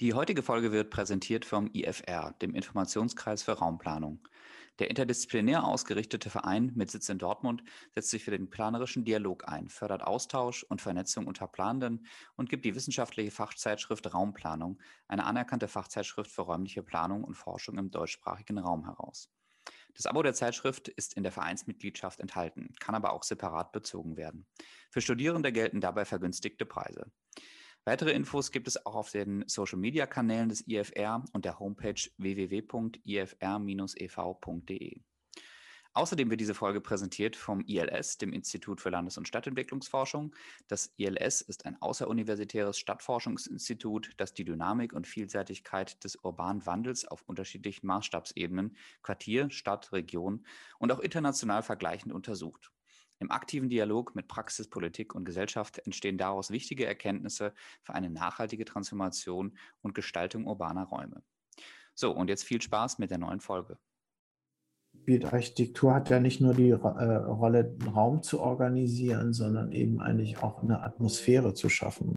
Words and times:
Die 0.00 0.12
heutige 0.12 0.42
Folge 0.42 0.72
wird 0.72 0.90
präsentiert 0.90 1.46
vom 1.46 1.70
IFR, 1.72 2.34
dem 2.42 2.54
Informationskreis 2.54 3.42
für 3.42 3.52
Raumplanung. 3.52 4.28
Der 4.78 4.90
interdisziplinär 4.90 5.64
ausgerichtete 5.64 6.28
Verein 6.28 6.70
mit 6.74 6.90
Sitz 6.90 7.08
in 7.08 7.16
Dortmund 7.16 7.62
setzt 7.94 8.10
sich 8.10 8.22
für 8.22 8.30
den 8.30 8.50
planerischen 8.50 9.06
Dialog 9.06 9.48
ein, 9.48 9.70
fördert 9.70 10.02
Austausch 10.02 10.64
und 10.64 10.82
Vernetzung 10.82 11.26
unter 11.26 11.46
Planenden 11.48 12.06
und 12.36 12.50
gibt 12.50 12.66
die 12.66 12.74
wissenschaftliche 12.74 13.30
Fachzeitschrift 13.30 14.12
Raumplanung, 14.12 14.82
eine 15.08 15.24
anerkannte 15.24 15.66
Fachzeitschrift 15.66 16.30
für 16.30 16.42
räumliche 16.42 16.82
Planung 16.82 17.24
und 17.24 17.34
Forschung 17.34 17.78
im 17.78 17.90
deutschsprachigen 17.90 18.58
Raum 18.58 18.84
heraus. 18.84 19.30
Das 19.94 20.04
Abo 20.04 20.22
der 20.22 20.34
Zeitschrift 20.34 20.88
ist 20.88 21.14
in 21.14 21.22
der 21.22 21.32
Vereinsmitgliedschaft 21.32 22.20
enthalten, 22.20 22.74
kann 22.80 22.94
aber 22.94 23.14
auch 23.14 23.22
separat 23.22 23.72
bezogen 23.72 24.18
werden. 24.18 24.44
Für 24.90 25.00
Studierende 25.00 25.52
gelten 25.52 25.80
dabei 25.80 26.04
vergünstigte 26.04 26.66
Preise. 26.66 27.10
Weitere 27.88 28.10
Infos 28.10 28.50
gibt 28.50 28.66
es 28.66 28.84
auch 28.84 28.96
auf 28.96 29.12
den 29.12 29.44
Social-Media-Kanälen 29.46 30.48
des 30.48 30.66
IFR 30.66 31.22
und 31.32 31.44
der 31.44 31.60
Homepage 31.60 31.94
www.ifr-ev.de. 32.18 33.00
Außerdem 35.92 36.28
wird 36.28 36.40
diese 36.40 36.54
Folge 36.54 36.80
präsentiert 36.80 37.36
vom 37.36 37.60
ILS, 37.60 38.18
dem 38.18 38.32
Institut 38.32 38.80
für 38.80 38.90
Landes- 38.90 39.18
und 39.18 39.28
Stadtentwicklungsforschung. 39.28 40.34
Das 40.66 40.94
ILS 40.96 41.42
ist 41.42 41.64
ein 41.64 41.80
außeruniversitäres 41.80 42.76
Stadtforschungsinstitut, 42.76 44.14
das 44.16 44.34
die 44.34 44.44
Dynamik 44.44 44.92
und 44.92 45.06
Vielseitigkeit 45.06 46.02
des 46.02 46.16
urbanen 46.16 46.66
Wandels 46.66 47.06
auf 47.06 47.22
unterschiedlichen 47.22 47.86
Maßstabsebenen, 47.86 48.76
Quartier, 49.04 49.48
Stadt, 49.50 49.92
Region 49.92 50.44
und 50.80 50.90
auch 50.90 50.98
international 50.98 51.62
vergleichend 51.62 52.12
untersucht. 52.12 52.72
Im 53.18 53.30
aktiven 53.30 53.68
Dialog 53.68 54.14
mit 54.14 54.28
Praxis, 54.28 54.68
Politik 54.68 55.14
und 55.14 55.24
Gesellschaft 55.24 55.78
entstehen 55.78 56.18
daraus 56.18 56.50
wichtige 56.50 56.86
Erkenntnisse 56.86 57.54
für 57.82 57.94
eine 57.94 58.10
nachhaltige 58.10 58.64
Transformation 58.64 59.56
und 59.80 59.94
Gestaltung 59.94 60.46
urbaner 60.46 60.84
Räume. 60.84 61.22
So, 61.94 62.12
und 62.12 62.28
jetzt 62.28 62.44
viel 62.44 62.60
Spaß 62.60 62.98
mit 62.98 63.10
der 63.10 63.18
neuen 63.18 63.40
Folge. 63.40 63.78
Architektur 65.24 65.94
hat 65.94 66.10
ja 66.10 66.20
nicht 66.20 66.40
nur 66.40 66.54
die 66.54 66.70
äh, 66.70 66.74
Rolle, 66.74 67.76
Raum 67.94 68.22
zu 68.22 68.40
organisieren, 68.40 69.32
sondern 69.32 69.72
eben 69.72 70.00
eigentlich 70.00 70.42
auch 70.42 70.62
eine 70.62 70.82
Atmosphäre 70.82 71.54
zu 71.54 71.68
schaffen. 71.68 72.16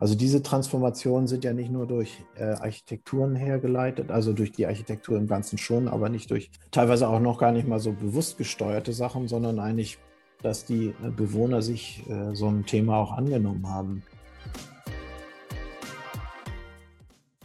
Also 0.00 0.14
diese 0.14 0.42
Transformationen 0.42 1.28
sind 1.28 1.44
ja 1.44 1.52
nicht 1.52 1.70
nur 1.70 1.86
durch 1.86 2.24
äh, 2.34 2.44
Architekturen 2.44 3.36
hergeleitet, 3.36 4.10
also 4.10 4.32
durch 4.32 4.50
die 4.50 4.66
Architektur 4.66 5.18
im 5.18 5.26
Ganzen 5.26 5.58
schon, 5.58 5.88
aber 5.88 6.08
nicht 6.08 6.30
durch 6.30 6.50
teilweise 6.70 7.06
auch 7.06 7.20
noch 7.20 7.38
gar 7.38 7.52
nicht 7.52 7.68
mal 7.68 7.80
so 7.80 7.92
bewusst 7.92 8.38
gesteuerte 8.38 8.94
Sachen, 8.94 9.28
sondern 9.28 9.58
eigentlich, 9.58 9.98
dass 10.42 10.64
die 10.64 10.94
äh, 11.04 11.10
Bewohner 11.14 11.60
sich 11.60 12.02
äh, 12.08 12.34
so 12.34 12.48
ein 12.48 12.64
Thema 12.64 12.96
auch 12.96 13.12
angenommen 13.12 13.68
haben. 13.68 14.02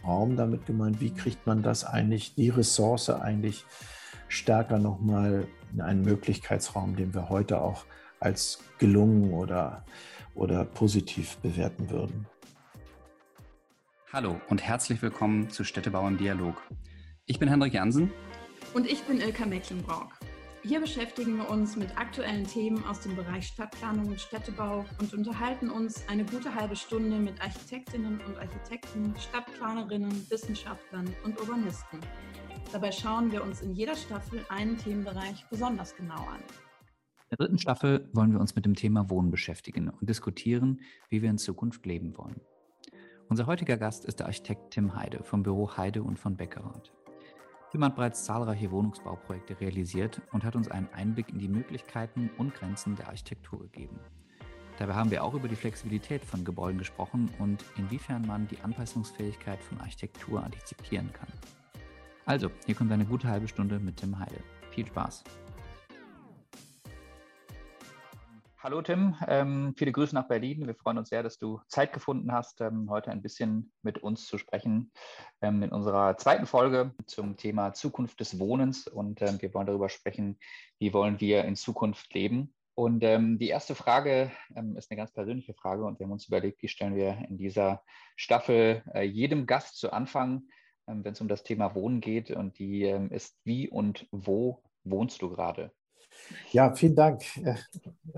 Raum 0.02 0.36
damit 0.36 0.64
gemeint, 0.64 0.98
wie 1.02 1.12
kriegt 1.12 1.46
man 1.46 1.62
das 1.62 1.84
eigentlich, 1.84 2.36
die 2.36 2.48
Ressource 2.48 3.10
eigentlich 3.10 3.66
stärker 4.28 4.78
nochmal 4.78 5.46
in 5.74 5.82
einen 5.82 6.00
Möglichkeitsraum, 6.00 6.96
den 6.96 7.12
wir 7.12 7.28
heute 7.28 7.60
auch 7.60 7.84
als 8.18 8.60
gelungen 8.78 9.34
oder, 9.34 9.84
oder 10.34 10.64
positiv 10.64 11.36
bewerten 11.38 11.90
würden. 11.90 12.26
Hallo 14.16 14.40
und 14.48 14.62
herzlich 14.62 15.02
willkommen 15.02 15.50
zu 15.50 15.62
Städtebau 15.62 16.08
im 16.08 16.16
Dialog. 16.16 16.62
Ich 17.26 17.38
bin 17.38 17.50
Hendrik 17.50 17.74
Jansen. 17.74 18.10
Und 18.72 18.86
ich 18.86 19.02
bin 19.02 19.20
Ilka 19.20 19.44
Mecklenburg. 19.44 20.18
Hier 20.62 20.80
beschäftigen 20.80 21.36
wir 21.36 21.50
uns 21.50 21.76
mit 21.76 21.98
aktuellen 21.98 22.46
Themen 22.46 22.82
aus 22.86 23.00
dem 23.00 23.14
Bereich 23.14 23.48
Stadtplanung 23.48 24.06
und 24.06 24.18
Städtebau 24.18 24.86
und 25.00 25.12
unterhalten 25.12 25.68
uns 25.68 26.02
eine 26.08 26.24
gute 26.24 26.54
halbe 26.54 26.76
Stunde 26.76 27.18
mit 27.18 27.42
Architektinnen 27.42 28.18
und 28.26 28.38
Architekten, 28.38 29.14
Stadtplanerinnen, 29.18 30.30
Wissenschaftlern 30.30 31.14
und 31.22 31.38
Urbanisten. 31.38 32.00
Dabei 32.72 32.92
schauen 32.92 33.30
wir 33.30 33.44
uns 33.44 33.60
in 33.60 33.74
jeder 33.74 33.96
Staffel 33.96 34.46
einen 34.48 34.78
Themenbereich 34.78 35.44
besonders 35.50 35.94
genau 35.94 36.22
an. 36.22 36.40
In 36.40 37.36
der 37.36 37.36
dritten 37.36 37.58
Staffel 37.58 38.08
wollen 38.14 38.32
wir 38.32 38.40
uns 38.40 38.56
mit 38.56 38.64
dem 38.64 38.76
Thema 38.76 39.10
Wohnen 39.10 39.30
beschäftigen 39.30 39.90
und 39.90 40.08
diskutieren, 40.08 40.80
wie 41.10 41.20
wir 41.20 41.28
in 41.28 41.36
Zukunft 41.36 41.84
leben 41.84 42.16
wollen. 42.16 42.40
Unser 43.28 43.46
heutiger 43.46 43.76
Gast 43.76 44.04
ist 44.04 44.20
der 44.20 44.26
Architekt 44.26 44.70
Tim 44.70 44.94
Heide 44.94 45.24
vom 45.24 45.42
Büro 45.42 45.76
Heide 45.76 46.04
und 46.04 46.16
von 46.16 46.36
Beckerath. 46.36 46.92
Tim 47.72 47.84
hat 47.84 47.96
bereits 47.96 48.24
zahlreiche 48.24 48.70
Wohnungsbauprojekte 48.70 49.60
realisiert 49.60 50.22
und 50.32 50.44
hat 50.44 50.54
uns 50.54 50.70
einen 50.70 50.88
Einblick 50.92 51.30
in 51.30 51.38
die 51.38 51.48
Möglichkeiten 51.48 52.30
und 52.38 52.54
Grenzen 52.54 52.94
der 52.94 53.08
Architektur 53.08 53.58
gegeben. 53.58 53.98
Dabei 54.78 54.94
haben 54.94 55.10
wir 55.10 55.24
auch 55.24 55.34
über 55.34 55.48
die 55.48 55.56
Flexibilität 55.56 56.24
von 56.24 56.44
Gebäuden 56.44 56.78
gesprochen 56.78 57.28
und 57.40 57.64
inwiefern 57.76 58.24
man 58.26 58.46
die 58.46 58.60
Anpassungsfähigkeit 58.60 59.60
von 59.60 59.80
Architektur 59.80 60.44
antizipieren 60.44 61.12
kann. 61.12 61.28
Also, 62.26 62.50
hier 62.64 62.76
kommt 62.76 62.92
eine 62.92 63.06
gute 63.06 63.26
halbe 63.26 63.48
Stunde 63.48 63.80
mit 63.80 63.96
Tim 63.96 64.18
Heide. 64.18 64.38
Viel 64.70 64.86
Spaß! 64.86 65.24
Hallo 68.66 68.82
Tim, 68.82 69.14
ähm, 69.28 69.74
viele 69.76 69.92
Grüße 69.92 70.12
nach 70.12 70.26
Berlin. 70.26 70.66
Wir 70.66 70.74
freuen 70.74 70.98
uns 70.98 71.10
sehr, 71.10 71.22
dass 71.22 71.38
du 71.38 71.60
Zeit 71.68 71.92
gefunden 71.92 72.32
hast, 72.32 72.60
ähm, 72.60 72.90
heute 72.90 73.12
ein 73.12 73.22
bisschen 73.22 73.70
mit 73.82 73.98
uns 73.98 74.26
zu 74.26 74.38
sprechen 74.38 74.90
ähm, 75.40 75.62
in 75.62 75.70
unserer 75.70 76.16
zweiten 76.16 76.46
Folge 76.46 76.92
zum 77.06 77.36
Thema 77.36 77.74
Zukunft 77.74 78.18
des 78.18 78.40
Wohnens. 78.40 78.88
Und 78.88 79.22
ähm, 79.22 79.40
wir 79.40 79.54
wollen 79.54 79.68
darüber 79.68 79.88
sprechen, 79.88 80.36
wie 80.80 80.92
wollen 80.92 81.20
wir 81.20 81.44
in 81.44 81.54
Zukunft 81.54 82.12
leben. 82.12 82.56
Und 82.74 83.04
ähm, 83.04 83.38
die 83.38 83.50
erste 83.50 83.76
Frage 83.76 84.32
ähm, 84.56 84.76
ist 84.76 84.90
eine 84.90 84.98
ganz 84.98 85.12
persönliche 85.12 85.54
Frage 85.54 85.84
und 85.84 86.00
wir 86.00 86.06
haben 86.06 86.12
uns 86.12 86.26
überlegt, 86.26 86.60
die 86.60 86.68
stellen 86.68 86.96
wir 86.96 87.24
in 87.28 87.38
dieser 87.38 87.84
Staffel 88.16 88.82
äh, 88.92 89.02
jedem 89.02 89.46
Gast 89.46 89.78
zu 89.78 89.92
Anfang, 89.92 90.42
wenn 90.86 91.12
es 91.12 91.20
um 91.20 91.28
das 91.28 91.44
Thema 91.44 91.76
Wohnen 91.76 92.00
geht. 92.00 92.32
Und 92.32 92.58
die 92.58 92.82
ist, 93.10 93.38
wie 93.44 93.68
und 93.68 94.08
wo 94.10 94.64
wohnst 94.82 95.22
du 95.22 95.30
gerade? 95.30 95.70
Ja, 96.52 96.74
vielen 96.74 96.96
Dank. 96.96 97.22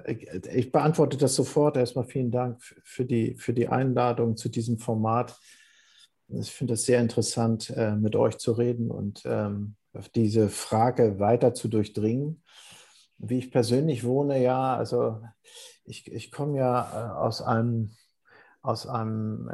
Äh, 0.04 0.14
ich 0.54 0.72
beantworte 0.72 1.16
das 1.16 1.34
sofort. 1.34 1.76
Erstmal 1.76 2.04
vielen 2.04 2.30
Dank 2.30 2.62
für 2.84 3.04
die, 3.04 3.36
für 3.36 3.52
die 3.52 3.68
Einladung 3.68 4.36
zu 4.36 4.48
diesem 4.48 4.78
Format. 4.78 5.36
Ich 6.28 6.50
finde 6.50 6.74
es 6.74 6.84
sehr 6.84 7.00
interessant, 7.00 7.70
äh, 7.70 7.96
mit 7.96 8.14
euch 8.14 8.38
zu 8.38 8.52
reden 8.52 8.90
und 8.90 9.22
ähm, 9.24 9.76
diese 10.14 10.48
Frage 10.48 11.18
weiter 11.18 11.54
zu 11.54 11.68
durchdringen. 11.68 12.42
Wie 13.18 13.38
ich 13.38 13.50
persönlich 13.50 14.04
wohne, 14.04 14.40
ja, 14.40 14.76
also 14.76 15.20
ich, 15.84 16.10
ich 16.12 16.30
komme 16.30 16.58
ja 16.58 16.90
äh, 16.92 17.18
aus 17.18 17.42
einem, 17.42 17.96
aus 18.62 18.86
einem 18.86 19.48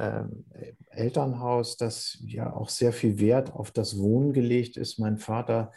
Elternhaus, 0.90 1.76
das 1.76 2.18
ja 2.26 2.52
auch 2.52 2.68
sehr 2.68 2.92
viel 2.92 3.18
Wert 3.18 3.52
auf 3.52 3.70
das 3.70 3.98
Wohnen 3.98 4.32
gelegt 4.32 4.76
ist. 4.76 4.98
Mein 4.98 5.18
Vater 5.18 5.72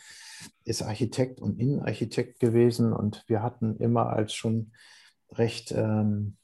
ist 0.63 0.81
Architekt 0.81 1.39
und 1.41 1.59
Innenarchitekt 1.59 2.39
gewesen 2.39 2.93
und 2.93 3.23
wir 3.27 3.43
hatten 3.43 3.77
immer 3.77 4.07
als 4.07 4.33
schon 4.33 4.71
recht 5.31 5.71
ähm, 5.71 6.37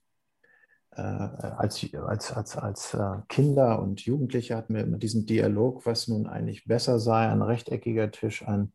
äh, 0.96 1.02
als, 1.02 1.88
als, 1.96 2.32
als, 2.32 2.58
als 2.58 2.94
äh, 2.94 3.18
Kinder 3.28 3.82
und 3.82 4.02
Jugendliche 4.02 4.56
hatten 4.56 4.76
wir 4.76 4.84
immer 4.84 4.98
diesen 4.98 5.26
Dialog, 5.26 5.86
was 5.86 6.08
nun 6.08 6.28
eigentlich 6.28 6.66
besser 6.66 7.00
sei, 7.00 7.28
ein 7.28 7.42
rechteckiger 7.42 8.12
Tisch, 8.12 8.48
ein 8.48 8.74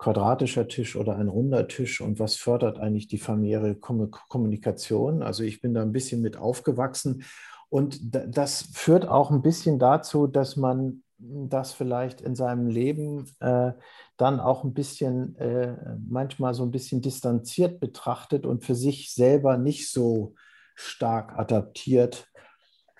quadratischer 0.00 0.66
Tisch 0.66 0.96
oder 0.96 1.16
ein 1.16 1.28
runder 1.28 1.68
Tisch 1.68 2.00
und 2.00 2.18
was 2.18 2.36
fördert 2.36 2.78
eigentlich 2.78 3.06
die 3.06 3.18
familiäre 3.18 3.74
Kommunikation. 3.74 5.22
Also 5.22 5.44
ich 5.44 5.60
bin 5.60 5.74
da 5.74 5.82
ein 5.82 5.92
bisschen 5.92 6.22
mit 6.22 6.38
aufgewachsen 6.38 7.22
und 7.68 8.00
das 8.14 8.70
führt 8.72 9.06
auch 9.06 9.30
ein 9.30 9.42
bisschen 9.42 9.78
dazu, 9.78 10.26
dass 10.26 10.56
man 10.56 11.02
das 11.18 11.74
vielleicht 11.74 12.22
in 12.22 12.34
seinem 12.34 12.66
Leben 12.66 13.30
äh, 13.40 13.72
dann 14.16 14.40
auch 14.40 14.64
ein 14.64 14.72
bisschen, 14.72 15.36
äh, 15.36 15.76
manchmal 16.08 16.54
so 16.54 16.62
ein 16.62 16.70
bisschen 16.70 17.02
distanziert 17.02 17.78
betrachtet 17.78 18.46
und 18.46 18.64
für 18.64 18.74
sich 18.74 19.12
selber 19.12 19.58
nicht 19.58 19.92
so 19.92 20.34
stark 20.76 21.38
adaptiert, 21.38 22.26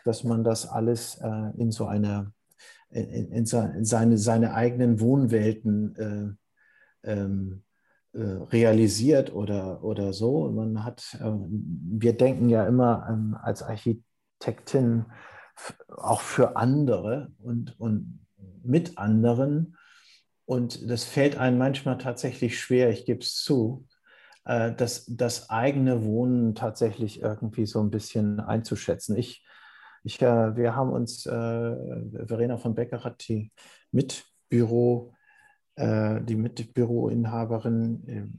dass 0.05 0.23
man 0.23 0.45
das 0.45 0.69
alles 0.69 1.19
äh, 1.23 1.51
in 1.57 1.71
so 1.71 1.87
eine, 1.87 2.35
in, 2.91 3.33
in, 3.33 3.47
seine, 3.47 4.19
seine 4.19 4.53
eigenen 4.53 5.01
Wohnwelten 5.01 5.97
äh, 5.97 6.40
ähm, 7.05 7.63
äh, 8.13 8.23
realisiert 8.23 9.33
oder, 9.33 9.85
oder 9.85 10.13
so. 10.13 10.51
Man 10.51 10.85
hat, 10.85 11.17
äh, 11.21 11.31
wir 11.31 12.17
denken 12.17 12.49
ja 12.49 12.67
immer 12.67 13.07
ähm, 13.09 13.37
als 13.41 13.63
Architektin, 13.63 15.07
auch 15.89 16.21
für 16.21 16.57
andere 16.57 17.31
und, 17.39 17.79
und 17.79 18.27
mit 18.65 18.99
anderen. 18.99 19.77
Und 20.45 20.91
das 20.91 21.05
fällt 21.05 21.37
einem 21.37 21.59
manchmal 21.59 21.99
tatsächlich 21.99 22.59
schwer, 22.59 22.91
ich 22.91 23.05
gebe 23.05 23.21
es 23.21 23.37
zu, 23.37 23.87
äh, 24.45 24.73
das, 24.73 25.05
das 25.07 25.51
eigene 25.51 26.05
Wohnen 26.05 26.55
tatsächlich 26.55 27.23
irgendwie 27.23 27.67
so 27.67 27.81
ein 27.81 27.91
bisschen 27.91 28.41
einzuschätzen. 28.41 29.17
Ich, 29.17 29.45
ich, 30.03 30.21
äh, 30.21 30.57
wir 30.57 30.75
haben 30.75 30.91
uns, 30.91 31.27
äh, 31.27 31.31
Verena 32.27 32.57
von 32.57 32.75
Becker 32.75 33.05
hat 33.05 33.29
die 33.29 33.53
Mitbüro, 33.93 35.15
die 35.81 36.37
Mitbüroinhaberin, 36.37 38.35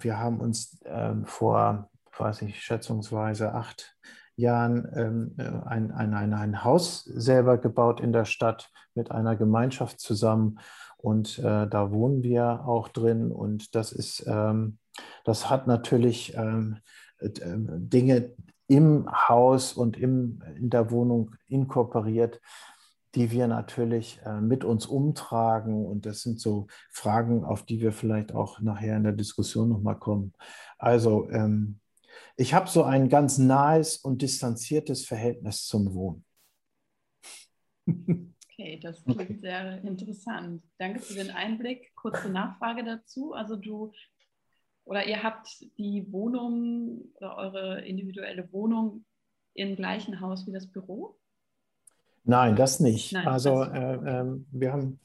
wir 0.00 0.18
haben 0.18 0.40
uns 0.40 0.80
ähm, 0.84 1.24
vor, 1.24 1.88
weiß 2.18 2.42
ich, 2.42 2.60
schätzungsweise 2.60 3.54
acht 3.54 3.96
Jahren 4.40 4.88
ähm, 4.96 5.34
ein, 5.66 5.92
ein, 5.92 6.14
ein, 6.14 6.34
ein 6.34 6.64
Haus 6.64 7.04
selber 7.04 7.58
gebaut 7.58 8.00
in 8.00 8.12
der 8.12 8.24
Stadt 8.24 8.70
mit 8.94 9.10
einer 9.10 9.36
Gemeinschaft 9.36 10.00
zusammen. 10.00 10.58
Und 10.96 11.38
äh, 11.38 11.66
da 11.66 11.90
wohnen 11.92 12.22
wir 12.22 12.66
auch 12.66 12.88
drin. 12.88 13.30
Und 13.30 13.74
das 13.74 13.92
ist, 13.92 14.24
ähm, 14.26 14.78
das 15.24 15.48
hat 15.48 15.66
natürlich 15.66 16.34
ähm, 16.36 16.78
äh, 17.18 17.30
Dinge 17.36 18.32
im 18.66 19.06
Haus 19.10 19.72
und 19.72 19.96
im, 19.98 20.42
in 20.56 20.70
der 20.70 20.90
Wohnung 20.90 21.32
inkorporiert, 21.48 22.40
die 23.14 23.30
wir 23.30 23.48
natürlich 23.48 24.20
äh, 24.24 24.40
mit 24.40 24.64
uns 24.64 24.86
umtragen. 24.86 25.86
Und 25.86 26.06
das 26.06 26.22
sind 26.22 26.40
so 26.40 26.66
Fragen, 26.90 27.44
auf 27.44 27.64
die 27.64 27.80
wir 27.80 27.92
vielleicht 27.92 28.32
auch 28.32 28.60
nachher 28.60 28.96
in 28.96 29.04
der 29.04 29.12
Diskussion 29.12 29.68
nochmal 29.68 29.98
kommen. 29.98 30.32
Also 30.78 31.28
ähm, 31.30 31.80
ich 32.36 32.54
habe 32.54 32.68
so 32.68 32.84
ein 32.84 33.08
ganz 33.08 33.38
nahes 33.38 33.96
und 33.96 34.22
distanziertes 34.22 35.04
Verhältnis 35.06 35.66
zum 35.66 35.94
Wohnen. 35.94 36.24
Okay, 38.60 38.78
das 38.78 39.02
klingt 39.04 39.22
okay. 39.22 39.38
sehr 39.40 39.82
interessant. 39.84 40.62
Danke 40.76 41.00
für 41.00 41.14
den 41.14 41.30
Einblick. 41.30 41.94
Kurze 41.94 42.28
Nachfrage 42.28 42.84
dazu. 42.84 43.32
Also 43.32 43.56
du 43.56 43.90
oder 44.84 45.06
ihr 45.06 45.22
habt 45.22 45.64
die 45.78 46.12
Wohnung 46.12 47.12
oder 47.14 47.36
eure 47.36 47.80
individuelle 47.86 48.52
Wohnung 48.52 49.04
im 49.54 49.76
gleichen 49.76 50.20
Haus 50.20 50.46
wie 50.46 50.52
das 50.52 50.70
Büro? 50.70 51.19
Nein, 52.30 52.54
das 52.54 52.78
nicht. 52.78 53.12
Nein, 53.12 53.26
also 53.26 53.64
äh, 53.64 53.94
äh, 53.94 54.24
wir 54.52 54.72
haben, 54.72 55.00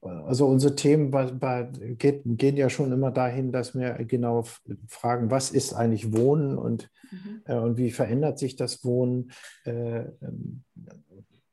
also 0.00 0.46
unsere 0.46 0.76
Themen 0.76 1.10
bei, 1.10 1.26
bei, 1.32 1.64
geht, 1.98 2.22
gehen 2.24 2.56
ja 2.56 2.70
schon 2.70 2.92
immer 2.92 3.10
dahin, 3.10 3.50
dass 3.50 3.74
wir 3.74 3.94
genau 4.04 4.44
fragen, 4.86 5.30
was 5.32 5.50
ist 5.50 5.72
eigentlich 5.72 6.12
Wohnen 6.12 6.56
und, 6.56 6.88
mhm. 7.10 7.42
äh, 7.46 7.56
und 7.56 7.78
wie 7.78 7.90
verändert 7.90 8.38
sich 8.38 8.54
das 8.54 8.84
Wohnen? 8.84 9.32
Äh, 9.64 10.04
ähm, 10.22 10.62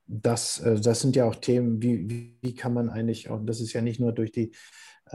das, 0.06 0.60
äh, 0.60 0.80
das 0.80 1.02
sind 1.02 1.16
ja 1.16 1.26
auch 1.26 1.36
Themen, 1.36 1.82
wie, 1.82 2.08
wie, 2.08 2.38
wie 2.42 2.54
kann 2.54 2.76
man 2.76 2.90
eigentlich, 2.90 3.28
und 3.32 3.48
das 3.48 3.62
ist 3.62 3.74
ja 3.74 3.82
nicht 3.82 4.00
nur 4.00 4.12
durch 4.12 4.32
die 4.32 4.52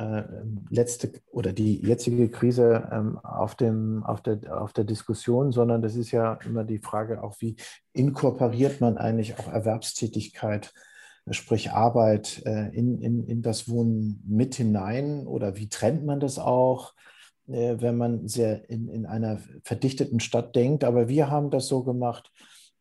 äh, 0.00 0.22
letzte 0.70 1.12
oder 1.30 1.52
die 1.52 1.84
jetzige 1.86 2.30
Krise 2.30 2.88
ähm, 2.90 3.18
auf, 3.18 3.54
dem, 3.54 4.02
auf, 4.02 4.22
der, 4.22 4.40
auf 4.62 4.72
der 4.72 4.84
Diskussion, 4.84 5.52
sondern 5.52 5.82
das 5.82 5.94
ist 5.94 6.10
ja 6.10 6.38
immer 6.46 6.64
die 6.64 6.78
Frage 6.78 7.22
auch, 7.22 7.36
wie 7.40 7.56
inkorporiert 7.92 8.80
man 8.80 8.96
eigentlich 8.96 9.38
auch 9.38 9.52
Erwerbstätigkeit, 9.52 10.72
sprich 11.30 11.72
Arbeit 11.72 12.42
äh, 12.46 12.74
in, 12.74 13.02
in, 13.02 13.26
in 13.26 13.42
das 13.42 13.68
Wohnen 13.68 14.22
mit 14.26 14.54
hinein 14.54 15.26
oder 15.26 15.56
wie 15.56 15.68
trennt 15.68 16.06
man 16.06 16.18
das 16.18 16.38
auch? 16.38 16.94
Äh, 17.46 17.76
wenn 17.80 17.96
man 17.96 18.26
sehr 18.26 18.70
in, 18.70 18.88
in 18.88 19.06
einer 19.06 19.38
verdichteten 19.64 20.20
Stadt 20.20 20.54
denkt. 20.56 20.84
Aber 20.84 21.08
wir 21.08 21.30
haben 21.30 21.50
das 21.50 21.66
so 21.66 21.82
gemacht, 21.82 22.30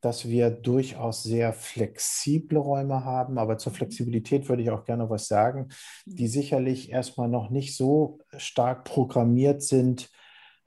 dass 0.02 0.28
wir 0.28 0.50
durchaus 0.50 1.24
sehr 1.24 1.54
flexible 1.54 2.58
Räume 2.58 3.04
haben. 3.04 3.38
Aber 3.38 3.58
zur 3.58 3.74
Flexibilität 3.74 4.48
würde 4.48 4.64
ich 4.64 4.70
auch 4.70 4.86
gerne 4.86 5.10
was 5.10 5.28
sagen, 5.28 5.70
die 6.06 6.24
mhm. 6.24 6.30
sicherlich 6.30 6.92
erstmal 6.92 7.28
noch 7.28 7.50
nicht 7.50 7.76
so 7.76 8.20
stark 8.38 8.86
programmiert 8.86 9.62
sind, 9.62 10.10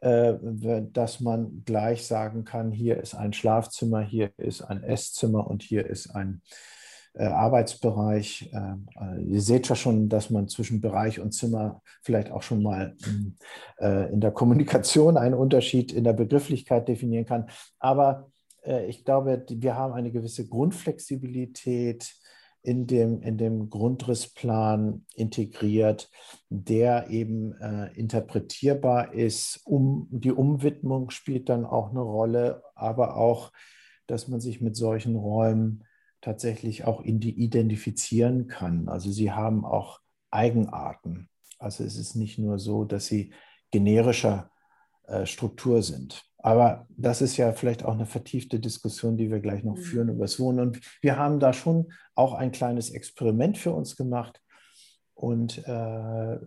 äh, 0.02 0.34
dass 0.92 1.20
man 1.20 1.62
gleich 1.64 2.06
sagen 2.06 2.44
kann, 2.44 2.72
hier 2.72 2.98
ist 2.98 3.14
ein 3.14 3.32
Schlafzimmer, 3.32 4.00
hier 4.00 4.32
ist 4.36 4.62
ein 4.62 4.82
Esszimmer 4.82 5.46
und 5.46 5.62
hier 5.62 5.86
ist 5.86 6.10
ein 6.10 6.42
äh, 7.14 7.24
Arbeitsbereich. 7.24 8.52
Äh, 8.52 9.22
ihr 9.22 9.40
seht 9.40 9.68
ja 9.68 9.76
schon, 9.76 10.08
dass 10.08 10.28
man 10.28 10.48
zwischen 10.48 10.80
Bereich 10.80 11.20
und 11.20 11.32
Zimmer 11.32 11.82
vielleicht 12.02 12.30
auch 12.30 12.42
schon 12.42 12.62
mal 12.62 12.96
in 13.80 14.20
der 14.20 14.30
Kommunikation 14.30 15.16
einen 15.16 15.34
Unterschied 15.34 15.92
in 15.92 16.04
der 16.04 16.12
Begrifflichkeit 16.12 16.88
definieren 16.88 17.26
kann. 17.26 17.48
Aber 17.78 18.26
äh, 18.26 18.31
ich 18.86 19.04
glaube, 19.04 19.44
wir 19.48 19.76
haben 19.76 19.92
eine 19.92 20.12
gewisse 20.12 20.46
Grundflexibilität 20.46 22.14
in 22.62 22.86
dem, 22.86 23.22
in 23.22 23.38
dem 23.38 23.70
Grundrissplan 23.70 25.04
integriert, 25.14 26.10
der 26.48 27.10
eben 27.10 27.54
äh, 27.60 27.92
interpretierbar 27.94 29.14
ist. 29.14 29.60
Um, 29.64 30.06
die 30.10 30.30
Umwidmung 30.30 31.10
spielt 31.10 31.48
dann 31.48 31.64
auch 31.64 31.90
eine 31.90 32.00
Rolle, 32.00 32.62
aber 32.76 33.16
auch, 33.16 33.52
dass 34.06 34.28
man 34.28 34.40
sich 34.40 34.60
mit 34.60 34.76
solchen 34.76 35.16
Räumen 35.16 35.84
tatsächlich 36.20 36.84
auch 36.84 37.02
identifizieren 37.02 38.46
kann. 38.46 38.88
Also 38.88 39.10
sie 39.10 39.32
haben 39.32 39.64
auch 39.64 40.00
Eigenarten. 40.30 41.28
Also 41.58 41.82
es 41.82 41.96
ist 41.96 42.14
nicht 42.14 42.38
nur 42.38 42.60
so, 42.60 42.84
dass 42.84 43.06
sie 43.06 43.32
generischer 43.72 44.50
äh, 45.06 45.26
Struktur 45.26 45.82
sind. 45.82 46.24
Aber 46.42 46.86
das 46.90 47.22
ist 47.22 47.36
ja 47.36 47.52
vielleicht 47.52 47.84
auch 47.84 47.94
eine 47.94 48.06
vertiefte 48.06 48.58
Diskussion, 48.58 49.16
die 49.16 49.30
wir 49.30 49.38
gleich 49.38 49.62
noch 49.62 49.76
mhm. 49.76 49.82
führen 49.82 50.08
über 50.08 50.24
das 50.24 50.40
Wohnen. 50.40 50.58
Und 50.58 50.80
wir 51.00 51.16
haben 51.16 51.38
da 51.38 51.52
schon 51.52 51.92
auch 52.14 52.34
ein 52.34 52.50
kleines 52.50 52.90
Experiment 52.90 53.56
für 53.56 53.72
uns 53.72 53.96
gemacht. 53.96 54.40
Und 55.14 55.66
äh, 55.68 56.34
äh, 56.34 56.38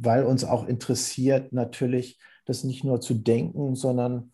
weil 0.00 0.24
uns 0.24 0.44
auch 0.44 0.68
interessiert, 0.68 1.52
natürlich 1.52 2.20
das 2.44 2.62
nicht 2.62 2.84
nur 2.84 3.00
zu 3.00 3.14
denken, 3.14 3.74
sondern 3.74 4.32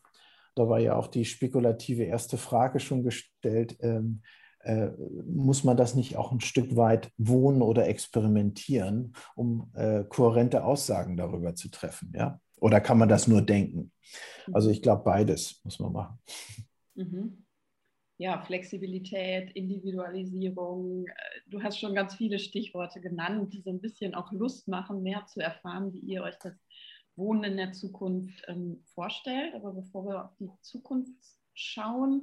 da 0.56 0.68
war 0.68 0.80
ja 0.80 0.96
auch 0.96 1.06
die 1.06 1.24
spekulative 1.24 2.02
erste 2.02 2.36
Frage 2.36 2.80
schon 2.80 3.04
gestellt, 3.04 3.76
ähm, 3.80 4.22
äh, 4.60 4.88
muss 5.26 5.62
man 5.62 5.76
das 5.76 5.94
nicht 5.94 6.16
auch 6.16 6.32
ein 6.32 6.40
Stück 6.40 6.74
weit 6.74 7.12
wohnen 7.18 7.62
oder 7.62 7.86
experimentieren, 7.86 9.14
um 9.36 9.70
äh, 9.74 10.04
kohärente 10.04 10.64
Aussagen 10.64 11.16
darüber 11.16 11.54
zu 11.54 11.70
treffen? 11.70 12.12
Ja? 12.16 12.40
Oder 12.56 12.80
kann 12.80 12.98
man 12.98 13.08
das 13.08 13.28
nur 13.28 13.42
denken? 13.42 13.92
Also 14.52 14.70
ich 14.70 14.82
glaube, 14.82 15.04
beides 15.04 15.60
muss 15.64 15.78
man 15.78 15.92
machen. 15.92 16.18
Mhm. 16.94 17.44
Ja, 18.16 18.40
Flexibilität, 18.42 19.50
Individualisierung. 19.56 21.06
Äh, 21.08 21.12
du 21.48 21.62
hast 21.62 21.80
schon 21.80 21.94
ganz 21.94 22.14
viele 22.14 22.38
Stichworte 22.38 23.00
genannt, 23.00 23.52
die 23.52 23.60
so 23.60 23.70
ein 23.70 23.80
bisschen 23.80 24.14
auch 24.14 24.30
Lust 24.30 24.68
machen, 24.68 25.02
mehr 25.02 25.26
zu 25.26 25.40
erfahren, 25.40 25.92
wie 25.92 25.98
ihr 25.98 26.22
euch 26.22 26.36
das 26.38 26.54
Wohnen 27.16 27.44
in 27.44 27.56
der 27.56 27.72
Zukunft 27.72 28.44
ähm, 28.46 28.82
vorstellt. 28.94 29.54
Aber 29.54 29.72
bevor 29.72 30.06
wir 30.06 30.24
auf 30.24 30.36
die 30.38 30.50
Zukunft 30.62 31.12
schauen, 31.54 32.22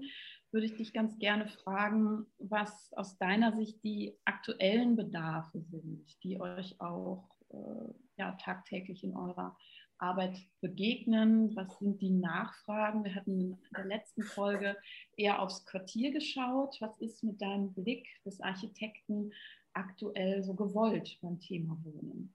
würde 0.52 0.66
ich 0.66 0.76
dich 0.76 0.94
ganz 0.94 1.18
gerne 1.18 1.48
fragen, 1.48 2.26
was 2.40 2.92
aus 2.94 3.18
deiner 3.18 3.56
Sicht 3.56 3.84
die 3.84 4.18
aktuellen 4.26 4.96
Bedarfe 4.96 5.62
sind, 5.62 6.06
die 6.24 6.40
euch 6.40 6.80
auch 6.80 7.30
äh, 7.50 7.94
ja, 8.18 8.34
tagtäglich 8.34 9.04
in 9.04 9.16
eurer 9.16 9.58
Arbeit 10.02 10.38
begegnen? 10.62 11.56
Was 11.56 11.78
sind 11.80 12.02
die 12.02 12.10
Nachfragen? 12.10 13.04
Wir 13.04 13.16
hatten 13.16 13.40
in 13.40 13.58
der 13.76 13.86
letzten 13.86 14.24
Folge 14.24 14.76
eher 15.16 15.42
aufs 15.42 15.66
Quartier 15.66 16.12
geschaut. 16.12 16.78
Was 16.80 16.98
ist 17.00 17.24
mit 17.24 17.42
deinem 17.42 17.74
Blick 17.74 18.08
des 18.26 18.42
Architekten 18.42 19.32
aktuell 19.74 20.44
so 20.44 20.56
gewollt 20.56 21.18
beim 21.22 21.40
Thema 21.40 21.78
Wohnen? 21.84 22.34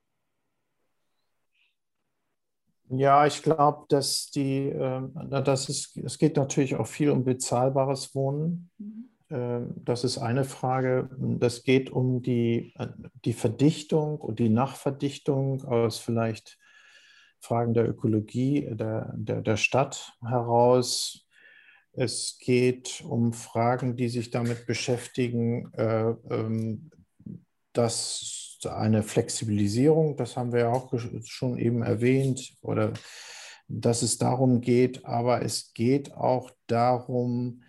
Ja, 2.89 3.27
ich 3.27 3.43
glaube, 3.43 3.87
dass 3.89 4.31
die, 4.31 4.69
äh, 4.69 5.03
das 5.29 5.69
ist, 5.69 5.97
es 5.97 6.19
geht 6.19 6.37
natürlich 6.37 6.77
auch 6.77 6.87
viel 6.87 7.11
um 7.11 7.25
bezahlbares 7.25 8.15
Wohnen. 8.15 8.71
Mhm. 8.79 9.11
Ähm, 9.31 9.75
das 9.85 10.05
ist 10.05 10.19
eine 10.19 10.45
Frage. 10.45 11.11
Das 11.19 11.65
geht 11.65 11.91
um 11.91 12.23
die, 12.23 12.75
die 13.25 13.33
Verdichtung 13.33 14.21
und 14.21 14.39
die 14.39 14.51
Nachverdichtung 14.51 15.65
aus 15.65 15.99
vielleicht 15.99 16.59
Fragen 17.41 17.75
der 17.75 17.89
Ökologie 17.89 18.69
der, 18.73 19.13
der, 19.17 19.43
der 19.43 19.57
Stadt 19.57 20.13
heraus. 20.23 21.27
Es 21.93 22.39
geht 22.41 23.03
um 23.07 23.33
Fragen, 23.33 23.97
die 23.97 24.09
sich 24.09 24.31
damit 24.31 24.67
beschäftigen, 24.67 25.73
äh, 25.75 26.15
ähm, 26.31 26.91
dass 27.73 28.59
eine 28.65 29.03
Flexibilisierung, 29.03 30.17
das 30.17 30.37
haben 30.37 30.53
wir 30.53 30.61
ja 30.61 30.73
auch 30.73 30.93
schon 31.25 31.59
eben 31.59 31.83
erwähnt, 31.83 32.55
oder 32.63 32.93
dass 33.69 34.03
es 34.03 34.19
darum 34.19 34.61
geht, 34.61 35.05
aber 35.05 35.43
es 35.43 35.73
geht 35.75 36.13
auch 36.15 36.51
darum, 36.67 37.63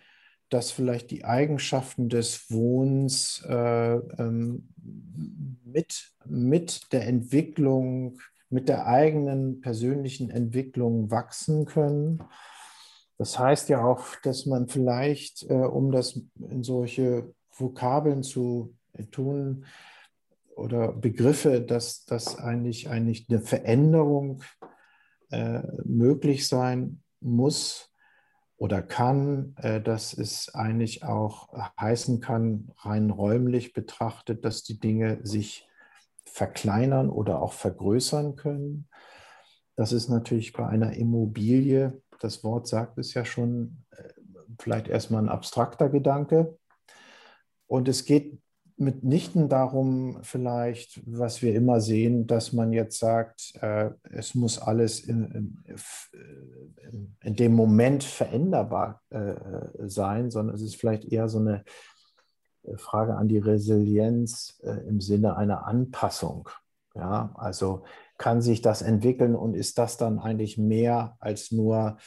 dass 0.48 0.70
vielleicht 0.70 1.10
die 1.10 1.24
Eigenschaften 1.24 2.08
des 2.08 2.50
Wohnens 2.50 3.44
äh, 3.46 3.96
ähm, 3.96 4.68
mit, 5.64 6.12
mit 6.24 6.92
der 6.92 7.06
Entwicklung 7.06 8.20
mit 8.50 8.68
der 8.68 8.86
eigenen 8.86 9.60
persönlichen 9.60 10.30
Entwicklung 10.30 11.10
wachsen 11.10 11.66
können. 11.66 12.22
Das 13.18 13.38
heißt 13.38 13.68
ja 13.68 13.84
auch, 13.84 14.04
dass 14.22 14.46
man 14.46 14.68
vielleicht, 14.68 15.44
äh, 15.50 15.54
um 15.54 15.90
das 15.90 16.20
in 16.38 16.62
solche 16.62 17.34
Vokabeln 17.50 18.22
zu 18.22 18.76
tun 19.10 19.64
oder 20.56 20.92
Begriffe, 20.92 21.60
dass 21.60 22.04
das 22.04 22.38
eigentlich, 22.38 22.88
eigentlich 22.88 23.28
eine 23.28 23.40
Veränderung 23.40 24.42
äh, 25.30 25.62
möglich 25.84 26.48
sein 26.48 27.02
muss 27.20 27.92
oder 28.56 28.82
kann, 28.82 29.54
äh, 29.58 29.80
dass 29.80 30.16
es 30.16 30.54
eigentlich 30.54 31.04
auch 31.04 31.52
heißen 31.80 32.20
kann, 32.20 32.72
rein 32.78 33.10
räumlich 33.10 33.72
betrachtet, 33.72 34.44
dass 34.44 34.62
die 34.62 34.80
Dinge 34.80 35.18
sich 35.22 35.67
verkleinern 36.32 37.10
oder 37.10 37.42
auch 37.42 37.52
vergrößern 37.52 38.36
können. 38.36 38.88
Das 39.76 39.92
ist 39.92 40.08
natürlich 40.08 40.52
bei 40.52 40.66
einer 40.66 40.94
Immobilie, 40.94 42.00
das 42.20 42.42
Wort 42.44 42.66
sagt 42.66 42.98
es 42.98 43.14
ja 43.14 43.24
schon, 43.24 43.84
äh, 43.90 44.08
vielleicht 44.58 44.88
erstmal 44.88 45.22
ein 45.22 45.28
abstrakter 45.28 45.88
Gedanke. 45.88 46.58
Und 47.66 47.88
es 47.88 48.04
geht 48.04 48.40
mitnichten 48.78 49.48
darum, 49.48 50.18
vielleicht, 50.22 51.02
was 51.04 51.42
wir 51.42 51.54
immer 51.54 51.80
sehen, 51.80 52.26
dass 52.26 52.52
man 52.52 52.72
jetzt 52.72 52.98
sagt, 52.98 53.52
äh, 53.60 53.90
es 54.04 54.34
muss 54.34 54.58
alles 54.58 55.00
in, 55.00 55.58
in, 55.64 57.16
in, 57.20 57.36
dem 57.36 57.54
Moment 57.54 58.04
veränderbar 58.04 59.02
äh, 59.10 59.34
sein, 59.86 60.30
sondern 60.30 60.54
es 60.54 60.62
ist 60.62 60.76
vielleicht 60.76 61.04
eher 61.04 61.28
so 61.28 61.38
eine 61.38 61.64
Frage 62.76 63.16
an 63.16 63.28
die 63.28 63.38
Resilienz 63.38 64.60
äh, 64.62 64.86
im 64.88 65.00
Sinne 65.00 65.36
einer 65.36 65.66
Anpassung. 65.66 66.48
Ja, 66.94 67.32
also 67.34 67.84
kann 68.16 68.42
sich 68.42 68.60
das 68.60 68.82
entwickeln 68.82 69.36
und 69.36 69.54
ist 69.54 69.78
das 69.78 69.96
dann 69.96 70.18
eigentlich 70.18 70.58
mehr 70.58 71.16
als 71.20 71.52
nur 71.52 71.98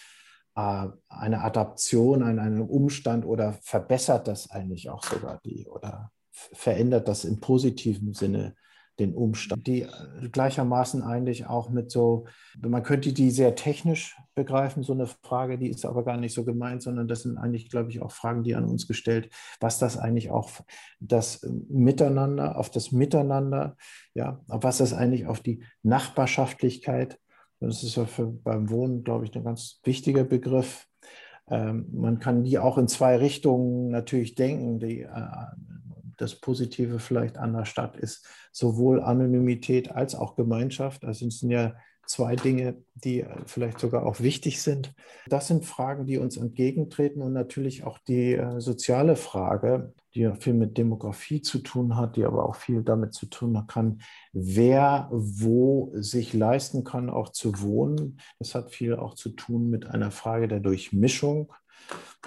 äh, 0.56 0.88
eine 1.08 1.42
Adaption 1.42 2.24
an 2.24 2.40
einen 2.40 2.62
Umstand 2.62 3.26
oder 3.26 3.54
verbessert 3.62 4.28
das 4.28 4.52
eigentlich 4.52 4.90
auch 4.90 5.04
sogar 5.04 5.40
die 5.46 5.68
oder 5.68 6.12
verändert 6.32 7.08
das 7.08 7.26
im 7.26 7.40
positiven 7.40 8.14
Sinne 8.14 8.56
den 9.02 9.14
Umstand, 9.14 9.68
die 9.68 9.82
äh, 9.82 10.30
gleichermaßen 10.32 11.02
eigentlich 11.02 11.48
auch 11.48 11.70
mit 11.70 11.92
so, 11.92 12.26
man 12.62 12.84
könnte 12.84 13.12
die 13.14 13.32
sehr 13.32 13.56
technisch 13.56 14.16
begreifen, 14.36 14.84
so 14.84 14.94
eine 14.94 15.08
Frage, 15.08 15.58
die 15.58 15.70
ist 15.70 15.86
aber 15.86 16.04
gar 16.04 16.18
nicht 16.18 16.34
so 16.34 16.46
gemeint, 16.46 16.82
sondern 16.82 17.08
das 17.08 17.24
sind 17.24 17.38
eigentlich, 17.38 17.70
glaube 17.70 17.90
ich, 17.90 18.02
auch 18.02 18.12
Fragen, 18.12 18.44
die 18.44 18.56
an 18.56 18.66
uns 18.66 18.88
gestellt, 18.88 19.30
was 19.60 19.80
das 19.80 19.98
eigentlich 19.98 20.32
auch 20.32 20.52
das 21.00 21.46
Miteinander, 21.70 22.58
auf 22.58 22.70
das 22.70 22.92
Miteinander, 22.92 23.76
ja, 24.14 24.40
was 24.48 24.78
das 24.78 24.94
eigentlich 24.94 25.26
auf 25.26 25.42
die 25.42 25.64
Nachbarschaftlichkeit, 25.84 27.20
das 27.60 27.84
ist 27.84 27.96
ja 27.96 28.06
für, 28.06 28.28
beim 28.28 28.70
Wohnen, 28.70 29.04
glaube 29.04 29.26
ich, 29.26 29.36
ein 29.36 29.44
ganz 29.44 29.82
wichtiger 29.84 30.24
Begriff. 30.24 30.88
Ähm, 31.48 31.88
man 31.92 32.20
kann 32.20 32.44
die 32.44 32.58
auch 32.58 32.78
in 32.78 32.88
zwei 32.88 33.18
Richtungen 33.18 33.90
natürlich 33.90 34.34
denken. 34.34 34.80
Die, 34.80 35.02
äh, 35.02 35.10
das 36.22 36.36
Positive 36.36 37.00
vielleicht 37.00 37.38
an 37.38 37.54
der 37.54 37.66
Stadt 37.66 37.98
ist 37.98 38.28
sowohl 38.52 39.02
Anonymität 39.02 39.92
als 39.92 40.16
auch 40.16 40.36
Gemeinschaft. 40.36 41.04
Also 41.04 41.28
es 41.28 41.40
sind 41.40 41.52
ja 41.52 41.74
zwei 42.06 42.36
Dinge, 42.36 42.84
die 42.94 43.26
vielleicht 43.46 43.80
sogar 43.80 44.06
auch 44.06 44.20
wichtig 44.20 44.62
sind. 44.62 44.94
Das 45.28 45.48
sind 45.48 45.66
Fragen, 45.66 46.06
die 46.06 46.18
uns 46.18 46.36
entgegentreten 46.36 47.22
und 47.22 47.32
natürlich 47.32 47.84
auch 47.86 48.00
die 48.00 48.34
äh, 48.34 48.60
soziale 48.60 49.16
Frage, 49.16 49.94
die 50.14 50.30
viel 50.40 50.54
mit 50.54 50.78
Demografie 50.78 51.42
zu 51.42 51.60
tun 51.60 51.96
hat, 51.96 52.18
die 52.18 52.26
aber 52.26 52.48
auch 52.48 52.56
viel 52.56 52.84
damit 52.84 53.14
zu 53.14 53.28
tun 53.28 53.66
kann, 53.68 54.02
wer 54.34 55.08
wo 55.12 55.92
sich 55.96 56.34
leisten 56.34 56.84
kann, 56.84 57.10
auch 57.10 57.30
zu 57.30 57.62
wohnen. 57.62 58.20
Das 58.40 58.56
hat 58.56 58.72
viel 58.72 58.96
auch 58.96 59.16
zu 59.16 59.30
tun 59.30 59.70
mit 59.70 59.88
einer 59.88 60.12
Frage 60.12 60.50
der 60.50 60.60
Durchmischung 60.60 61.54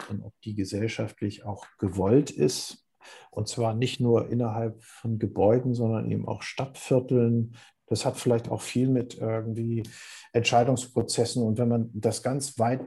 und 0.09 0.23
ob 0.23 0.33
die 0.43 0.55
gesellschaftlich 0.55 1.45
auch 1.45 1.67
gewollt 1.79 2.31
ist. 2.31 2.84
Und 3.30 3.49
zwar 3.49 3.75
nicht 3.75 4.00
nur 4.00 4.30
innerhalb 4.30 4.82
von 4.82 5.18
Gebäuden, 5.18 5.75
sondern 5.75 6.11
eben 6.11 6.28
auch 6.28 6.42
Stadtvierteln. 6.42 7.56
Das 7.87 8.04
hat 8.04 8.16
vielleicht 8.16 8.49
auch 8.49 8.62
viel 8.62 8.88
mit 8.88 9.18
irgendwie 9.18 9.82
Entscheidungsprozessen. 10.32 11.42
Und 11.42 11.58
wenn 11.58 11.68
man 11.68 11.90
das 11.92 12.23
ganz 12.23 12.58
weit 12.58 12.80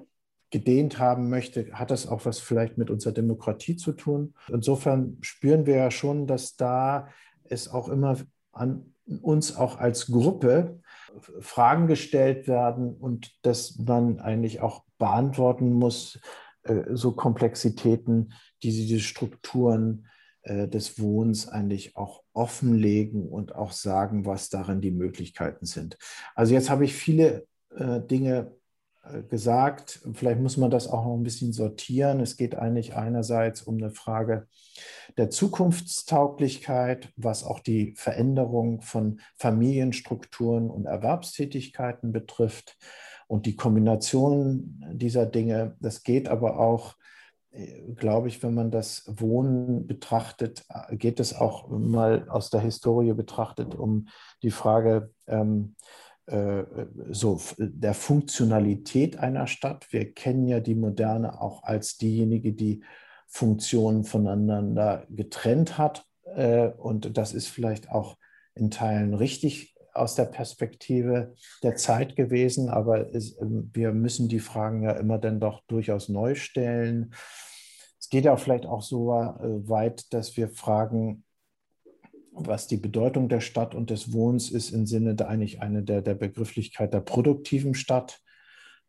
gedehnt 0.50 1.00
haben 1.00 1.30
möchte, 1.30 1.72
hat 1.74 1.92
das 1.92 2.08
auch 2.08 2.26
was 2.26 2.40
vielleicht 2.40 2.78
mit 2.78 2.90
unserer 2.90 3.14
Demokratie 3.14 3.76
zu 3.76 3.92
tun. 3.92 4.34
Insofern 4.50 5.18
spüren 5.22 5.66
wir 5.66 5.76
ja 5.76 5.92
schon, 5.92 6.26
dass 6.26 6.56
da 6.56 7.10
es 7.50 7.68
auch 7.68 7.90
immer 7.90 8.18
an 8.54 8.94
uns 9.22 9.56
auch 9.56 9.78
als 9.78 10.08
Gruppe 10.08 10.80
Fragen 11.40 11.88
gestellt 11.88 12.48
werden 12.48 12.96
und 12.96 13.34
dass 13.44 13.78
man 13.78 14.20
eigentlich 14.20 14.62
auch 14.62 14.84
beantworten 14.98 15.74
muss, 15.74 16.16
äh, 16.16 16.20
so 16.94 17.12
Komplexitäten, 17.12 18.34
die 18.64 18.72
diese 18.72 19.00
Strukturen 19.00 20.08
äh, 20.44 20.68
des 20.68 21.00
Wohnens 21.00 21.48
eigentlich 21.48 21.96
auch 21.96 22.24
offenlegen 22.34 23.28
und 23.28 23.56
auch 23.56 23.72
sagen, 23.72 24.26
was 24.26 24.50
darin 24.50 24.82
die 24.82 24.92
Möglichkeiten 24.92 25.66
sind. 25.66 25.98
Also 26.36 26.54
jetzt 26.54 26.70
habe 26.70 26.86
ich 26.86 26.94
viele 26.94 27.48
äh, 27.76 28.02
Dinge 28.02 28.52
gesagt. 29.30 30.02
Vielleicht 30.14 30.40
muss 30.40 30.58
man 30.58 30.72
das 30.72 30.88
auch 30.88 31.06
noch 31.06 31.16
ein 31.16 31.24
bisschen 31.24 31.54
sortieren. 31.54 32.20
Es 32.20 32.38
geht 32.38 32.56
eigentlich 32.56 32.96
einerseits 32.96 33.62
um 33.62 33.78
eine 33.78 33.92
Frage 33.92 34.48
der 35.18 35.30
Zukunftstauglichkeit, 35.30 37.10
was 37.16 37.44
auch 37.44 37.60
die 37.60 37.94
Veränderung 37.96 38.82
von 38.82 39.20
Familienstrukturen 39.36 40.70
und 40.70 40.86
Erwerbstätigkeiten 40.86 42.12
betrifft 42.12 42.78
und 43.28 43.46
die 43.46 43.56
Kombination 43.56 44.84
dieser 44.94 45.26
Dinge. 45.26 45.76
Das 45.80 46.04
geht 46.04 46.30
aber 46.30 46.60
auch, 46.60 46.96
äh, 47.52 47.82
glaube 47.96 48.30
ich, 48.30 48.42
wenn 48.42 48.54
man 48.54 48.72
das 48.72 49.04
Wohnen 49.08 49.86
betrachtet, 49.86 50.66
äh, 50.70 50.96
geht 50.96 51.20
es 51.20 51.36
auch 51.36 51.68
mal 51.70 52.28
aus 52.30 52.50
der 52.50 52.62
Historie 52.62 53.14
betrachtet 53.14 53.76
um 53.76 54.08
die 54.42 54.52
Frage 54.52 55.12
ähm, 55.28 55.76
äh, 56.26 56.64
so 57.10 57.40
der 57.58 57.94
Funktionalität 57.94 59.18
einer 59.18 59.48
Stadt. 59.48 59.88
Wir 59.92 60.14
kennen 60.14 60.48
ja 60.48 60.60
die 60.60 60.76
Moderne 60.76 61.42
auch 61.42 61.64
als 61.64 61.98
diejenige, 61.98 62.54
die 62.54 62.84
Funktionen 63.28 64.06
voneinander 64.06 65.06
getrennt 65.10 65.78
hat. 65.78 66.06
Und 66.78 67.18
das 67.18 67.34
ist 67.34 67.48
vielleicht 67.48 67.92
auch 67.92 68.18
in 68.56 68.72
Teilen 68.72 69.14
richtig 69.14 69.77
aus 69.98 70.16
der 70.16 70.26
Perspektive 70.26 71.36
der 71.64 71.76
Zeit 71.76 72.16
gewesen, 72.16 72.70
aber 72.70 73.14
es, 73.14 73.40
ähm, 73.42 73.70
wir 73.74 73.92
müssen 73.92 74.30
die 74.30 74.40
Fragen 74.40 74.84
ja 74.84 74.92
immer 74.92 75.18
dann 75.18 75.40
doch 75.40 75.62
durchaus 75.68 76.10
neu 76.10 76.36
stellen. 76.36 77.14
Es 78.00 78.10
geht 78.10 78.26
ja 78.26 78.36
vielleicht 78.38 78.66
auch 78.66 78.82
so 78.82 79.12
äh, 79.14 79.70
weit, 79.70 80.14
dass 80.14 80.38
wir 80.38 80.50
fragen, 80.50 81.24
was 82.32 82.68
die 82.68 82.78
Bedeutung 82.78 83.30
der 83.30 83.42
Stadt 83.42 83.74
und 83.74 83.90
des 83.90 84.14
Wohnens 84.14 84.52
ist, 84.52 84.70
im 84.70 84.86
Sinne 84.86 85.16
der 85.16 85.28
eigentlich 85.28 85.62
eine 85.62 85.84
der, 85.84 86.02
der 86.02 86.14
Begrifflichkeit 86.14 86.94
der 86.94 87.02
produktiven 87.02 87.74
Stadt. 87.74 88.22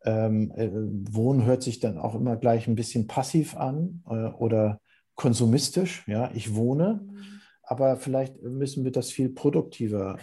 Ähm, 0.05 0.53
äh, 0.55 0.71
Wohnen 0.73 1.45
hört 1.45 1.62
sich 1.62 1.81
dann 1.81 1.99
auch 1.99 2.15
immer 2.15 2.37
gleich 2.37 2.69
ein 2.69 2.77
bisschen 2.77 3.07
passiv 3.07 3.57
an 3.57 4.03
äh, 4.07 4.27
oder 4.27 4.81
konsumistisch. 5.15 6.07
Ja, 6.07 6.31
ich 6.35 6.55
wohne. 6.55 7.00
Mhm 7.03 7.38
aber 7.69 7.97
vielleicht 7.97 8.43
müssen 8.43 8.85
wir 8.85 8.93
das 8.93 9.11
viel 9.11 9.29
produktiver 9.29 10.19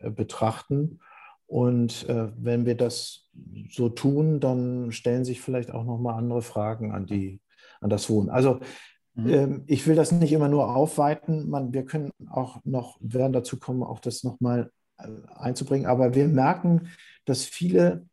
äh, 0.00 0.10
betrachten. 0.10 1.00
Und 1.46 2.08
äh, 2.08 2.28
wenn 2.36 2.66
wir 2.66 2.76
das 2.76 3.28
so 3.70 3.88
tun, 3.88 4.38
dann 4.38 4.92
stellen 4.92 5.24
sich 5.24 5.40
vielleicht 5.40 5.72
auch 5.72 5.84
nochmal 5.84 6.14
andere 6.14 6.42
Fragen 6.42 6.92
an, 6.92 7.06
die, 7.06 7.40
an 7.80 7.90
das 7.90 8.08
Wohnen. 8.08 8.30
Also 8.30 8.60
mhm. 9.14 9.28
ähm, 9.28 9.62
ich 9.66 9.86
will 9.88 9.96
das 9.96 10.12
nicht 10.12 10.32
immer 10.32 10.48
nur 10.48 10.76
aufweiten. 10.76 11.48
Man, 11.48 11.72
wir 11.72 11.84
können 11.84 12.12
auch 12.30 12.60
noch, 12.64 12.96
werden 13.00 13.32
dazu 13.32 13.58
kommen, 13.58 13.82
auch 13.82 13.98
das 13.98 14.22
nochmal 14.22 14.70
äh, 14.98 15.08
einzubringen. 15.34 15.86
Aber 15.86 16.14
wir 16.14 16.28
merken, 16.28 16.90
dass 17.24 17.44
viele 17.44 18.07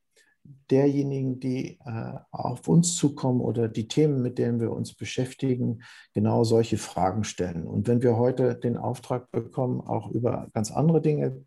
derjenigen, 0.70 1.40
die 1.40 1.80
äh, 1.86 2.14
auf 2.32 2.68
uns 2.68 2.96
zukommen 2.96 3.42
oder 3.42 3.68
die 3.68 3.88
Themen, 3.88 4.22
mit 4.22 4.38
denen 4.38 4.60
wir 4.60 4.72
uns 4.72 4.94
beschäftigen, 4.94 5.84
genau 6.14 6.44
solche 6.44 6.78
Fragen 6.78 7.24
stellen. 7.24 7.66
Und 7.66 7.88
wenn 7.88 8.02
wir 8.02 8.18
heute 8.18 8.56
den 8.56 8.78
Auftrag 8.78 9.32
bekommen, 9.32 9.82
auch 9.82 10.10
über 10.12 10.48
ganz 10.54 10.72
andere 10.72 11.02
Dinge 11.02 11.46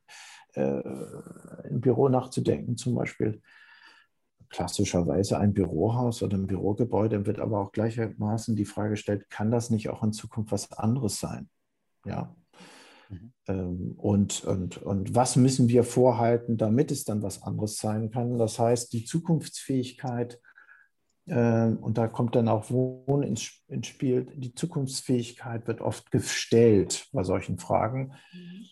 äh, 0.55 0.83
im 1.69 1.81
Büro 1.81 2.09
nachzudenken, 2.09 2.77
zum 2.77 2.95
Beispiel 2.95 3.43
klassischerweise 4.51 5.39
ein 5.39 5.53
Bürohaus 5.53 6.23
oder 6.23 6.39
ein 6.39 6.47
Bürogebäude, 6.47 7.27
wird 7.27 7.39
aber 7.39 7.61
auch 7.61 7.73
gleichermaßen 7.73 8.57
die 8.57 8.65
Frage 8.65 8.91
gestellt, 8.91 9.29
kann 9.31 9.51
das 9.51 9.71
nicht 9.71 9.91
auch 9.91 10.03
in 10.03 10.13
Zukunft 10.13 10.53
was 10.53 10.73
anderes 10.73 11.21
sein? 11.21 11.49
Ja, 12.05 12.35
Mhm. 13.09 13.33
Ähm, 13.47 13.95
und, 13.97 14.45
und, 14.45 14.79
und 14.79 15.15
was 15.15 15.37
müssen 15.37 15.69
wir 15.69 15.85
vorhalten, 15.85 16.57
damit 16.57 16.91
es 16.91 17.05
dann 17.05 17.23
was 17.23 17.43
anderes 17.43 17.79
sein 17.79 18.11
kann? 18.11 18.39
Das 18.39 18.59
heißt, 18.59 18.93
die 18.93 19.05
Zukunftsfähigkeit, 19.05 20.41
ähm, 21.27 21.79
und 21.79 21.99
da 21.99 22.09
kommt 22.09 22.35
dann 22.35 22.49
auch 22.49 22.71
Wohnen 22.71 23.23
ins, 23.23 23.63
ins 23.69 23.87
Spiel, 23.87 24.27
die 24.35 24.55
Zukunftsfähigkeit 24.55 25.67
wird 25.67 25.81
oft 25.81 26.11
gestellt 26.11 27.09
bei 27.13 27.23
solchen 27.23 27.59
Fragen. 27.59 28.13
Mhm. 28.33 28.65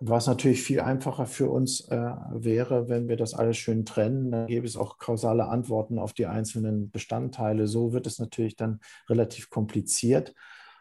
Was 0.00 0.28
natürlich 0.28 0.62
viel 0.62 0.80
einfacher 0.80 1.26
für 1.26 1.50
uns 1.50 1.80
äh, 1.88 1.96
wäre, 1.96 2.88
wenn 2.88 3.08
wir 3.08 3.16
das 3.16 3.34
alles 3.34 3.56
schön 3.56 3.84
trennen, 3.84 4.30
dann 4.30 4.46
gäbe 4.46 4.64
es 4.64 4.76
auch 4.76 4.98
kausale 4.98 5.48
Antworten 5.48 5.98
auf 5.98 6.12
die 6.12 6.26
einzelnen 6.26 6.90
Bestandteile. 6.92 7.66
So 7.66 7.92
wird 7.92 8.06
es 8.06 8.20
natürlich 8.20 8.54
dann 8.54 8.78
relativ 9.08 9.50
kompliziert. 9.50 10.34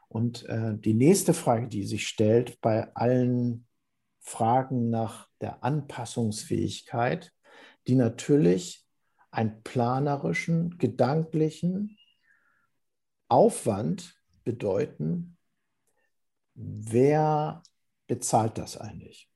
Und 0.10 0.46
äh, 0.46 0.78
die 0.78 0.94
nächste 0.94 1.34
Frage, 1.34 1.68
die 1.68 1.84
sich 1.84 2.08
stellt 2.08 2.60
bei 2.62 2.94
allen 2.96 3.68
Fragen 4.20 4.90
nach 4.90 5.28
der 5.42 5.64
Anpassungsfähigkeit, 5.64 7.32
die 7.88 7.96
natürlich 7.96 8.86
einen 9.32 9.64
planerischen, 9.64 10.78
gedanklichen 10.78 11.98
Aufwand 13.30 14.16
bedeuten, 14.44 15.38
wer 16.56 17.62
bezahlt 18.08 18.58
das 18.58 18.78
eigentlich? 18.78 19.30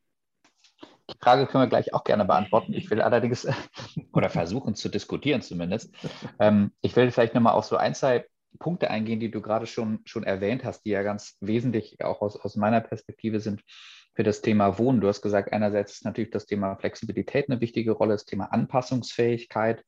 Die 1.10 1.18
Frage 1.20 1.46
können 1.46 1.64
wir 1.64 1.70
gleich 1.70 1.94
auch 1.94 2.04
gerne 2.04 2.26
beantworten. 2.26 2.74
Ich 2.74 2.90
will 2.90 3.02
allerdings, 3.02 3.48
oder 4.14 4.30
versuchen 4.30 4.76
zu 4.76 4.90
diskutieren 4.90 5.42
zumindest. 5.42 5.94
Ähm, 6.40 6.72
ich 6.82 6.96
will 6.96 7.12
vielleicht 7.12 7.36
nochmal 7.36 7.54
auf 7.54 7.66
so 7.66 7.76
ein, 7.76 7.94
zwei 7.94 8.26
Punkte 8.60 8.90
eingehen, 8.90 9.20
die 9.20 9.32
du 9.32 9.42
gerade 9.42 9.66
schon, 9.66 10.00
schon 10.06 10.24
erwähnt 10.24 10.64
hast, 10.64 10.86
die 10.86 10.92
ja 10.92 11.04
ganz 11.04 11.38
wesentlich 11.40 12.04
auch 12.04 12.22
aus, 12.22 12.36
aus 12.36 12.56
meiner 12.56 12.82
Perspektive 12.82 13.40
sind 13.40 13.64
für 14.14 14.24
das 14.24 14.42
Thema 14.42 14.78
Wohnen. 14.78 15.02
Du 15.02 15.08
hast 15.08 15.22
gesagt, 15.22 15.54
einerseits 15.54 15.94
ist 15.94 16.06
natürlich 16.06 16.32
das 16.32 16.46
Thema 16.46 16.76
Flexibilität 16.76 17.50
eine 17.50 17.62
wichtige 17.62 17.92
Rolle, 17.92 18.14
das 18.14 18.26
Thema 18.26 18.46
Anpassungsfähigkeit. 18.46 19.84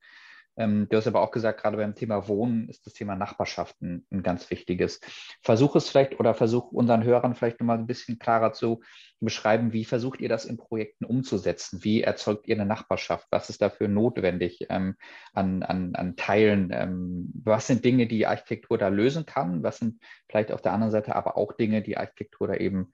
Ähm, 0.56 0.88
du 0.90 0.98
hast 0.98 1.08
aber 1.08 1.22
auch 1.22 1.32
gesagt, 1.32 1.62
gerade 1.62 1.78
beim 1.78 1.96
Thema 1.96 2.28
Wohnen 2.28 2.70
ist 2.70 2.86
das 2.86 2.94
Thema 2.94 3.16
Nachbarschaften 3.16 4.06
ein 4.12 4.24
ganz 4.24 4.50
wichtiges. 4.52 5.00
Versuch 5.42 5.76
es 5.76 5.90
vielleicht 5.90 6.20
oder 6.20 6.34
versuch 6.34 6.72
unseren 6.72 7.04
Hörern 7.04 7.36
vielleicht 7.36 7.60
nochmal 7.60 7.80
ein 7.80 7.88
bisschen 7.88 8.20
klarer 8.20 8.54
zu 8.54 8.82
beschreiben, 9.20 9.74
wie 9.74 9.86
versucht 9.86 10.22
ihr 10.22 10.30
das 10.30 10.46
in 10.46 10.58
Projekten 10.58 11.06
umzusetzen? 11.06 11.84
Wie 11.84 12.02
erzeugt 12.02 12.48
ihr 12.48 12.56
eine 12.56 12.66
Nachbarschaft? 12.66 13.28
Was 13.32 13.50
ist 13.50 13.62
dafür 13.62 13.88
notwendig 13.88 14.68
ähm, 14.70 14.96
an, 15.34 15.64
an, 15.64 15.96
an 15.96 16.16
Teilen? 16.16 16.70
Ähm, 16.72 17.32
was 17.44 17.68
sind 17.68 17.84
Dinge, 17.84 18.08
die 18.08 18.28
Architektur 18.28 18.78
da 18.78 18.90
lösen 18.90 19.26
kann? 19.26 19.64
Was 19.64 19.78
sind 19.78 20.02
vielleicht 20.30 20.52
auf 20.52 20.62
der 20.62 20.74
anderen 20.74 20.92
Seite 20.92 21.16
aber 21.16 21.38
auch 21.38 21.54
Dinge, 21.54 21.82
die 21.82 21.98
Architektur 21.98 22.48
da 22.48 22.56
eben 22.56 22.92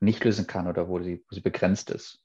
nicht 0.00 0.22
lösen 0.24 0.46
kann 0.46 0.66
oder 0.66 0.88
wo 0.88 1.00
sie, 1.00 1.24
wo 1.28 1.34
sie 1.34 1.40
begrenzt 1.42 1.90
ist? 1.90 2.22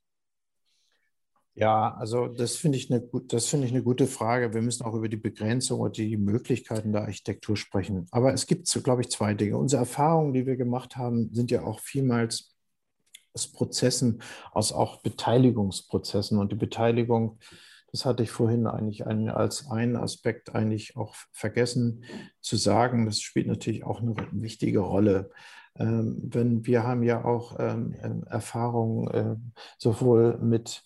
Ja, 1.58 1.96
also 1.96 2.28
das 2.28 2.58
finde 2.58 2.78
ich, 2.78 2.92
eine, 2.92 3.02
das 3.28 3.48
finde 3.48 3.66
ich 3.66 3.72
eine 3.72 3.82
gute 3.82 4.08
Frage. 4.08 4.54
Wir 4.54 4.62
müssen 4.62 4.84
auch 4.84 4.94
über 4.94 5.08
die 5.08 5.16
Begrenzung 5.16 5.80
und 5.80 5.96
die 5.96 6.18
Möglichkeiten 6.18 6.92
der 6.92 7.04
Architektur 7.04 7.56
sprechen. 7.56 8.08
Aber 8.12 8.34
es 8.34 8.46
gibt, 8.46 8.70
glaube 8.84 9.02
ich, 9.02 9.10
zwei 9.10 9.34
Dinge. 9.34 9.58
Unsere 9.58 9.80
Erfahrungen, 9.82 10.34
die 10.34 10.46
wir 10.46 10.58
gemacht 10.58 10.98
haben, 10.98 11.34
sind 11.34 11.52
ja 11.52 11.64
auch 11.64 11.80
vielmals 11.80 12.54
aus 13.34 13.48
Prozessen, 13.48 14.22
aus 14.52 14.74
auch 14.74 15.02
Beteiligungsprozessen. 15.02 16.38
Und 16.40 16.52
die 16.52 16.58
Beteiligung, 16.58 17.40
das 17.94 18.04
hatte 18.04 18.24
ich 18.24 18.32
vorhin 18.32 18.68
eigentlich 18.68 19.08
als 19.08 19.70
einen 19.70 19.96
Aspekt 19.96 20.54
eigentlich 20.54 20.98
auch 20.98 21.16
vergessen 21.32 22.04
zu 22.42 22.58
sagen. 22.58 23.06
Das 23.06 23.22
spielt 23.22 23.48
natürlich 23.48 23.86
auch 23.86 24.02
eine 24.02 24.14
wichtige 24.34 24.80
Rolle. 24.80 25.32
Ähm, 25.78 26.22
wenn 26.24 26.66
wir 26.66 26.84
haben 26.84 27.04
ja 27.04 27.24
auch 27.26 27.56
ähm, 27.60 27.96
ähm 28.02 28.24
Erfahrungen 28.30 29.54
sowohl 29.78 30.38
mit 30.38 30.84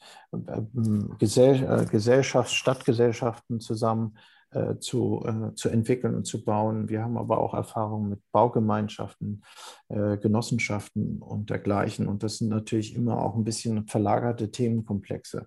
Gesell 1.20 1.64
äh, 1.64 1.86
Gesellschafts-, 1.86 2.54
Stadtgesellschaften 2.54 3.60
zusammen 3.60 4.18
äh, 4.52 4.80
zu, 4.80 5.24
äh, 5.26 5.54
zu 5.54 5.70
entwickeln 5.70 6.16
und 6.16 6.26
zu 6.26 6.44
bauen. 6.44 6.90
Wir 6.90 7.04
haben 7.04 7.18
aber 7.18 7.40
auch 7.40 7.54
Erfahrungen 7.54 8.10
mit 8.10 8.20
Baugemeinschaften, 8.32 9.44
Genossenschaften 9.90 11.22
und 11.22 11.50
dergleichen. 11.50 12.08
Und 12.08 12.24
das 12.24 12.38
sind 12.38 12.50
natürlich 12.50 12.96
immer 12.96 13.24
auch 13.24 13.36
ein 13.36 13.44
bisschen 13.44 13.88
verlagerte 13.88 14.52
Themenkomplexe. 14.52 15.46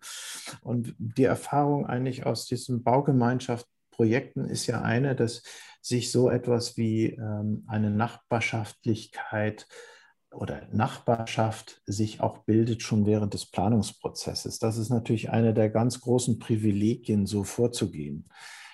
Und 0.62 0.94
die 0.98 1.24
Erfahrung 1.24 1.86
eigentlich 1.86 2.26
aus 2.26 2.46
diesen 2.46 2.82
Baugemeinschaftsprojekten 3.92 4.48
ist 4.48 4.66
ja 4.66 4.82
eine, 4.82 5.14
dass 5.14 5.42
sich 5.80 6.10
so 6.10 6.30
etwas 6.30 6.76
wie 6.76 7.06
ähm, 7.10 7.64
eine 7.66 7.90
Nachbarschaftlichkeit 7.90 9.66
oder 10.32 10.62
Nachbarschaft 10.72 11.82
sich 11.86 12.20
auch 12.20 12.38
bildet 12.38 12.82
schon 12.82 13.04
während 13.04 13.34
des 13.34 13.46
Planungsprozesses. 13.46 14.58
Das 14.58 14.78
ist 14.78 14.90
natürlich 14.90 15.30
eine 15.30 15.52
der 15.52 15.68
ganz 15.68 16.00
großen 16.00 16.38
Privilegien, 16.38 17.26
so 17.26 17.44
vorzugehen. 17.44 18.28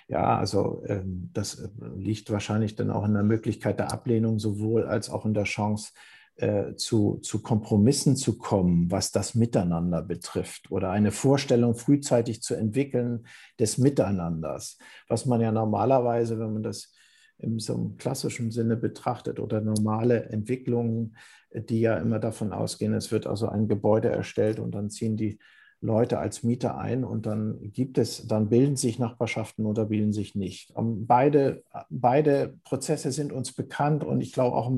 Ja, 0.07 0.39
also 0.39 0.83
ähm, 0.87 1.31
das 1.33 1.59
äh, 1.59 1.69
liegt 1.97 2.31
wahrscheinlich 2.31 2.77
dann 2.77 2.91
auch 2.91 3.05
in 3.05 3.15
der 3.15 3.25
Möglichkeit 3.25 3.79
der 3.79 3.93
Ablehnung 3.93 4.39
sowohl 4.39 4.87
als 4.87 5.11
auch 5.11 5.27
in 5.27 5.35
der 5.35 5.45
Chance, 5.45 5.93
äh, 6.39 6.77
zu, 6.77 7.19
zu 7.19 7.43
Kompromissen 7.43 8.15
zu 8.17 8.39
kommen, 8.39 8.91
was 8.91 9.11
das 9.11 9.35
Miteinander 9.35 10.03
betrifft 10.03 10.71
oder 10.71 10.91
eine 10.91 11.11
Vorstellung 11.11 11.75
frühzeitig 11.75 12.43
zu 12.43 12.55
entwickeln 12.55 13.27
des 13.59 13.77
Miteinanders, 13.77 14.79
was 15.09 15.27
man 15.27 15.41
ja 15.41 15.51
normalerweise, 15.51 16.39
wenn 16.39 16.53
man 16.53 16.63
das 16.63 16.93
in 17.39 17.59
so 17.59 17.75
einem 17.75 17.97
klassischen 17.97 18.51
Sinne 18.51 18.77
betrachtet 18.77 19.41
oder 19.41 19.61
normale 19.61 20.25
Entwicklungen, 20.27 21.17
die 21.53 21.81
ja 21.81 21.97
immer 21.97 22.21
davon 22.21 22.53
ausgehen, 22.53 22.95
es 22.95 23.11
wird 23.11 23.27
also 23.27 23.49
ein 23.49 23.67
Gebäude 23.67 24.09
erstellt 24.09 24.61
und 24.61 24.73
dann 24.73 24.91
ziehen 24.91 25.17
die 25.17 25.39
Leute 25.81 26.19
als 26.19 26.43
Mieter 26.43 26.77
ein 26.77 27.05
und 27.05 27.27
dann 27.27 27.73
gibt 27.73 27.99
es, 27.99 28.27
dann 28.27 28.49
bilden 28.49 28.77
sich 28.77 28.99
Nachbarschaften 28.99 29.65
oder 29.65 29.85
bilden 29.85 30.13
sich 30.13 30.35
nicht. 30.35 30.73
Beide, 30.75 31.63
beide 31.89 32.59
Prozesse 32.65 33.13
sind 33.13 33.33
uns 33.33 33.53
bekannt 33.53 34.03
und 34.03 34.21
ich 34.21 34.33
glaube 34.33 34.57
auch, 34.57 34.73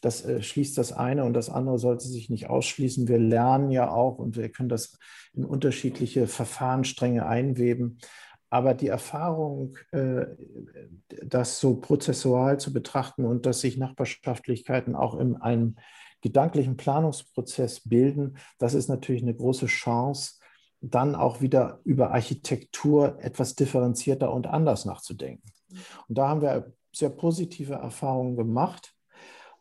das 0.00 0.24
äh, 0.24 0.42
schließt 0.42 0.78
das 0.78 0.92
eine 0.92 1.24
und 1.24 1.34
das 1.34 1.50
andere 1.50 1.78
sollte 1.78 2.06
sich 2.06 2.30
nicht 2.30 2.48
ausschließen. 2.48 3.08
Wir 3.08 3.18
lernen 3.18 3.72
ja 3.72 3.90
auch 3.90 4.18
und 4.18 4.36
wir 4.36 4.48
können 4.48 4.68
das 4.68 4.98
in 5.34 5.44
unterschiedliche 5.44 6.28
Verfahrensstränge 6.28 7.26
einweben. 7.26 7.98
Aber 8.48 8.74
die 8.74 8.86
Erfahrung, 8.86 9.76
äh, 9.90 10.26
das 11.24 11.58
so 11.58 11.76
prozessual 11.80 12.60
zu 12.60 12.72
betrachten 12.72 13.24
und 13.24 13.46
dass 13.46 13.60
sich 13.60 13.76
Nachbarschaftlichkeiten 13.76 14.94
auch 14.94 15.18
in 15.18 15.34
einem 15.34 15.76
gedanklichen 16.22 16.76
Planungsprozess 16.76 17.80
bilden, 17.88 18.36
das 18.58 18.74
ist 18.74 18.88
natürlich 18.88 19.22
eine 19.22 19.34
große 19.34 19.66
Chance, 19.66 20.34
dann 20.80 21.14
auch 21.14 21.40
wieder 21.40 21.80
über 21.84 22.12
Architektur 22.12 23.18
etwas 23.20 23.54
differenzierter 23.54 24.32
und 24.32 24.46
anders 24.46 24.84
nachzudenken. 24.84 25.50
Und 26.08 26.18
da 26.18 26.28
haben 26.28 26.42
wir 26.42 26.72
sehr 26.94 27.10
positive 27.10 27.74
Erfahrungen 27.74 28.36
gemacht 28.36 28.94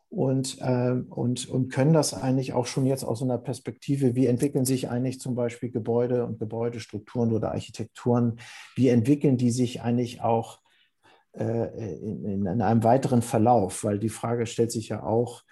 und, 0.09 0.57
äh, 0.61 0.91
und, 1.09 1.49
und 1.49 1.69
können 1.69 1.93
das 1.93 2.13
eigentlich 2.13 2.53
auch 2.53 2.65
schon 2.65 2.85
jetzt 2.85 3.03
aus 3.03 3.21
einer 3.21 3.37
Perspektive, 3.37 4.15
wie 4.15 4.27
entwickeln 4.27 4.65
sich 4.65 4.89
eigentlich 4.89 5.19
zum 5.19 5.35
Beispiel 5.35 5.71
Gebäude 5.71 6.25
und 6.25 6.39
Gebäudestrukturen 6.39 7.33
oder 7.33 7.51
Architekturen, 7.51 8.39
wie 8.75 8.89
entwickeln 8.89 9.37
die 9.37 9.51
sich 9.51 9.81
eigentlich 9.81 10.21
auch 10.21 10.59
äh, 11.33 11.97
in, 11.97 12.45
in, 12.45 12.61
einem 12.61 12.83
weiteren 12.83 13.21
Verlauf, 13.21 13.83
weil 13.83 13.99
die 13.99 14.09
Frage 14.09 14.45
stellt 14.45 14.71
sich 14.71 14.89
ja 14.89 15.03
auch, 15.03 15.43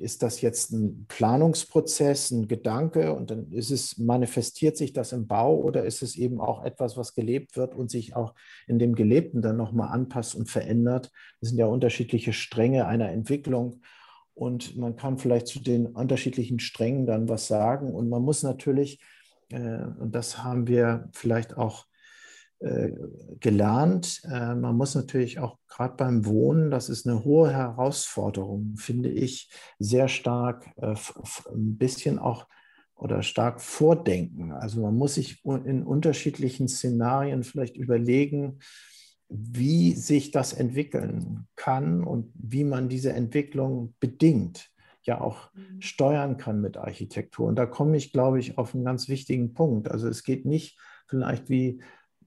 ist 0.00 0.22
das 0.22 0.42
jetzt 0.42 0.70
ein 0.72 1.06
Planungsprozess, 1.08 2.30
ein 2.30 2.46
Gedanke 2.46 3.14
und 3.14 3.30
dann 3.30 3.50
ist 3.52 3.70
es, 3.70 3.96
manifestiert 3.96 4.76
sich 4.76 4.92
das 4.92 5.12
im 5.12 5.26
Bau 5.26 5.56
oder 5.56 5.84
ist 5.84 6.02
es 6.02 6.16
eben 6.16 6.40
auch 6.40 6.62
etwas, 6.62 6.96
was 6.96 7.14
gelebt 7.14 7.56
wird 7.56 7.74
und 7.74 7.90
sich 7.90 8.14
auch 8.14 8.34
in 8.66 8.78
dem 8.78 8.94
Gelebten 8.94 9.40
dann 9.40 9.56
nochmal 9.56 9.88
anpasst 9.88 10.34
und 10.34 10.50
verändert? 10.50 11.10
Das 11.40 11.48
sind 11.48 11.58
ja 11.58 11.66
unterschiedliche 11.66 12.34
Stränge 12.34 12.86
einer 12.86 13.10
Entwicklung 13.10 13.80
und 14.34 14.76
man 14.76 14.96
kann 14.96 15.16
vielleicht 15.16 15.46
zu 15.46 15.60
den 15.60 15.86
unterschiedlichen 15.86 16.58
Strängen 16.58 17.06
dann 17.06 17.28
was 17.28 17.46
sagen 17.46 17.94
und 17.94 18.10
man 18.10 18.22
muss 18.22 18.42
natürlich, 18.42 19.00
äh, 19.50 19.84
und 19.98 20.14
das 20.14 20.44
haben 20.44 20.66
wir 20.66 21.08
vielleicht 21.12 21.56
auch 21.56 21.86
gelernt. 23.40 24.22
Äh, 24.24 24.54
man 24.54 24.76
muss 24.76 24.94
natürlich 24.94 25.38
auch 25.38 25.58
gerade 25.68 25.96
beim 25.96 26.24
Wohnen, 26.26 26.70
das 26.70 26.88
ist 26.88 27.06
eine 27.06 27.24
hohe 27.24 27.52
Herausforderung, 27.52 28.74
finde 28.76 29.10
ich, 29.10 29.50
sehr 29.78 30.08
stark 30.08 30.70
äh, 30.76 30.94
ein 31.52 31.76
bisschen 31.76 32.18
auch 32.18 32.46
oder 32.94 33.22
stark 33.22 33.60
vordenken. 33.60 34.52
Also 34.52 34.80
man 34.80 34.94
muss 34.94 35.14
sich 35.14 35.44
in 35.44 35.82
unterschiedlichen 35.82 36.68
Szenarien 36.68 37.42
vielleicht 37.42 37.76
überlegen, 37.76 38.60
wie 39.28 39.94
sich 39.94 40.30
das 40.30 40.52
entwickeln 40.52 41.48
kann 41.56 42.04
und 42.04 42.30
wie 42.34 42.64
man 42.64 42.88
diese 42.88 43.12
Entwicklung 43.12 43.94
bedingt 43.98 44.70
ja 45.04 45.20
auch 45.20 45.52
mhm. 45.54 45.80
steuern 45.80 46.36
kann 46.36 46.60
mit 46.60 46.76
Architektur. 46.76 47.48
Und 47.48 47.56
da 47.56 47.66
komme 47.66 47.96
ich, 47.96 48.12
glaube 48.12 48.38
ich, 48.38 48.56
auf 48.56 48.74
einen 48.74 48.84
ganz 48.84 49.08
wichtigen 49.08 49.52
Punkt. 49.52 49.90
Also 49.90 50.08
es 50.08 50.22
geht 50.22 50.44
nicht 50.44 50.78
vielleicht 51.08 51.50
wie 51.50 51.82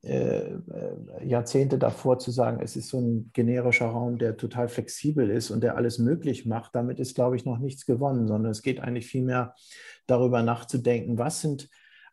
äh, 0.06 0.52
äh, 0.52 1.28
Jahrzehnte 1.28 1.80
davor 1.80 2.20
zu 2.20 2.30
sagen, 2.30 2.60
es 2.62 2.76
ist 2.76 2.90
so 2.90 3.00
ein 3.00 3.32
generischer 3.34 3.88
Raum, 3.88 4.20
der 4.20 4.38
total 4.38 4.68
flexibel 4.68 5.32
ist 5.32 5.50
und 5.50 5.64
der 5.64 5.78
alles 5.78 5.98
möglich 5.98 6.46
macht, 6.46 6.76
damit 6.76 7.00
ist, 7.00 7.16
glaube 7.16 7.36
ich, 7.36 7.46
noch 7.46 7.58
nichts 7.58 7.88
gewonnen, 7.88 8.28
sondern 8.28 8.52
es 8.52 8.62
geht 8.62 8.80
eigentlich 8.80 9.08
vielmehr 9.08 9.56
darüber 10.06 10.44
nachzudenken, 10.44 11.18
was 11.18 11.42
sind 11.42 11.70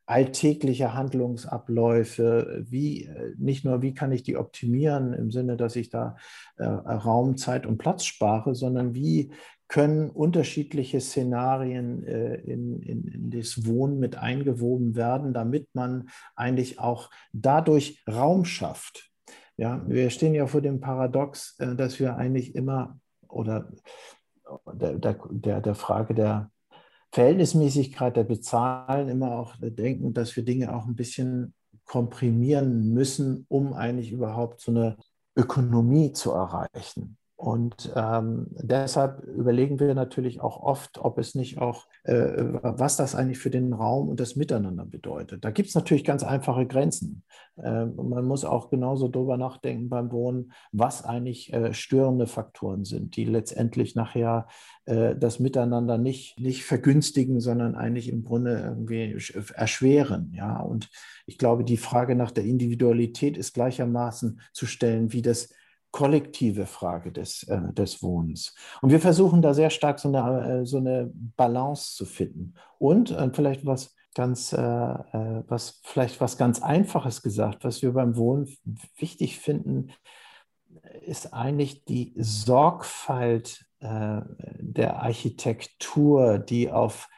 alltägliche 0.06 0.94
Handlungsabläufe, 0.94 2.64
wie 2.68 3.10
nicht 3.38 3.64
nur, 3.64 3.82
wie 3.82 3.94
kann 3.94 4.10
ich 4.10 4.22
die 4.22 4.36
optimieren 4.36 5.12
im 5.12 5.30
Sinne, 5.30 5.56
dass 5.56 5.76
ich 5.76 5.90
da 5.90 6.16
äh, 6.56 6.64
Raum, 6.64 7.36
Zeit 7.36 7.66
und 7.66 7.78
Platz 7.78 8.04
spare, 8.04 8.54
sondern 8.54 8.94
wie 8.94 9.32
können 9.72 10.10
unterschiedliche 10.10 11.00
Szenarien 11.00 12.04
äh, 12.04 12.34
in, 12.34 12.82
in, 12.82 13.08
in, 13.08 13.30
das 13.30 13.66
Wohnen 13.66 13.98
mit 13.98 14.18
eingewoben 14.18 14.96
werden, 14.96 15.32
damit 15.32 15.66
man 15.72 16.10
eigentlich 16.36 16.78
auch 16.78 17.08
dadurch 17.32 18.04
Raum 18.06 18.44
schafft. 18.44 19.10
Ja, 19.56 19.82
wir 19.88 20.10
stehen 20.10 20.34
ja 20.34 20.46
vor 20.46 20.60
dem 20.60 20.80
Paradox, 20.80 21.58
äh, 21.58 21.74
dass 21.74 21.98
wir 21.98 22.16
eigentlich 22.16 22.54
immer 22.54 23.00
oder 23.28 23.72
der, 24.74 24.98
der, 24.98 25.60
der 25.62 25.74
Frage 25.74 26.12
der 26.12 26.50
Verhältnismäßigkeit 27.10 28.14
der 28.14 28.24
Bezahlen 28.24 29.08
immer 29.08 29.38
auch 29.38 29.54
denken, 29.58 30.12
dass 30.12 30.36
wir 30.36 30.44
Dinge 30.44 30.76
auch 30.76 30.84
ein 30.84 30.96
bisschen 30.96 31.54
komprimieren 31.86 32.92
müssen, 32.92 33.46
um 33.48 33.72
eigentlich 33.72 34.12
überhaupt 34.12 34.60
so 34.60 34.70
eine 34.70 34.98
Ökonomie 35.34 36.12
zu 36.12 36.32
erreichen. 36.32 37.16
Und 37.42 37.92
ähm, 37.96 38.46
deshalb 38.52 39.24
überlegen 39.24 39.80
wir 39.80 39.96
natürlich 39.96 40.40
auch 40.40 40.62
oft, 40.62 40.98
ob 40.98 41.18
es 41.18 41.34
nicht 41.34 41.58
auch, 41.58 41.88
äh, 42.04 42.14
was 42.14 42.96
das 42.96 43.16
eigentlich 43.16 43.40
für 43.40 43.50
den 43.50 43.72
Raum 43.72 44.08
und 44.08 44.20
das 44.20 44.36
Miteinander 44.36 44.84
bedeutet. 44.86 45.44
Da 45.44 45.50
gibt 45.50 45.68
es 45.68 45.74
natürlich 45.74 46.04
ganz 46.04 46.22
einfache 46.22 46.68
Grenzen. 46.68 47.24
Äh, 47.56 47.86
man 47.86 48.26
muss 48.26 48.44
auch 48.44 48.70
genauso 48.70 49.08
darüber 49.08 49.38
nachdenken 49.38 49.88
beim 49.88 50.12
Wohnen, 50.12 50.52
was 50.70 51.04
eigentlich 51.04 51.52
äh, 51.52 51.74
störende 51.74 52.28
Faktoren 52.28 52.84
sind, 52.84 53.16
die 53.16 53.24
letztendlich 53.24 53.96
nachher 53.96 54.46
äh, 54.84 55.16
das 55.16 55.40
Miteinander 55.40 55.98
nicht, 55.98 56.38
nicht 56.38 56.62
vergünstigen, 56.62 57.40
sondern 57.40 57.74
eigentlich 57.74 58.08
im 58.08 58.22
Grunde 58.22 58.60
irgendwie 58.60 59.18
erschweren. 59.54 60.32
Ja? 60.32 60.60
Und 60.60 60.90
ich 61.26 61.38
glaube, 61.38 61.64
die 61.64 61.76
Frage 61.76 62.14
nach 62.14 62.30
der 62.30 62.44
Individualität 62.44 63.36
ist 63.36 63.52
gleichermaßen 63.52 64.40
zu 64.52 64.66
stellen 64.66 65.12
wie 65.12 65.22
das 65.22 65.48
kollektive 65.92 66.66
Frage 66.66 67.12
des, 67.12 67.44
äh, 67.44 67.72
des 67.72 68.02
Wohnens. 68.02 68.54
Und 68.80 68.90
wir 68.90 69.00
versuchen 69.00 69.42
da 69.42 69.54
sehr 69.54 69.70
stark 69.70 70.00
so 70.00 70.08
eine, 70.08 70.60
äh, 70.60 70.66
so 70.66 70.78
eine 70.78 71.10
Balance 71.14 71.94
zu 71.94 72.04
finden. 72.04 72.54
Und 72.78 73.12
äh, 73.12 73.30
vielleicht 73.32 73.64
was 73.64 73.94
ganz, 74.14 74.52
äh, 74.52 74.60
äh, 74.60 75.44
was 75.46 75.80
vielleicht 75.84 76.20
was 76.20 76.36
ganz 76.36 76.60
Einfaches 76.62 77.22
gesagt, 77.22 77.64
was 77.64 77.82
wir 77.82 77.92
beim 77.92 78.16
Wohnen 78.16 78.48
wichtig 78.96 79.38
finden, 79.38 79.92
ist 81.06 81.32
eigentlich 81.32 81.84
die 81.84 82.12
Sorgfalt 82.16 83.64
äh, 83.80 84.20
der 84.58 85.02
Architektur, 85.02 86.38
die 86.38 86.70
auf 86.70 87.08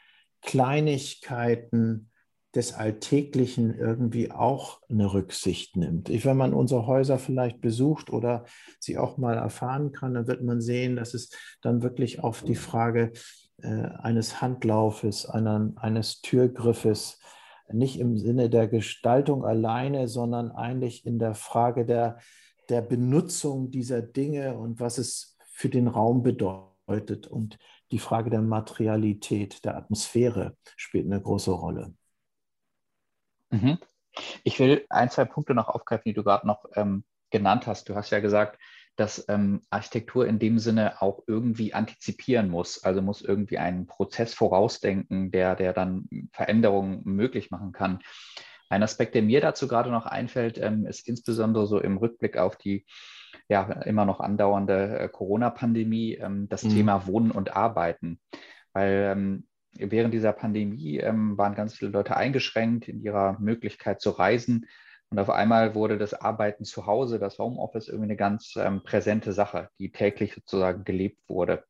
Kleinigkeiten 0.43 2.11
des 2.55 2.73
Alltäglichen 2.73 3.75
irgendwie 3.75 4.31
auch 4.31 4.81
eine 4.89 5.13
Rücksicht 5.13 5.77
nimmt. 5.77 6.09
Ich, 6.09 6.25
wenn 6.25 6.37
man 6.37 6.55
unsere 6.55 6.87
Häuser 6.87 7.19
vielleicht 7.19 7.61
besucht 7.61 8.11
oder 8.11 8.45
sie 8.79 8.97
auch 8.97 9.17
mal 9.17 9.37
erfahren 9.37 9.93
kann, 9.93 10.15
dann 10.15 10.29
wird 10.29 10.43
man 10.43 10.61
sehen, 10.61 10.97
dass 10.97 11.15
es 11.15 11.31
dann 11.63 11.83
wirklich 11.83 12.23
auf 12.23 12.43
die 12.43 12.55
Frage 12.55 13.13
äh, 13.63 13.69
eines 13.69 14.41
Handlaufes, 14.41 15.27
einer, 15.27 15.73
eines 15.77 16.21
Türgriffes, 16.21 17.21
nicht 17.73 17.99
im 17.99 18.19
Sinne 18.19 18.51
der 18.51 18.69
Gestaltung 18.69 19.45
alleine, 19.45 20.07
sondern 20.07 20.51
eigentlich 20.51 21.07
in 21.07 21.19
der 21.19 21.35
Frage 21.35 21.85
der, 21.85 22.19
der 22.69 22.83
Benutzung 22.83 23.71
dieser 23.71 24.03
Dinge 24.03 24.57
und 24.57 24.81
was 24.81 24.99
es 24.99 25.37
für 25.53 25.71
den 25.71 25.89
Raum 25.89 26.23
bedeutet. 26.23 27.27
Und 27.27 27.59
die 27.91 27.99
Frage 27.99 28.31
der 28.31 28.43
Materialität, 28.43 29.65
der 29.65 29.77
Atmosphäre 29.77 30.57
spielt 30.77 31.07
eine 31.07 31.21
große 31.21 31.53
Rolle. 31.53 31.95
Mhm. 33.55 33.79
Ich 34.45 34.59
will 34.61 34.85
ein, 34.91 35.11
zwei 35.11 35.25
Punkte 35.25 35.55
noch 35.55 35.69
aufgreifen, 35.69 36.05
die 36.07 36.15
du 36.15 36.23
gerade 36.23 36.47
noch 36.47 36.65
ähm, 36.75 37.05
genannt 37.31 37.67
hast. 37.67 37.89
Du 37.89 37.95
hast 37.95 38.11
ja 38.11 38.21
gesagt, 38.21 38.59
dass 38.97 39.25
ähm, 39.29 39.63
Architektur 39.71 40.27
in 40.27 40.39
dem 40.39 40.59
Sinne 40.59 41.03
auch 41.03 41.25
irgendwie 41.27 41.75
antizipieren 41.75 42.49
muss, 42.49 42.85
also 42.85 43.03
muss 43.03 43.23
irgendwie 43.23 43.59
einen 43.59 43.87
Prozess 43.87 44.35
vorausdenken, 44.35 45.33
der, 45.33 45.57
der 45.57 45.73
dann 45.73 46.09
Veränderungen 46.33 47.03
möglich 47.05 47.51
machen 47.51 47.73
kann. 47.73 47.99
Ein 48.69 48.85
Aspekt, 48.85 49.15
der 49.15 49.23
mir 49.23 49.41
dazu 49.41 49.67
gerade 49.67 49.91
noch 49.91 50.07
einfällt, 50.07 50.59
ähm, 50.59 50.87
ist 50.87 51.09
insbesondere 51.09 51.67
so 51.67 51.81
im 51.81 51.97
Rückblick 51.97 52.37
auf 52.37 52.57
die 52.57 52.87
ja 53.49 53.65
immer 53.83 54.05
noch 54.05 54.21
andauernde 54.21 54.99
äh, 54.99 55.09
Corona-Pandemie, 55.09 56.15
ähm, 56.15 56.49
das 56.49 56.63
mhm. 56.63 56.71
Thema 56.71 57.07
Wohnen 57.07 57.31
und 57.31 57.55
Arbeiten. 57.55 58.21
Weil 58.73 59.11
ähm, 59.13 59.47
während 59.79 60.15
dieser 60.15 60.33
Pandemie 60.33 60.99
ähm, 60.99 61.37
waren 61.37 61.55
ganz 61.55 61.75
viele 61.75 61.91
Leute 61.91 62.17
eingeschränkt 62.17 62.89
in 62.89 63.01
ihrer 63.01 63.39
Möglichkeit 63.41 64.01
zu 64.01 64.11
reisen. 64.11 64.67
Und 65.11 65.19
auf 65.19 65.31
einmal 65.31 65.75
wurde 65.75 65.99
das 65.99 66.15
Arbeiten 66.15 66.65
zu 66.65 66.87
Hause, 66.87 67.19
das 67.19 67.39
Homeoffice, 67.39 67.89
irgendwie 67.89 68.07
eine 68.07 68.17
ganz 68.17 68.55
ähm, 68.57 68.83
präsente 68.83 69.33
Sache, 69.33 69.69
die 69.79 69.93
täglich 69.93 70.35
sozusagen 70.35 70.85
gelebt 70.85 71.21
wurde. 71.29 71.65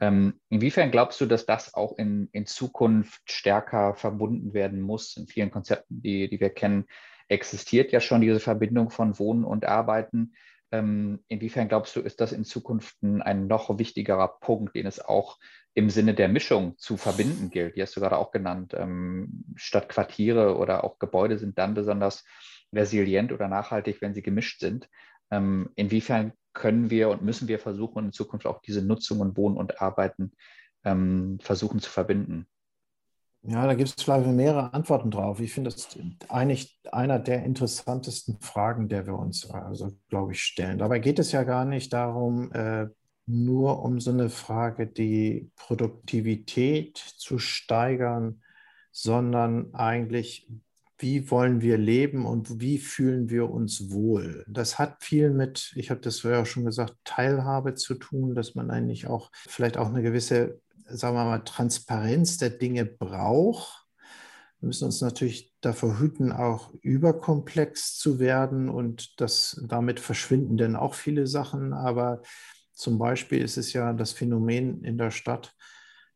Ähm, 0.00 0.40
inwiefern 0.48 0.90
glaubst 0.90 1.20
du, 1.20 1.26
dass 1.26 1.44
das 1.44 1.74
auch 1.74 1.98
in, 1.98 2.28
in 2.32 2.46
Zukunft 2.46 3.20
stärker 3.30 3.94
verbunden 3.94 4.54
werden 4.54 4.80
muss? 4.80 5.16
In 5.16 5.26
vielen 5.26 5.50
Konzepten, 5.50 6.00
die, 6.00 6.28
die 6.28 6.40
wir 6.40 6.50
kennen, 6.50 6.86
existiert 7.28 7.92
ja 7.92 8.00
schon 8.00 8.20
diese 8.20 8.40
Verbindung 8.40 8.90
von 8.90 9.18
Wohnen 9.18 9.44
und 9.44 9.66
Arbeiten. 9.66 10.34
Ähm, 10.70 11.24
inwiefern 11.28 11.68
glaubst 11.68 11.96
du, 11.96 12.00
ist 12.00 12.20
das 12.20 12.32
in 12.32 12.44
Zukunft 12.44 13.02
ein 13.02 13.46
noch 13.46 13.78
wichtigerer 13.78 14.38
Punkt, 14.40 14.76
den 14.76 14.86
es 14.86 15.00
auch 15.00 15.38
im 15.78 15.90
Sinne 15.90 16.12
der 16.12 16.28
Mischung 16.28 16.76
zu 16.76 16.96
verbinden 16.96 17.50
gilt? 17.50 17.76
Die 17.76 17.82
hast 17.82 17.96
du 17.96 18.00
gerade 18.00 18.18
auch 18.18 18.32
genannt. 18.32 18.74
Ähm, 18.76 19.44
statt 19.54 19.88
Quartiere 19.88 20.56
oder 20.56 20.82
auch 20.84 20.98
Gebäude 20.98 21.38
sind 21.38 21.56
dann 21.56 21.74
besonders 21.74 22.24
resilient 22.74 23.32
oder 23.32 23.48
nachhaltig, 23.48 24.02
wenn 24.02 24.12
sie 24.12 24.22
gemischt 24.22 24.60
sind. 24.60 24.88
Ähm, 25.30 25.70
inwiefern 25.76 26.32
können 26.52 26.90
wir 26.90 27.08
und 27.10 27.22
müssen 27.22 27.48
wir 27.48 27.58
versuchen, 27.58 28.06
in 28.06 28.12
Zukunft 28.12 28.46
auch 28.46 28.60
diese 28.60 28.82
Nutzung 28.82 29.20
und 29.20 29.36
Wohnen 29.36 29.56
und 29.56 29.80
Arbeiten 29.80 30.32
versuchen 31.40 31.80
zu 31.80 31.90
verbinden? 31.90 32.46
Ja, 33.42 33.66
da 33.66 33.74
gibt 33.74 33.88
es 33.88 34.02
vielleicht 34.02 34.26
mehrere 34.26 34.72
Antworten 34.74 35.10
drauf. 35.10 35.40
Ich 35.40 35.52
finde 35.52 35.70
das 35.70 35.98
eigentlich 36.28 36.80
einer 36.90 37.18
der 37.18 37.44
interessantesten 37.44 38.40
Fragen, 38.40 38.88
der 38.88 39.06
wir 39.06 39.14
uns, 39.14 39.48
also 39.50 39.90
glaube 40.08 40.32
ich, 40.32 40.42
stellen. 40.42 40.78
Dabei 40.78 40.98
geht 40.98 41.18
es 41.18 41.32
ja 41.32 41.44
gar 41.44 41.64
nicht 41.64 41.92
darum, 41.92 42.52
äh, 42.52 42.88
nur 43.28 43.82
um 43.82 44.00
so 44.00 44.10
eine 44.10 44.30
Frage, 44.30 44.86
die 44.86 45.50
Produktivität 45.56 46.96
zu 46.96 47.38
steigern, 47.38 48.42
sondern 48.90 49.74
eigentlich, 49.74 50.48
wie 50.98 51.30
wollen 51.30 51.60
wir 51.60 51.78
leben 51.78 52.26
und 52.26 52.60
wie 52.60 52.78
fühlen 52.78 53.30
wir 53.30 53.50
uns 53.50 53.90
wohl? 53.90 54.44
Das 54.48 54.78
hat 54.78 55.04
viel 55.04 55.30
mit, 55.30 55.72
ich 55.76 55.90
habe 55.90 56.00
das 56.00 56.22
ja 56.22 56.42
auch 56.42 56.46
schon 56.46 56.64
gesagt, 56.64 56.96
Teilhabe 57.04 57.74
zu 57.74 57.94
tun, 57.94 58.34
dass 58.34 58.54
man 58.54 58.70
eigentlich 58.70 59.06
auch 59.06 59.30
vielleicht 59.32 59.76
auch 59.76 59.88
eine 59.88 60.02
gewisse 60.02 60.60
sagen 60.88 61.16
wir 61.16 61.24
mal, 61.24 61.40
Transparenz 61.40 62.38
der 62.38 62.50
Dinge 62.50 62.84
braucht. 62.84 63.86
Wir 64.60 64.68
müssen 64.68 64.86
uns 64.86 65.00
natürlich 65.00 65.54
davor 65.60 65.98
hüten, 66.00 66.32
auch 66.32 66.72
überkomplex 66.82 67.96
zu 67.96 68.18
werden 68.18 68.68
und 68.68 69.20
das, 69.20 69.62
damit 69.68 70.00
verschwinden 70.00 70.56
denn 70.56 70.74
auch 70.74 70.94
viele 70.94 71.26
Sachen. 71.26 71.72
Aber 71.72 72.22
zum 72.78 72.96
Beispiel 72.96 73.42
ist 73.42 73.58
es 73.58 73.72
ja 73.72 73.92
das 73.92 74.12
Phänomen 74.12 74.84
in 74.84 74.98
der 74.98 75.10
Stadt 75.10 75.54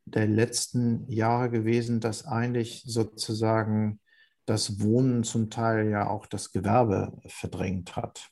der 0.04 0.28
letzten 0.28 1.10
Jahre 1.10 1.50
gewesen, 1.50 1.98
dass 1.98 2.24
eigentlich 2.24 2.84
sozusagen 2.86 4.00
das 4.46 4.80
Wohnen 4.80 5.24
zum 5.24 5.50
Teil 5.50 5.90
ja 5.90 6.08
auch 6.08 6.26
das 6.26 6.52
Gewerbe 6.52 7.18
verdrängt 7.26 7.96
hat. 7.96 8.28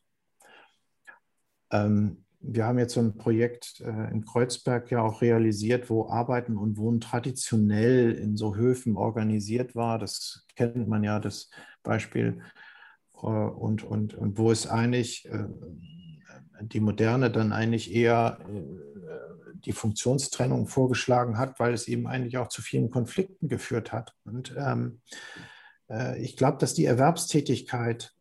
Ähm, 1.72 2.24
wir 2.38 2.66
haben 2.66 2.78
jetzt 2.78 2.94
so 2.94 3.00
ein 3.00 3.18
Projekt 3.18 3.80
äh, 3.80 4.10
in 4.12 4.24
Kreuzberg 4.24 4.92
ja 4.92 5.02
auch 5.02 5.22
realisiert, 5.22 5.90
wo 5.90 6.08
Arbeiten 6.08 6.56
und 6.56 6.78
Wohnen 6.78 7.00
traditionell 7.00 8.12
in 8.12 8.36
so 8.36 8.54
Höfen 8.54 8.96
organisiert 8.96 9.74
war. 9.74 9.98
Das 9.98 10.46
kennt 10.54 10.86
man 10.86 11.02
ja, 11.02 11.18
das 11.18 11.50
Beispiel. 11.82 12.40
Äh, 13.22 13.26
und, 13.26 13.82
und, 13.82 14.14
und 14.14 14.38
wo 14.38 14.52
es 14.52 14.68
eigentlich 14.68 15.26
äh, 15.26 15.46
die 16.60 16.80
Moderne 16.80 17.30
dann 17.30 17.52
eigentlich 17.52 17.94
eher 17.94 18.38
äh, 18.48 19.54
die 19.64 19.72
Funktionstrennung 19.72 20.66
vorgeschlagen 20.66 21.38
hat, 21.38 21.58
weil 21.60 21.74
es 21.74 21.88
eben 21.88 22.06
eigentlich 22.06 22.38
auch 22.38 22.48
zu 22.48 22.62
vielen 22.62 22.90
Konflikten 22.90 23.48
geführt 23.48 23.92
hat. 23.92 24.14
Und 24.24 24.54
ähm, 24.56 25.00
äh, 25.88 26.20
ich 26.22 26.36
glaube, 26.36 26.58
dass 26.58 26.74
die 26.74 26.86
Erwerbstätigkeit 26.86 28.14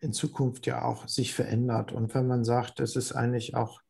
in 0.00 0.12
Zukunft 0.12 0.66
ja 0.66 0.82
auch 0.82 1.08
sich 1.08 1.34
verändert. 1.34 1.92
Und 1.92 2.14
wenn 2.14 2.26
man 2.26 2.44
sagt, 2.44 2.80
es 2.80 2.96
ist 2.96 3.12
eigentlich 3.12 3.54
auch, 3.54 3.80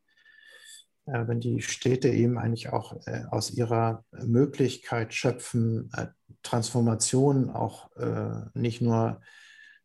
äh, 1.05 1.27
wenn 1.27 1.39
die 1.39 1.61
Städte 1.61 2.09
eben 2.09 2.37
eigentlich 2.37 2.69
auch 2.69 2.95
äh, 3.07 3.23
aus 3.29 3.51
ihrer 3.51 4.03
Möglichkeit 4.11 5.13
schöpfen, 5.13 5.89
äh, 5.95 6.07
Transformationen 6.43 7.49
auch 7.49 7.95
äh, 7.95 8.49
nicht 8.53 8.81
nur 8.81 9.21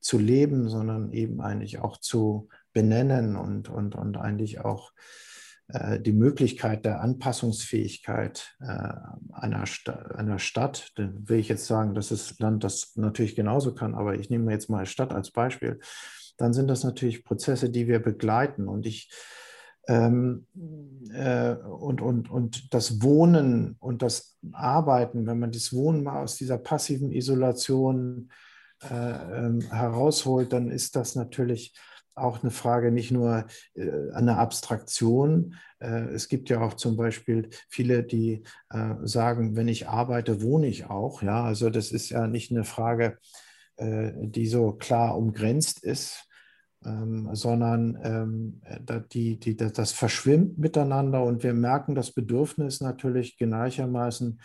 zu 0.00 0.18
leben, 0.18 0.68
sondern 0.68 1.12
eben 1.12 1.40
eigentlich 1.40 1.78
auch 1.78 1.98
zu 1.98 2.48
benennen 2.76 3.36
und, 3.36 3.70
und, 3.70 3.94
und 3.94 4.18
eigentlich 4.18 4.60
auch 4.60 4.92
äh, 5.68 5.98
die 5.98 6.12
Möglichkeit 6.12 6.84
der 6.84 7.00
Anpassungsfähigkeit 7.00 8.54
äh, 8.60 8.92
einer, 9.32 9.64
Sta 9.64 9.92
einer 9.92 10.38
Stadt, 10.38 10.92
dann 10.96 11.26
will 11.26 11.38
ich 11.38 11.48
jetzt 11.48 11.66
sagen, 11.66 11.94
dass 11.94 12.10
das 12.10 12.38
Land 12.38 12.64
das 12.64 12.94
natürlich 12.96 13.34
genauso 13.34 13.74
kann, 13.74 13.94
aber 13.94 14.16
ich 14.16 14.28
nehme 14.28 14.52
jetzt 14.52 14.68
mal 14.68 14.84
Stadt 14.84 15.14
als 15.14 15.30
Beispiel, 15.30 15.80
dann 16.36 16.52
sind 16.52 16.68
das 16.68 16.84
natürlich 16.84 17.24
Prozesse, 17.24 17.70
die 17.70 17.88
wir 17.88 17.98
begleiten. 17.98 18.68
Und 18.68 18.84
ich 18.84 19.10
ähm, 19.88 20.46
äh, 21.14 21.54
und, 21.54 22.02
und, 22.02 22.30
und 22.30 22.74
das 22.74 23.00
Wohnen 23.00 23.76
und 23.80 24.02
das 24.02 24.36
Arbeiten, 24.52 25.26
wenn 25.26 25.38
man 25.38 25.50
das 25.50 25.72
Wohnen 25.72 26.02
mal 26.02 26.22
aus 26.22 26.36
dieser 26.36 26.58
passiven 26.58 27.10
Isolation 27.10 28.30
äh, 28.82 29.46
ähm, 29.46 29.62
herausholt, 29.62 30.52
dann 30.52 30.70
ist 30.70 30.94
das 30.94 31.14
natürlich 31.14 31.72
auch 32.16 32.42
eine 32.42 32.50
Frage 32.50 32.90
nicht 32.90 33.12
nur 33.12 33.46
äh, 33.74 34.10
eine 34.12 34.38
Abstraktion. 34.38 35.54
Äh, 35.78 36.08
es 36.14 36.28
gibt 36.28 36.48
ja 36.48 36.60
auch 36.60 36.74
zum 36.74 36.96
Beispiel 36.96 37.50
viele, 37.68 38.02
die 38.02 38.42
äh, 38.70 38.94
sagen, 39.02 39.54
wenn 39.54 39.68
ich 39.68 39.88
arbeite, 39.88 40.42
wohne 40.42 40.66
ich 40.66 40.86
auch. 40.86 41.22
Ja, 41.22 41.44
also 41.44 41.70
das 41.70 41.92
ist 41.92 42.08
ja 42.10 42.26
nicht 42.26 42.50
eine 42.50 42.64
Frage, 42.64 43.18
äh, 43.76 44.12
die 44.16 44.46
so 44.46 44.72
klar 44.72 45.16
umgrenzt 45.16 45.84
ist, 45.84 46.26
ähm, 46.84 47.28
sondern 47.32 47.98
ähm, 48.02 48.62
die, 49.12 49.38
die, 49.38 49.56
das 49.56 49.92
verschwimmt 49.92 50.58
miteinander 50.58 51.22
und 51.22 51.42
wir 51.42 51.52
merken 51.52 51.94
das 51.94 52.12
Bedürfnis 52.12 52.80
natürlich 52.80 53.36
gleichermaßen, 53.36 54.40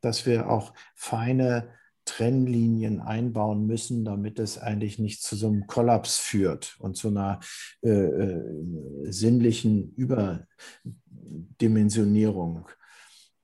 dass 0.00 0.26
wir 0.26 0.48
auch 0.48 0.72
feine 0.94 1.68
Trennlinien 2.06 3.00
einbauen 3.00 3.66
müssen, 3.66 4.02
damit 4.04 4.38
es 4.38 4.58
eigentlich 4.58 4.98
nicht 4.98 5.22
zu 5.22 5.36
so 5.36 5.48
einem 5.48 5.66
Kollaps 5.66 6.16
führt 6.16 6.76
und 6.78 6.96
zu 6.96 7.08
einer 7.08 7.40
äh, 7.82 7.90
äh, 7.90 9.12
sinnlichen 9.12 9.94
Überdimensionierung. 9.94 12.66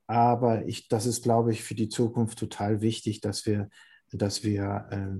Aber 0.06 0.66
ich, 0.66 0.88
das 0.88 1.04
ist, 1.06 1.22
glaube 1.22 1.52
ich, 1.52 1.62
für 1.62 1.74
die 1.74 1.90
Zukunft 1.90 2.38
total 2.38 2.80
wichtig, 2.80 3.20
dass 3.20 3.44
wir, 3.46 3.68
dass 4.12 4.42
wir 4.42 4.86
äh, 4.90 5.18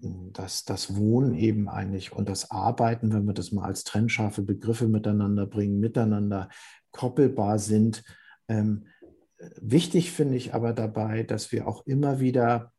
dass 0.00 0.64
das 0.64 0.94
Wohnen 0.94 1.34
eben 1.34 1.68
eigentlich 1.68 2.12
und 2.12 2.28
das 2.28 2.52
Arbeiten, 2.52 3.12
wenn 3.12 3.26
wir 3.26 3.34
das 3.34 3.50
mal 3.50 3.64
als 3.64 3.82
trennscharfe 3.82 4.42
Begriffe 4.42 4.86
miteinander 4.86 5.44
bringen, 5.46 5.80
miteinander 5.80 6.50
koppelbar 6.92 7.58
sind. 7.58 8.04
Ähm, 8.46 8.86
wichtig 9.60 10.12
finde 10.12 10.36
ich 10.36 10.54
aber 10.54 10.72
dabei, 10.72 11.24
dass 11.24 11.50
wir 11.50 11.66
auch 11.66 11.84
immer 11.84 12.20
wieder 12.20 12.72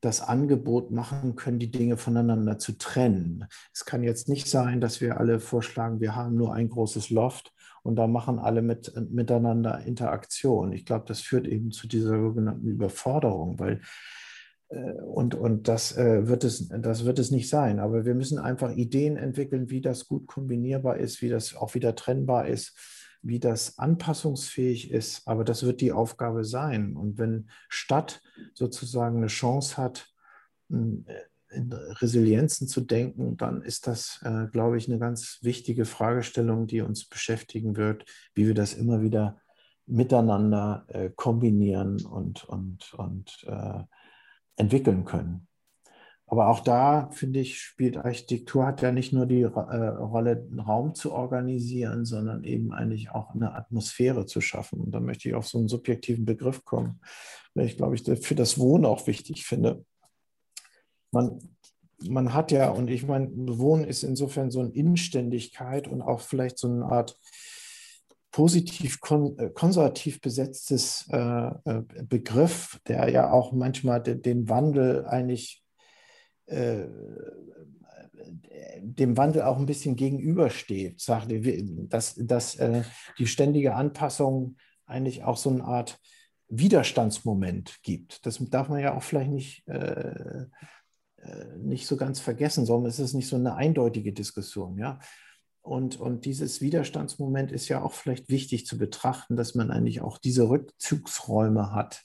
das 0.00 0.20
Angebot 0.20 0.90
machen 0.90 1.34
können, 1.34 1.58
die 1.58 1.70
Dinge 1.70 1.96
voneinander 1.96 2.58
zu 2.58 2.78
trennen. 2.78 3.46
Es 3.72 3.84
kann 3.84 4.02
jetzt 4.02 4.28
nicht 4.28 4.48
sein, 4.48 4.80
dass 4.80 5.00
wir 5.00 5.18
alle 5.18 5.40
vorschlagen, 5.40 6.00
wir 6.00 6.14
haben 6.14 6.36
nur 6.36 6.54
ein 6.54 6.68
großes 6.68 7.10
Loft 7.10 7.52
und 7.82 7.96
da 7.96 8.06
machen 8.06 8.38
alle 8.38 8.62
mit, 8.62 8.92
miteinander 9.10 9.80
Interaktion. 9.80 10.72
Ich 10.72 10.84
glaube, 10.84 11.04
das 11.08 11.20
führt 11.20 11.46
eben 11.46 11.70
zu 11.70 11.88
dieser 11.88 12.20
sogenannten 12.20 12.66
Überforderung, 12.66 13.58
weil 13.58 13.80
äh, 14.68 14.92
und, 14.92 15.34
und 15.34 15.68
das, 15.68 15.96
äh, 15.96 16.28
wird 16.28 16.44
es, 16.44 16.68
das 16.68 17.04
wird 17.04 17.18
es 17.18 17.30
nicht 17.30 17.48
sein. 17.48 17.80
Aber 17.80 18.04
wir 18.04 18.14
müssen 18.14 18.38
einfach 18.38 18.70
Ideen 18.70 19.16
entwickeln, 19.16 19.70
wie 19.70 19.80
das 19.80 20.06
gut 20.06 20.26
kombinierbar 20.26 20.98
ist, 20.98 21.22
wie 21.22 21.28
das 21.28 21.56
auch 21.56 21.74
wieder 21.74 21.94
trennbar 21.94 22.46
ist 22.46 22.97
wie 23.22 23.40
das 23.40 23.78
anpassungsfähig 23.78 24.90
ist, 24.90 25.26
aber 25.26 25.44
das 25.44 25.64
wird 25.64 25.80
die 25.80 25.92
Aufgabe 25.92 26.44
sein. 26.44 26.96
Und 26.96 27.18
wenn 27.18 27.50
Stadt 27.68 28.22
sozusagen 28.54 29.18
eine 29.18 29.26
Chance 29.26 29.76
hat, 29.76 30.08
in 31.50 31.72
Resilienzen 31.72 32.68
zu 32.68 32.82
denken, 32.82 33.36
dann 33.36 33.62
ist 33.62 33.86
das, 33.86 34.20
äh, 34.22 34.46
glaube 34.52 34.76
ich, 34.76 34.88
eine 34.88 34.98
ganz 34.98 35.38
wichtige 35.42 35.84
Fragestellung, 35.84 36.66
die 36.66 36.82
uns 36.82 37.08
beschäftigen 37.08 37.76
wird, 37.76 38.04
wie 38.34 38.46
wir 38.46 38.54
das 38.54 38.74
immer 38.74 39.00
wieder 39.00 39.40
miteinander 39.86 40.84
äh, 40.88 41.10
kombinieren 41.10 42.04
und, 42.04 42.44
und, 42.44 42.92
und 42.94 43.44
äh, 43.46 43.82
entwickeln 44.56 45.04
können. 45.04 45.47
Aber 46.30 46.48
auch 46.48 46.60
da, 46.60 47.08
finde 47.12 47.40
ich, 47.40 47.58
spielt 47.58 47.96
Architektur 47.96 48.66
hat 48.66 48.82
ja 48.82 48.92
nicht 48.92 49.14
nur 49.14 49.24
die 49.24 49.40
äh, 49.40 49.46
Rolle, 49.46 50.46
Raum 50.58 50.94
zu 50.94 51.12
organisieren, 51.12 52.04
sondern 52.04 52.44
eben 52.44 52.72
eigentlich 52.72 53.10
auch 53.10 53.34
eine 53.34 53.54
Atmosphäre 53.54 54.26
zu 54.26 54.42
schaffen. 54.42 54.78
Und 54.80 54.90
da 54.90 55.00
möchte 55.00 55.28
ich 55.28 55.34
auf 55.34 55.48
so 55.48 55.56
einen 55.56 55.68
subjektiven 55.68 56.26
Begriff 56.26 56.66
kommen, 56.66 57.00
weil 57.54 57.64
ich, 57.64 57.78
glaube 57.78 57.94
ich, 57.94 58.02
für 58.20 58.34
das 58.34 58.58
Wohnen 58.58 58.84
auch 58.84 59.06
wichtig 59.06 59.46
finde. 59.46 59.84
Man, 61.12 61.38
man 62.06 62.34
hat 62.34 62.52
ja, 62.52 62.68
und 62.68 62.90
ich 62.90 63.06
meine, 63.06 63.30
Wohnen 63.58 63.84
ist 63.84 64.02
insofern 64.02 64.50
so 64.50 64.60
eine 64.60 64.74
Innenständigkeit 64.74 65.88
und 65.88 66.02
auch 66.02 66.20
vielleicht 66.20 66.58
so 66.58 66.68
eine 66.68 66.84
Art 66.84 67.18
positiv 68.30 68.98
äh, 69.38 69.48
konservativ 69.48 70.20
besetztes 70.20 71.08
äh, 71.10 71.16
äh, 71.16 71.82
Begriff, 72.02 72.78
der 72.86 73.08
ja 73.08 73.32
auch 73.32 73.52
manchmal 73.52 74.02
de 74.02 74.14
den 74.16 74.50
Wandel 74.50 75.06
eigentlich 75.06 75.64
äh, 76.48 76.88
dem 78.80 79.16
Wandel 79.16 79.42
auch 79.42 79.58
ein 79.58 79.66
bisschen 79.66 79.96
gegenübersteht, 79.96 81.02
dass, 81.88 82.14
dass 82.14 82.54
äh, 82.56 82.82
die 83.18 83.26
ständige 83.26 83.74
Anpassung 83.74 84.56
eigentlich 84.86 85.24
auch 85.24 85.36
so 85.36 85.50
eine 85.50 85.64
Art 85.64 85.98
Widerstandsmoment 86.48 87.78
gibt. 87.82 88.24
Das 88.24 88.38
darf 88.50 88.68
man 88.68 88.80
ja 88.80 88.96
auch 88.96 89.02
vielleicht 89.02 89.30
nicht, 89.30 89.68
äh, 89.68 90.46
nicht 91.58 91.86
so 91.86 91.96
ganz 91.96 92.20
vergessen, 92.20 92.64
sondern 92.64 92.88
es 92.88 92.98
ist 92.98 93.12
nicht 93.12 93.28
so 93.28 93.36
eine 93.36 93.54
eindeutige 93.54 94.12
Diskussion. 94.12 94.78
Ja? 94.78 94.98
Und, 95.60 96.00
und 96.00 96.24
dieses 96.24 96.62
Widerstandsmoment 96.62 97.52
ist 97.52 97.68
ja 97.68 97.82
auch 97.82 97.92
vielleicht 97.92 98.30
wichtig 98.30 98.66
zu 98.66 98.78
betrachten, 98.78 99.36
dass 99.36 99.54
man 99.54 99.70
eigentlich 99.70 100.00
auch 100.00 100.16
diese 100.16 100.48
Rückzugsräume 100.48 101.72
hat. 101.72 102.02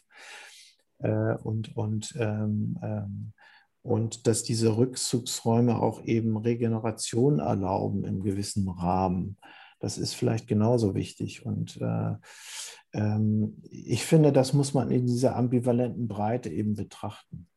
und 1.00 1.76
und 1.78 2.14
ähm, 2.20 2.78
ähm, 2.84 3.34
und 3.84 4.28
dass 4.28 4.44
diese 4.44 4.78
Rückzugsräume 4.78 5.82
auch 5.82 6.04
eben 6.06 6.38
Regeneration 6.38 7.40
erlauben 7.40 8.06
im 8.06 8.24
gewissen 8.24 8.68
Rahmen. 8.70 9.38
Das 9.80 9.98
ist 9.98 10.14
vielleicht 10.14 10.48
genauso 10.48 10.96
wichtig. 10.96 11.46
Und 11.46 11.80
äh, 11.82 12.14
ähm, 12.94 13.62
ich 13.70 14.06
finde, 14.06 14.32
das 14.32 14.54
muss 14.54 14.74
man 14.74 14.90
in 14.90 15.06
dieser 15.06 15.36
ambivalenten 15.36 16.08
Breite 16.08 16.50
eben 16.50 16.76
betrachten. 16.76 17.48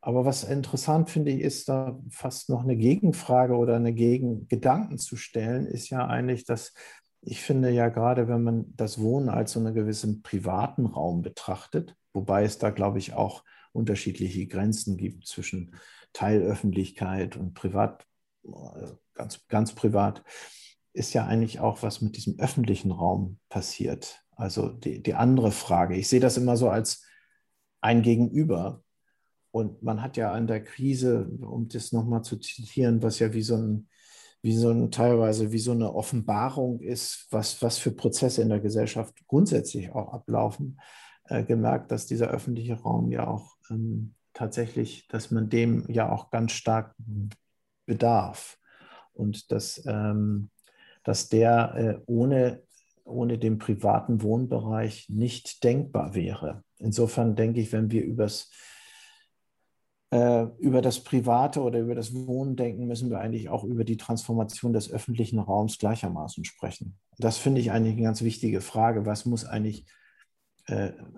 Aber 0.00 0.24
was 0.24 0.44
interessant 0.44 1.10
finde 1.10 1.32
ich, 1.32 1.40
ist 1.40 1.68
da 1.68 1.98
fast 2.10 2.48
noch 2.48 2.62
eine 2.62 2.76
Gegenfrage 2.76 3.54
oder 3.54 3.76
eine 3.76 3.92
Gegengedanken 3.92 4.98
zu 4.98 5.16
stellen, 5.16 5.66
ist 5.66 5.90
ja 5.90 6.06
eigentlich, 6.06 6.44
dass 6.44 6.72
ich 7.24 7.40
finde 7.40 7.70
ja 7.70 7.88
gerade, 7.88 8.26
wenn 8.26 8.42
man 8.42 8.64
das 8.76 9.00
Wohnen 9.00 9.28
als 9.28 9.52
so 9.52 9.60
einen 9.60 9.74
gewissen 9.74 10.22
privaten 10.22 10.86
Raum 10.86 11.22
betrachtet, 11.22 11.96
wobei 12.12 12.44
es 12.44 12.58
da, 12.58 12.70
glaube 12.70 12.98
ich, 12.98 13.14
auch 13.14 13.44
unterschiedliche 13.72 14.46
Grenzen 14.46 14.96
gibt 14.96 15.26
zwischen 15.26 15.74
Teilöffentlichkeit 16.12 17.36
und 17.36 17.54
privat, 17.54 18.06
ganz, 19.14 19.46
ganz 19.48 19.72
privat, 19.74 20.22
ist 20.92 21.14
ja 21.14 21.26
eigentlich 21.26 21.60
auch, 21.60 21.82
was 21.82 22.00
mit 22.02 22.16
diesem 22.16 22.38
öffentlichen 22.38 22.90
Raum 22.90 23.38
passiert. 23.48 24.22
Also 24.36 24.68
die, 24.68 25.02
die 25.02 25.14
andere 25.14 25.52
Frage. 25.52 25.96
Ich 25.96 26.08
sehe 26.08 26.20
das 26.20 26.36
immer 26.36 26.56
so 26.56 26.68
als 26.68 27.04
ein 27.80 28.02
Gegenüber. 28.02 28.82
Und 29.50 29.82
man 29.82 30.02
hat 30.02 30.16
ja 30.16 30.32
an 30.32 30.46
der 30.46 30.62
Krise, 30.62 31.28
um 31.40 31.68
das 31.68 31.92
nochmal 31.92 32.22
zu 32.22 32.38
zitieren, 32.38 33.02
was 33.02 33.18
ja 33.18 33.32
wie 33.34 33.42
so 33.42 33.56
ein, 33.56 33.88
wie 34.40 34.54
so 34.56 34.70
ein 34.70 34.90
teilweise 34.90 35.52
wie 35.52 35.58
so 35.58 35.72
eine 35.72 35.94
Offenbarung 35.94 36.80
ist, 36.80 37.26
was, 37.30 37.62
was 37.62 37.78
für 37.78 37.92
Prozesse 37.92 38.42
in 38.42 38.48
der 38.48 38.60
Gesellschaft 38.60 39.14
grundsätzlich 39.26 39.92
auch 39.92 40.12
ablaufen, 40.12 40.80
äh, 41.28 41.44
gemerkt, 41.44 41.90
dass 41.90 42.06
dieser 42.06 42.28
öffentliche 42.28 42.74
Raum 42.74 43.10
ja 43.10 43.26
auch 43.26 43.56
ähm, 43.70 44.14
tatsächlich, 44.32 45.06
dass 45.08 45.30
man 45.30 45.48
dem 45.48 45.84
ja 45.88 46.10
auch 46.10 46.30
ganz 46.30 46.52
stark 46.52 46.94
bedarf 47.86 48.58
und 49.12 49.52
dass, 49.52 49.84
ähm, 49.86 50.50
dass 51.04 51.28
der 51.28 51.74
äh, 51.76 52.02
ohne, 52.06 52.62
ohne 53.04 53.38
den 53.38 53.58
privaten 53.58 54.22
Wohnbereich 54.22 55.08
nicht 55.08 55.64
denkbar 55.64 56.14
wäre. 56.14 56.62
Insofern 56.78 57.36
denke 57.36 57.60
ich, 57.60 57.72
wenn 57.72 57.90
wir 57.90 58.04
übers, 58.04 58.50
äh, 60.10 60.46
über 60.58 60.82
das 60.82 61.00
Private 61.00 61.60
oder 61.60 61.80
über 61.80 61.94
das 61.94 62.14
Wohnen 62.14 62.56
denken, 62.56 62.86
müssen 62.86 63.10
wir 63.10 63.20
eigentlich 63.20 63.48
auch 63.48 63.64
über 63.64 63.84
die 63.84 63.96
Transformation 63.96 64.72
des 64.72 64.90
öffentlichen 64.90 65.38
Raums 65.38 65.78
gleichermaßen 65.78 66.44
sprechen. 66.44 66.98
Das 67.18 67.38
finde 67.38 67.60
ich 67.60 67.70
eigentlich 67.70 67.94
eine 67.94 68.02
ganz 68.02 68.22
wichtige 68.22 68.60
Frage. 68.60 69.06
Was 69.06 69.26
muss 69.26 69.44
eigentlich 69.44 69.86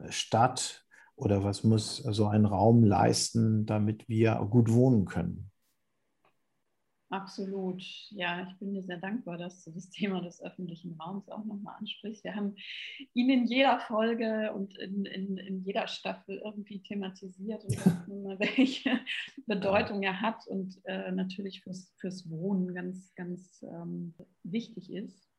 Stadt 0.09 0.85
oder 1.17 1.45
was 1.45 1.65
muss 1.65 1.97
so 1.99 2.27
ein 2.27 2.45
Raum 2.45 2.85
leisten, 2.85 3.67
damit 3.67 4.09
wir 4.09 4.35
gut 4.51 4.73
wohnen 4.73 5.05
können? 5.05 5.51
Absolut. 7.15 7.81
Ja, 8.11 8.49
ich 8.51 8.59
bin 8.59 8.73
dir 8.73 8.83
sehr 8.83 8.97
dankbar, 8.97 9.39
dass 9.39 9.63
du 9.63 9.71
das 9.71 9.89
Thema 9.91 10.21
des 10.21 10.43
öffentlichen 10.43 11.01
Raums 11.01 11.29
auch 11.29 11.45
nochmal 11.45 11.77
ansprichst. 11.79 12.25
Wir 12.25 12.35
haben 12.35 12.57
ihn 13.13 13.31
in 13.31 13.47
jeder 13.47 13.79
Folge 13.79 14.53
und 14.53 14.77
in, 14.79 15.05
in, 15.05 15.37
in 15.37 15.65
jeder 15.65 15.87
Staffel 15.87 16.43
irgendwie 16.45 16.83
thematisiert 16.83 17.65
und 17.65 17.77
welche 18.41 18.99
Bedeutung 19.47 20.03
er 20.03 20.21
hat 20.21 20.45
und 20.49 20.81
äh, 20.87 21.13
natürlich 21.13 21.63
fürs, 21.63 21.95
fürs 22.01 22.29
Wohnen 22.29 22.75
ganz, 22.75 23.15
ganz 23.15 23.63
ähm, 23.63 24.15
wichtig 24.43 24.93
ist. 24.93 25.34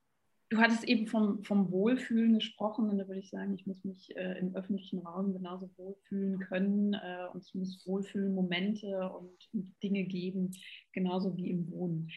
Du 0.56 0.62
hattest 0.62 0.86
eben 0.86 1.06
vom, 1.06 1.44
vom 1.44 1.70
Wohlfühlen 1.70 2.36
gesprochen 2.36 2.89
und 2.89 2.98
da 2.98 3.06
würde 3.10 3.20
ich 3.20 3.30
sagen, 3.30 3.54
ich 3.56 3.68
muss 3.68 3.84
mich 3.84 4.15
äh, 4.15 4.39
im 4.39 4.56
öffentlichen 4.56 5.00
Raum 5.00 5.34
genauso 5.34 5.70
wohlfühlen 5.76 6.39
können 6.39 6.94
äh, 6.94 7.28
und 7.34 7.44
es 7.44 7.54
muss 7.54 7.86
wohlfühlen 7.86 8.34
Momente 8.34 9.10
und, 9.10 9.50
und, 9.52 9.76
Dinge 9.84 10.06
geben, 10.06 10.52
genauso 10.94 11.36
wie 11.36 11.50
im 11.50 11.70
Wohnen. 11.72 12.10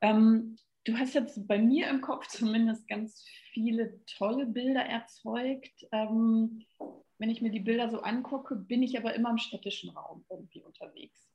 Ähm, 0.00 0.56
du 0.84 0.96
hast 0.96 1.14
jetzt 1.14 1.48
bei 1.48 1.58
mir 1.58 1.90
im 1.90 2.02
Kopf 2.02 2.28
zumindest 2.28 2.86
ganz 2.86 3.24
viele 3.52 4.00
tolle 4.06 4.46
Bilder 4.46 4.82
erzeugt. 4.82 5.84
Ähm, 5.90 6.62
wenn 7.18 7.30
ich 7.30 7.42
mir 7.42 7.50
die 7.50 7.58
Bilder 7.58 7.90
so 7.90 8.00
angucke, 8.02 8.54
bin 8.54 8.84
ich 8.84 8.96
aber 8.96 9.12
immer 9.14 9.30
im 9.30 9.38
städtischen 9.38 9.90
Raum 9.90 10.24
irgendwie 10.30 10.62
unterwegs. 10.62 11.31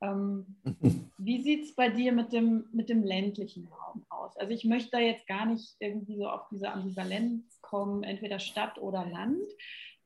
Ähm, 0.00 0.46
wie 1.18 1.42
sieht 1.42 1.64
es 1.64 1.74
bei 1.74 1.88
dir 1.88 2.12
mit 2.12 2.32
dem, 2.32 2.66
mit 2.72 2.88
dem 2.88 3.02
ländlichen 3.02 3.66
Raum 3.66 4.04
aus? 4.08 4.36
Also 4.36 4.52
ich 4.52 4.64
möchte 4.64 4.90
da 4.92 4.98
jetzt 4.98 5.26
gar 5.26 5.46
nicht 5.46 5.76
irgendwie 5.80 6.16
so 6.16 6.28
auf 6.28 6.48
diese 6.50 6.70
Ambivalenz 6.70 7.60
kommen, 7.62 8.02
entweder 8.02 8.38
Stadt 8.38 8.78
oder 8.78 9.06
Land, 9.06 9.48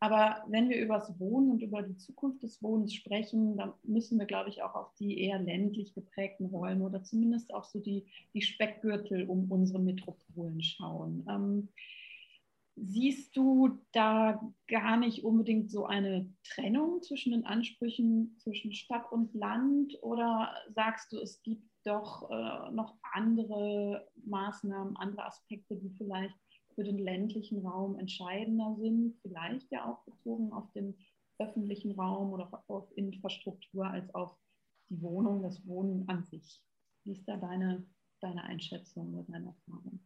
Aber 0.02 0.42
wenn 0.48 0.70
wir 0.70 0.80
über 0.80 0.94
das 0.94 1.20
Wohnen 1.20 1.50
und 1.50 1.62
über 1.62 1.82
die 1.82 1.96
Zukunft 1.98 2.42
des 2.42 2.62
Wohnens 2.62 2.94
sprechen, 2.94 3.58
dann 3.58 3.74
müssen 3.82 4.18
wir, 4.18 4.24
glaube 4.24 4.48
ich, 4.48 4.62
auch 4.62 4.74
auf 4.74 4.94
die 4.98 5.20
eher 5.20 5.38
ländlich 5.38 5.92
geprägten 5.92 6.46
Räume 6.46 6.86
oder 6.86 7.02
zumindest 7.02 7.52
auch 7.52 7.64
so 7.64 7.80
die, 7.80 8.06
die 8.32 8.40
Speckgürtel 8.40 9.28
um 9.28 9.50
unsere 9.52 9.78
Metropolen 9.78 10.62
schauen. 10.62 11.26
Ähm, 11.28 11.68
siehst 12.82 13.36
du 13.36 13.78
da 13.92 14.40
gar 14.68 14.96
nicht 14.96 15.24
unbedingt 15.24 15.70
so 15.70 15.86
eine 15.86 16.32
Trennung 16.44 17.02
zwischen 17.02 17.32
den 17.32 17.44
Ansprüchen 17.44 18.36
zwischen 18.38 18.72
Stadt 18.72 19.10
und 19.12 19.34
Land 19.34 19.96
oder 20.02 20.54
sagst 20.74 21.12
du, 21.12 21.18
es 21.18 21.42
gibt 21.42 21.64
doch 21.84 22.30
äh, 22.30 22.70
noch 22.72 22.96
andere 23.12 24.08
Maßnahmen, 24.24 24.96
andere 24.96 25.26
Aspekte, 25.26 25.76
die 25.76 25.90
vielleicht 25.90 26.34
für 26.74 26.84
den 26.84 26.98
ländlichen 26.98 27.66
Raum 27.66 27.98
entscheidender 27.98 28.76
sind, 28.78 29.16
vielleicht 29.22 29.70
ja 29.70 29.90
auch 29.90 30.04
bezogen 30.04 30.52
auf 30.52 30.70
den 30.72 30.96
öffentlichen 31.38 31.92
Raum 31.92 32.32
oder 32.32 32.64
auf 32.68 32.90
Infrastruktur 32.96 33.86
als 33.86 34.14
auf 34.14 34.36
die 34.88 35.00
Wohnung, 35.02 35.42
das 35.42 35.66
Wohnen 35.66 36.08
an 36.08 36.24
sich. 36.24 36.62
Wie 37.04 37.12
ist 37.12 37.26
da 37.26 37.36
deine, 37.36 37.86
deine 38.20 38.44
Einschätzung 38.44 39.14
oder 39.14 39.24
deine 39.32 39.46
Erfahrung? 39.46 40.00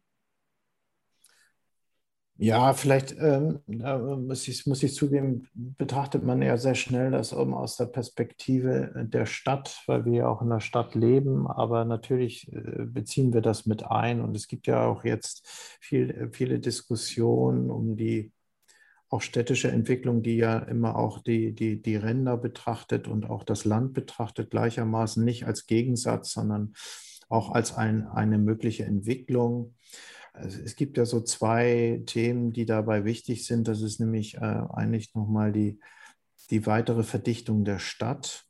Ja, 2.36 2.72
vielleicht 2.74 3.14
ähm, 3.16 3.60
muss, 3.66 4.48
ich, 4.48 4.66
muss 4.66 4.82
ich 4.82 4.94
zugeben, 4.94 5.48
betrachtet 5.54 6.24
man 6.24 6.42
ja 6.42 6.56
sehr 6.56 6.74
schnell 6.74 7.12
das 7.12 7.32
aus 7.32 7.76
der 7.76 7.86
Perspektive 7.86 8.92
der 9.06 9.26
Stadt, 9.26 9.82
weil 9.86 10.04
wir 10.04 10.12
ja 10.12 10.28
auch 10.28 10.42
in 10.42 10.50
der 10.50 10.58
Stadt 10.58 10.96
leben. 10.96 11.46
Aber 11.46 11.84
natürlich 11.84 12.52
äh, 12.52 12.86
beziehen 12.86 13.32
wir 13.32 13.40
das 13.40 13.66
mit 13.66 13.84
ein. 13.86 14.20
Und 14.20 14.36
es 14.36 14.48
gibt 14.48 14.66
ja 14.66 14.84
auch 14.84 15.04
jetzt 15.04 15.46
viel, 15.80 16.30
viele 16.32 16.58
Diskussionen 16.58 17.70
um 17.70 17.96
die 17.96 18.32
auch 19.10 19.22
städtische 19.22 19.70
Entwicklung, 19.70 20.24
die 20.24 20.36
ja 20.36 20.58
immer 20.58 20.96
auch 20.96 21.20
die, 21.20 21.54
die, 21.54 21.80
die 21.80 21.94
Ränder 21.94 22.36
betrachtet 22.36 23.06
und 23.06 23.30
auch 23.30 23.44
das 23.44 23.64
Land 23.64 23.94
betrachtet, 23.94 24.50
gleichermaßen 24.50 25.24
nicht 25.24 25.46
als 25.46 25.66
Gegensatz, 25.66 26.32
sondern 26.32 26.74
auch 27.28 27.52
als 27.52 27.76
ein, 27.76 28.08
eine 28.08 28.38
mögliche 28.38 28.84
Entwicklung. 28.84 29.74
Also 30.34 30.60
es 30.62 30.74
gibt 30.74 30.96
ja 30.96 31.06
so 31.06 31.20
zwei 31.20 32.02
Themen, 32.06 32.52
die 32.52 32.66
dabei 32.66 33.04
wichtig 33.04 33.46
sind. 33.46 33.68
Das 33.68 33.80
ist 33.80 34.00
nämlich 34.00 34.34
äh, 34.34 34.40
eigentlich 34.40 35.14
nochmal 35.14 35.52
die, 35.52 35.78
die 36.50 36.66
weitere 36.66 37.04
Verdichtung 37.04 37.64
der 37.64 37.78
Stadt 37.78 38.44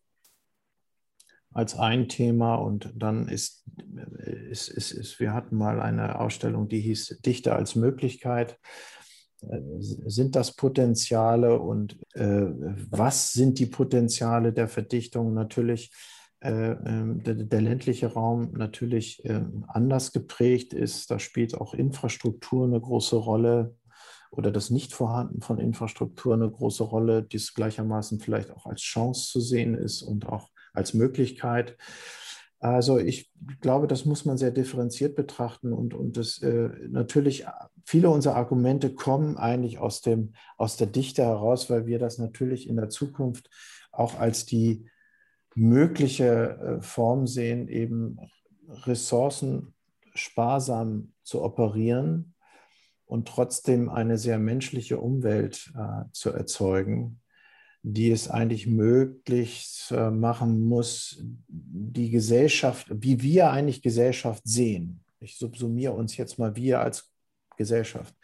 als 1.53 1.79
ein 1.79 2.09
Thema. 2.09 2.55
Und 2.55 2.91
dann 2.97 3.29
ist, 3.29 3.65
ist, 4.51 4.69
ist, 4.69 4.93
ist 4.93 5.21
wir 5.21 5.35
hatten 5.35 5.57
mal 5.57 5.81
eine 5.81 6.19
Ausstellung, 6.19 6.69
die 6.69 6.81
hieß 6.81 7.21
Dichte 7.25 7.55
als 7.55 7.75
Möglichkeit. 7.75 8.59
Äh, 9.43 9.61
sind 9.79 10.37
das 10.37 10.57
Potenziale 10.57 11.61
und 11.61 11.99
äh, 12.15 12.47
was 12.91 13.35
sind 13.35 13.59
die 13.59 13.67
Potenziale 13.67 14.55
der 14.55 14.69
Verdichtung? 14.69 15.35
Natürlich 15.35 15.93
äh, 16.45 16.73
ähm, 16.73 17.23
der, 17.23 17.35
der, 17.37 17.61
ländliche 17.63 18.09
Raum 18.09 18.53
natürlich 18.53 19.25
ähm, 19.25 19.65
anders 19.67 20.13
geprägt 20.13 20.75
ist. 20.75 21.11
Da 21.11 21.19
spielt 21.19 21.55
auch 21.55 21.73
Infrastruktur 21.73 22.67
eine 22.67 22.79
große 22.79 23.17
Rolle 23.17 23.75
oder 24.31 24.51
das 24.51 24.69
Nichtvorhanden 24.69 25.41
von 25.41 25.59
Infrastruktur 25.59 26.35
eine 26.35 26.51
große 26.51 26.83
Rolle, 26.83 27.23
die 27.23 27.39
es 27.39 27.55
gleichermaßen 27.55 28.21
vielleicht 28.21 28.51
auch 28.51 28.67
als 28.67 28.83
Chance 28.83 29.31
zu 29.31 29.41
sehen 29.41 29.75
ist 29.75 30.03
und 30.03 30.29
auch 30.29 30.51
als 30.75 30.93
Möglichkeit. 30.93 31.79
Also 32.59 32.99
ich 32.99 33.33
glaube, 33.63 33.87
das 33.87 34.05
muss 34.05 34.27
man 34.27 34.37
sehr 34.37 34.51
differenziert 34.51 35.17
betrachten 35.17 35.73
und, 35.73 35.95
und 35.95 36.19
das 36.19 36.43
äh, 36.43 36.69
natürlich, 36.91 37.47
viele 37.87 38.11
unserer 38.11 38.37
Argumente 38.37 38.95
kommen 38.95 39.39
eigentlich 39.39 39.79
aus, 39.79 40.03
dem, 40.03 40.35
aus 40.59 40.77
der 40.77 40.89
Dichte 40.89 41.23
heraus, 41.23 41.71
weil 41.71 41.87
wir 41.87 41.99
das 41.99 42.19
natürlich 42.19 42.69
in 42.69 42.77
der 42.77 42.91
Zukunft 42.91 43.49
auch 43.93 44.19
als 44.19 44.45
die 44.45 44.91
mögliche 45.55 46.79
äh, 46.79 46.83
Form 46.83 47.27
sehen, 47.27 47.69
eben 47.69 48.19
ressourcensparsam 48.69 51.13
zu 51.23 51.43
operieren 51.43 52.35
und 53.07 53.29
trotzdem 53.29 53.89
eine 53.89 54.19
sehr 54.19 54.39
menschliche 54.39 54.99
Umwelt 54.99 55.73
äh, 55.77 56.05
zu 56.13 56.31
erzeugen, 56.31 57.21
die 57.83 58.11
es 58.11 58.31
eigentlich 58.31 58.67
möglich 58.67 59.87
äh, 59.91 60.11
machen 60.11 60.67
muss, 60.67 61.23
die 61.49 62.11
Gesellschaft, 62.11 62.89
wie 62.91 63.23
wir 63.23 63.51
eigentlich 63.51 63.83
Gesellschaft 63.83 64.43
sehen. 64.47 65.05
Ich 65.21 65.37
subsumiere 65.37 65.93
uns 65.93 66.17
jetzt 66.17 66.39
mal 66.39 66.57
wir 66.57 66.81
als 66.81 67.11
Gesellschaft. 67.57 68.15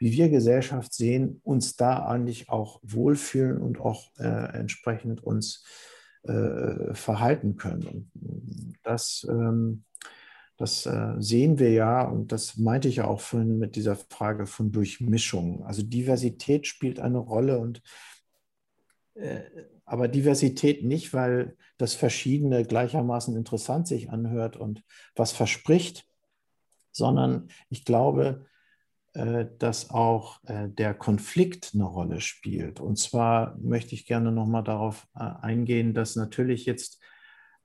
Wie 0.00 0.12
wir 0.12 0.28
Gesellschaft 0.28 0.92
sehen, 0.92 1.40
uns 1.42 1.76
da 1.76 2.06
eigentlich 2.06 2.48
auch 2.48 2.78
wohlfühlen 2.82 3.58
und 3.58 3.80
auch 3.80 4.10
äh, 4.18 4.58
entsprechend 4.58 5.24
uns 5.24 5.64
äh, 6.28 6.94
verhalten 6.94 7.56
können. 7.56 8.10
Und 8.14 8.76
das, 8.82 9.26
ähm, 9.28 9.84
das 10.56 10.86
äh, 10.86 11.14
sehen 11.18 11.58
wir 11.58 11.70
ja 11.70 12.02
und 12.02 12.32
das 12.32 12.56
meinte 12.56 12.88
ich 12.88 12.96
ja 12.96 13.06
auch 13.06 13.20
vorhin 13.20 13.58
mit 13.58 13.76
dieser 13.76 13.96
Frage 13.96 14.46
von 14.46 14.72
Durchmischung. 14.72 15.64
Also 15.64 15.82
Diversität 15.82 16.66
spielt 16.66 17.00
eine 17.00 17.18
Rolle 17.18 17.58
und 17.58 17.82
äh, 19.14 19.40
aber 19.84 20.06
Diversität 20.06 20.84
nicht, 20.84 21.14
weil 21.14 21.56
das 21.78 21.94
Verschiedene 21.94 22.64
gleichermaßen 22.64 23.34
interessant 23.36 23.88
sich 23.88 24.10
anhört 24.10 24.56
und 24.56 24.82
was 25.16 25.32
verspricht, 25.32 26.06
sondern 26.92 27.48
ich 27.70 27.84
glaube, 27.84 28.46
dass 29.58 29.90
auch 29.90 30.38
äh, 30.44 30.68
der 30.68 30.94
Konflikt 30.94 31.72
eine 31.74 31.84
Rolle 31.84 32.20
spielt. 32.20 32.80
Und 32.80 32.98
zwar 32.98 33.56
möchte 33.58 33.94
ich 33.94 34.06
gerne 34.06 34.30
nochmal 34.32 34.62
darauf 34.62 35.06
äh, 35.14 35.20
eingehen, 35.20 35.94
dass 35.94 36.16
natürlich 36.16 36.66
jetzt 36.66 37.00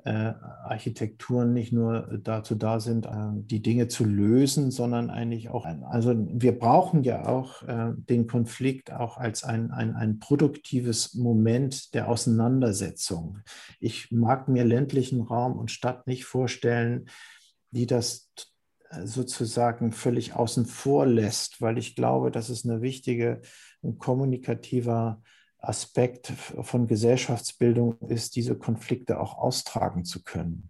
Architekturen 0.06 1.54
nicht 1.54 1.72
nur 1.72 2.20
dazu 2.22 2.56
da 2.56 2.82
sind, 2.82 3.08
die 3.46 3.62
Dinge 3.62 3.88
zu 3.88 4.04
lösen, 4.04 4.70
sondern 4.70 5.10
eigentlich 5.10 5.48
auch, 5.48 5.64
also 5.64 6.14
wir 6.14 6.60
brauchen 6.60 7.04
ja 7.04 7.26
auch 7.26 7.64
den 7.66 8.28
Konflikt 8.28 8.92
auch 8.92 9.16
als 9.16 9.46
ein, 9.46 9.72
ein, 9.72 9.96
ein 9.96 10.20
produktives 10.20 11.14
Moment 11.14 11.94
der 11.94 12.10
Auseinandersetzung. 12.10 13.40
Ich 13.80 14.12
mag 14.12 14.50
mir 14.50 14.66
ländlichen 14.66 15.22
Raum 15.22 15.58
und 15.58 15.72
Stadt 15.72 16.06
nicht 16.06 16.26
vorstellen, 16.26 17.06
die 17.72 17.88
das 17.88 18.30
sozusagen 19.04 19.92
völlig 19.92 20.36
außen 20.36 20.66
vor 20.66 21.06
lässt, 21.06 21.62
weil 21.62 21.78
ich 21.78 21.96
glaube, 21.96 22.32
dass 22.32 22.50
es 22.50 22.66
eine 22.66 22.82
wichtige, 22.82 23.42
ein 23.84 23.98
kommunikativer 23.98 25.22
Aspekt 25.58 26.28
von 26.28 26.88
Gesellschaftsbildung 26.88 27.98
ist, 28.10 28.36
diese 28.36 28.58
Konflikte 28.58 29.20
auch 29.20 29.38
austragen 29.38 30.04
zu 30.04 30.24
können. 30.24 30.70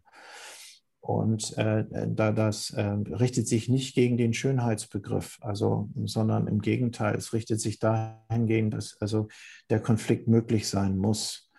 Und 1.00 1.58
äh, 1.58 1.84
da 2.08 2.32
das 2.32 2.70
äh, 2.70 2.82
richtet 2.82 3.46
sich 3.48 3.68
nicht 3.68 3.94
gegen 3.94 4.16
den 4.16 4.34
Schönheitsbegriff, 4.34 5.38
also, 5.42 5.90
sondern 6.06 6.48
im 6.48 6.62
Gegenteil, 6.62 7.16
es 7.16 7.34
richtet 7.34 7.60
sich 7.60 7.80
dahingehend, 7.80 8.74
dass 8.74 8.96
also 9.02 9.28
der 9.70 9.82
Konflikt 9.82 10.30
möglich 10.30 10.70
sein 10.70 10.98
muss. 10.98 11.52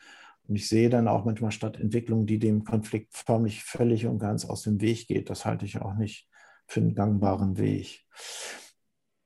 Und 0.48 0.56
ich 0.56 0.66
sehe 0.66 0.88
dann 0.88 1.08
auch 1.08 1.26
manchmal 1.26 1.50
Stadtentwicklungen, 1.50 2.24
die 2.26 2.38
dem 2.38 2.64
Konflikt 2.64 3.14
förmlich 3.14 3.64
völlig 3.64 4.06
und 4.06 4.18
ganz 4.18 4.46
aus 4.46 4.62
dem 4.62 4.80
Weg 4.80 5.08
geht. 5.08 5.28
Das 5.28 5.44
halte 5.44 5.66
ich 5.66 5.78
auch 5.78 5.94
nicht 5.94 6.26
für 6.66 6.80
einen 6.80 6.94
gangbaren 6.94 7.58
Weg. 7.58 8.04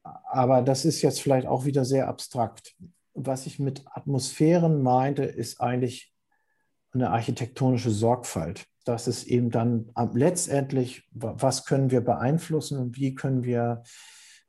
Aber 0.02 0.62
das 0.62 0.84
ist 0.84 1.02
jetzt 1.02 1.20
vielleicht 1.20 1.46
auch 1.46 1.64
wieder 1.64 1.84
sehr 1.84 2.08
abstrakt. 2.08 2.74
Was 3.14 3.46
ich 3.46 3.58
mit 3.58 3.84
Atmosphären 3.90 4.82
meinte, 4.82 5.24
ist 5.24 5.60
eigentlich 5.60 6.14
eine 6.92 7.10
architektonische 7.10 7.90
Sorgfalt. 7.90 8.66
Das 8.84 9.06
ist 9.06 9.24
eben 9.24 9.50
dann 9.50 9.92
letztendlich, 10.14 11.06
was 11.10 11.66
können 11.66 11.90
wir 11.90 12.00
beeinflussen 12.00 12.78
und 12.78 12.96
wie 12.96 13.14
können 13.14 13.44
wir 13.44 13.82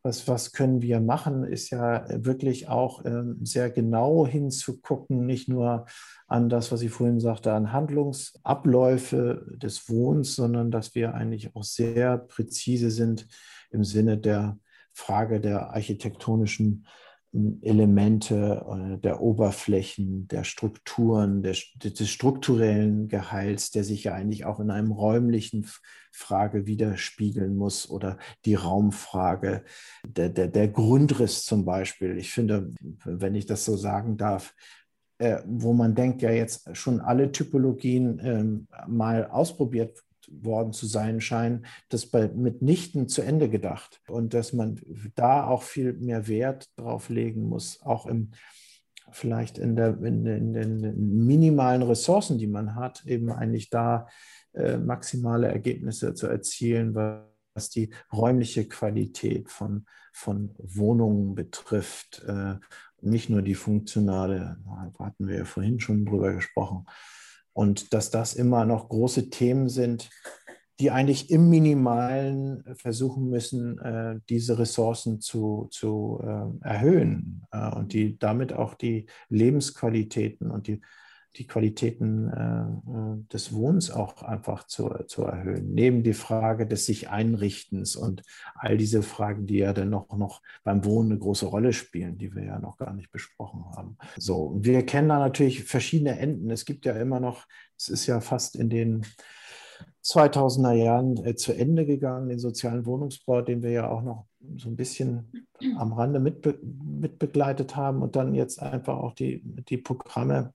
was, 0.01 0.27
was 0.27 0.53
können 0.53 0.81
wir 0.81 1.01
machen, 1.01 1.43
ist 1.43 1.69
ja 1.71 2.05
wirklich 2.23 2.69
auch 2.69 3.03
ähm, 3.05 3.38
sehr 3.43 3.69
genau 3.69 4.25
hinzugucken, 4.25 5.25
nicht 5.25 5.49
nur 5.49 5.85
an 6.27 6.49
das, 6.49 6.71
was 6.71 6.81
ich 6.81 6.91
vorhin 6.91 7.19
sagte, 7.19 7.53
an 7.53 7.73
Handlungsabläufe 7.73 9.45
des 9.57 9.89
Wohnens, 9.89 10.35
sondern 10.35 10.71
dass 10.71 10.95
wir 10.95 11.15
eigentlich 11.15 11.55
auch 11.55 11.63
sehr 11.63 12.17
präzise 12.17 12.91
sind 12.91 13.27
im 13.71 13.83
Sinne 13.83 14.17
der 14.17 14.57
Frage 14.93 15.39
der 15.39 15.71
architektonischen 15.71 16.85
Elemente 17.31 18.65
äh, 18.67 18.97
der 18.97 19.21
Oberflächen, 19.21 20.27
der 20.27 20.43
Strukturen, 20.43 21.43
des 21.43 22.09
strukturellen 22.09 23.07
Geheils, 23.07 23.69
der 23.69 23.83
sich 23.83 24.05
ja 24.05 24.13
eigentlich 24.13 24.45
auch 24.45 24.59
in 24.59 24.71
einem 24.71 24.91
räumlichen 24.91 25.67
Frage 26.11 26.65
widerspiegeln 26.65 27.55
muss 27.55 27.89
oder 27.89 28.17
die 28.45 28.55
Raumfrage, 28.55 29.63
der, 30.07 30.30
der, 30.30 30.47
der 30.47 30.67
Grundriss 30.67 31.45
zum 31.45 31.65
Beispiel. 31.65 32.17
Ich 32.17 32.32
finde, 32.32 32.73
wenn 33.05 33.36
ich 33.36 33.45
das 33.45 33.63
so 33.63 33.77
sagen 33.77 34.17
darf, 34.17 34.55
äh, 35.19 35.41
wo 35.45 35.73
man 35.73 35.93
denkt, 35.93 36.21
ja 36.23 36.32
jetzt 36.32 36.75
schon 36.75 36.99
alle 36.99 37.32
Typologien 37.32 38.19
ähm, 38.23 38.67
mal 38.88 39.27
ausprobiert 39.27 40.03
worden 40.32 40.73
zu 40.73 40.86
sein 40.86 41.21
scheinen, 41.21 41.65
das 41.89 42.05
bei 42.05 42.27
mitnichten 42.27 43.07
zu 43.07 43.21
Ende 43.21 43.49
gedacht 43.49 44.01
und 44.07 44.34
dass 44.34 44.53
man 44.53 44.80
da 45.15 45.45
auch 45.47 45.63
viel 45.63 45.93
mehr 45.93 46.27
Wert 46.27 46.69
drauf 46.77 47.09
legen 47.09 47.43
muss, 47.43 47.82
auch 47.82 48.05
im, 48.05 48.32
vielleicht 49.11 49.57
in, 49.57 49.75
der, 49.75 50.01
in, 50.03 50.25
in, 50.25 50.53
den 50.53 51.25
minimalen 51.25 51.82
Ressourcen, 51.84 52.38
die 52.38 52.47
man 52.47 52.75
hat, 52.75 53.05
eben 53.05 53.32
eigentlich 53.32 53.69
da 53.69 54.07
äh, 54.53 54.77
maximale 54.77 55.47
Ergebnisse 55.47 56.13
zu 56.13 56.27
erzielen, 56.27 56.95
was 56.95 57.69
die 57.69 57.91
räumliche 58.13 58.67
Qualität 58.67 59.49
von, 59.49 59.86
von 60.13 60.55
Wohnungen 60.57 61.36
betrifft. 61.36 62.23
Äh, 62.27 62.55
nicht 63.01 63.30
nur 63.30 63.41
die 63.41 63.55
funktionale, 63.55 64.57
da 64.97 65.05
hatten 65.05 65.27
wir 65.27 65.38
ja 65.38 65.45
vorhin 65.45 65.80
schon 65.80 66.05
drüber 66.05 66.34
gesprochen. 66.34 66.86
Und 67.54 67.93
dass 67.93 68.12
das 68.12 68.34
immer 68.34 68.66
noch 68.66 68.89
große 68.89 69.30
Themen 69.30 69.70
sind, 69.70 70.10
die 70.80 70.91
eigentlich 70.91 71.30
im 71.30 71.50
Minimalen 71.50 72.64
versuchen 72.76 73.30
müssen, 73.30 73.80
äh, 73.80 74.20
diese 74.30 74.58
Ressourcen 74.58 75.20
zu, 75.20 75.68
zu 75.72 76.22
äh, 76.24 76.68
erhöhen 76.68 77.43
äh, 77.52 77.70
und 77.76 77.91
die 77.91 78.18
damit 78.18 78.54
auch 78.54 78.76
die 78.76 79.08
Lebensqualitäten 79.28 80.50
und 80.50 80.68
die, 80.68 80.82
die 81.36 81.47
Qualitäten 81.47 83.25
des 83.32 83.53
Wohnens 83.53 83.91
auch 83.91 84.23
einfach 84.23 84.65
zu, 84.65 84.89
zu 85.07 85.23
erhöhen. 85.23 85.73
Neben 85.73 86.03
die 86.03 86.13
Frage 86.13 86.65
des 86.65 86.86
sich 86.86 87.09
Einrichtens 87.09 87.95
und 87.95 88.23
all 88.55 88.77
diese 88.77 89.03
Fragen, 89.03 89.45
die 89.45 89.57
ja 89.57 89.73
dann 89.73 89.89
noch, 89.89 90.15
noch 90.17 90.41
beim 90.63 90.84
Wohnen 90.86 91.11
eine 91.11 91.19
große 91.19 91.45
Rolle 91.45 91.73
spielen, 91.73 92.17
die 92.17 92.34
wir 92.34 92.43
ja 92.43 92.59
noch 92.59 92.77
gar 92.77 92.93
nicht 92.93 93.11
besprochen 93.11 93.65
haben. 93.75 93.97
So, 94.17 94.57
wir 94.59 94.86
kennen 94.86 95.09
da 95.09 95.19
natürlich 95.19 95.63
verschiedene 95.63 96.17
Enden. 96.19 96.49
Es 96.49 96.65
gibt 96.65 96.86
ja 96.86 96.93
immer 96.93 97.19
noch, 97.19 97.45
es 97.77 97.89
ist 97.89 98.07
ja 98.07 98.21
fast 98.21 98.55
in 98.55 98.69
den 98.69 99.05
2000er 100.03 100.73
Jahren 100.73 101.25
äh, 101.25 101.36
zu 101.36 101.53
Ende 101.53 101.86
gegangen, 101.86 102.30
den 102.30 102.39
sozialen 102.39 102.86
Wohnungsbau, 102.86 103.41
den 103.41 103.61
wir 103.61 103.71
ja 103.71 103.89
auch 103.89 104.01
noch 104.01 104.25
so 104.57 104.69
ein 104.69 104.75
bisschen 104.75 105.47
am 105.77 105.93
Rande 105.93 106.19
mitbe 106.19 106.57
mitbegleitet 106.63 107.75
haben 107.75 108.01
und 108.01 108.15
dann 108.15 108.34
jetzt 108.34 108.61
einfach 108.61 108.97
auch 108.97 109.13
die, 109.13 109.41
die 109.43 109.77
Programme, 109.77 110.53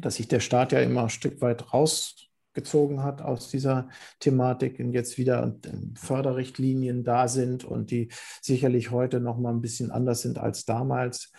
dass 0.00 0.16
sich 0.16 0.28
der 0.28 0.40
Staat 0.40 0.72
ja 0.72 0.80
immer 0.80 1.04
ein 1.04 1.10
Stück 1.10 1.40
weit 1.40 1.72
rausgezogen 1.72 3.02
hat 3.02 3.22
aus 3.22 3.50
dieser 3.50 3.88
Thematik 4.20 4.78
und 4.80 4.92
jetzt 4.92 5.18
wieder 5.18 5.54
Förderrichtlinien 5.94 7.04
da 7.04 7.28
sind 7.28 7.64
und 7.64 7.90
die 7.90 8.08
sicherlich 8.40 8.90
heute 8.90 9.20
noch 9.20 9.38
mal 9.38 9.52
ein 9.52 9.60
bisschen 9.60 9.90
anders 9.90 10.22
sind 10.22 10.38
als 10.38 10.64
damals. 10.64 11.32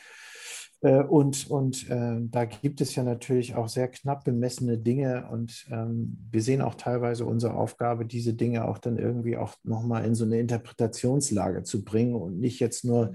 Äh, 0.84 1.02
und, 1.02 1.50
und 1.50 1.90
äh, 1.90 2.18
da 2.20 2.46
gibt 2.46 2.82
es 2.82 2.94
ja 2.96 3.04
natürlich 3.04 3.56
auch 3.56 3.70
sehr 3.70 3.88
knapp 3.88 4.26
bemessene 4.26 4.78
Dinge 4.78 5.28
und 5.32 5.66
ähm, 5.72 6.18
wir 6.30 6.42
sehen 6.42 6.62
auch 6.62 6.76
teilweise 6.76 7.26
unsere 7.26 7.54
Aufgabe, 7.54 8.06
diese 8.06 8.34
Dinge 8.34 8.66
auch 8.66 8.78
dann 8.78 8.98
irgendwie 8.98 9.38
auch 9.38 9.56
nochmal 9.64 10.06
in 10.06 10.14
so 10.14 10.26
eine 10.26 10.40
Interpretationslage 10.40 11.64
zu 11.64 11.84
bringen 11.84 12.16
und 12.16 12.40
nicht 12.40 12.60
jetzt 12.60 12.84
nur 12.84 13.14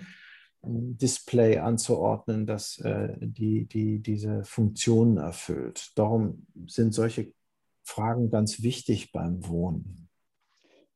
Display 0.63 1.59
anzuordnen, 1.59 2.47
das 2.47 2.79
äh, 2.79 3.15
die, 3.21 3.67
die 3.67 4.01
diese 4.01 4.45
Funktionen 4.45 5.17
erfüllt. 5.17 5.93
Darum 5.97 6.47
sind 6.67 6.93
solche 6.93 7.33
Fragen 7.85 8.31
ganz 8.31 8.63
wichtig 8.63 9.13
beim 9.13 9.47
Wohnen. 9.47 10.09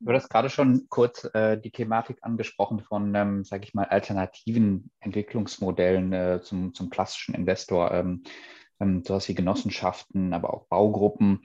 Du 0.05 0.13
hast 0.13 0.29
gerade 0.29 0.51
schon 0.51 0.87
kurz 0.89 1.25
äh, 1.33 1.57
die 1.57 1.71
Thematik 1.71 2.19
angesprochen 2.23 2.81
von, 2.81 3.15
ähm, 3.15 3.45
sage 3.45 3.65
ich 3.65 3.73
mal, 3.73 3.85
alternativen 3.85 4.91
Entwicklungsmodellen 4.99 6.13
äh, 6.13 6.41
zum, 6.43 6.75
zum 6.75 6.91
klassischen 6.91 7.37
Investor, 7.37 7.93
ähm, 7.93 8.25
ähm, 8.81 9.05
sowas 9.07 9.29
wie 9.29 9.35
Genossenschaften, 9.35 10.33
aber 10.33 10.53
auch 10.53 10.67
Baugruppen. 10.67 11.45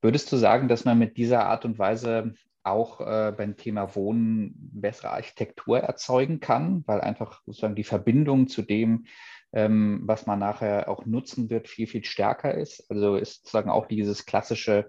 Würdest 0.00 0.30
du 0.30 0.36
sagen, 0.36 0.68
dass 0.68 0.84
man 0.84 1.00
mit 1.00 1.16
dieser 1.16 1.46
Art 1.46 1.64
und 1.64 1.80
Weise 1.80 2.34
auch 2.66 3.00
äh, 3.00 3.32
beim 3.36 3.56
Thema 3.56 3.94
Wohnen 3.94 4.54
bessere 4.56 5.10
Architektur 5.10 5.80
erzeugen 5.80 6.40
kann, 6.40 6.84
weil 6.86 7.00
einfach 7.00 7.42
sozusagen 7.46 7.76
die 7.76 7.84
Verbindung 7.84 8.48
zu 8.48 8.62
dem, 8.62 9.06
ähm, 9.52 10.02
was 10.04 10.26
man 10.26 10.38
nachher 10.38 10.88
auch 10.88 11.06
nutzen 11.06 11.50
wird, 11.50 11.68
viel, 11.68 11.86
viel 11.86 12.04
stärker 12.04 12.54
ist? 12.54 12.90
Also 12.90 13.16
ist 13.16 13.36
sozusagen 13.36 13.70
auch 13.70 13.86
dieses 13.86 14.26
klassische 14.26 14.88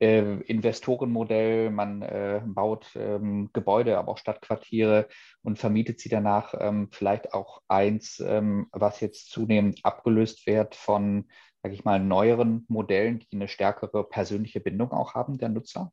äh, 0.00 0.40
Investorenmodell, 0.42 1.70
man 1.70 2.02
äh, 2.02 2.42
baut 2.44 2.90
ähm, 2.96 3.50
Gebäude, 3.52 3.98
aber 3.98 4.12
auch 4.12 4.18
Stadtquartiere 4.18 5.08
und 5.42 5.58
vermietet 5.58 6.00
sie 6.00 6.08
danach 6.08 6.54
ähm, 6.58 6.88
vielleicht 6.90 7.32
auch 7.32 7.62
eins, 7.68 8.20
ähm, 8.20 8.66
was 8.72 9.00
jetzt 9.00 9.30
zunehmend 9.30 9.80
abgelöst 9.84 10.46
wird 10.46 10.74
von, 10.74 11.28
sage 11.62 11.74
ich 11.74 11.84
mal, 11.84 12.00
neueren 12.00 12.64
Modellen, 12.68 13.20
die 13.20 13.36
eine 13.36 13.48
stärkere 13.48 14.04
persönliche 14.04 14.60
Bindung 14.60 14.92
auch 14.92 15.14
haben 15.14 15.38
der 15.38 15.48
Nutzer? 15.48 15.92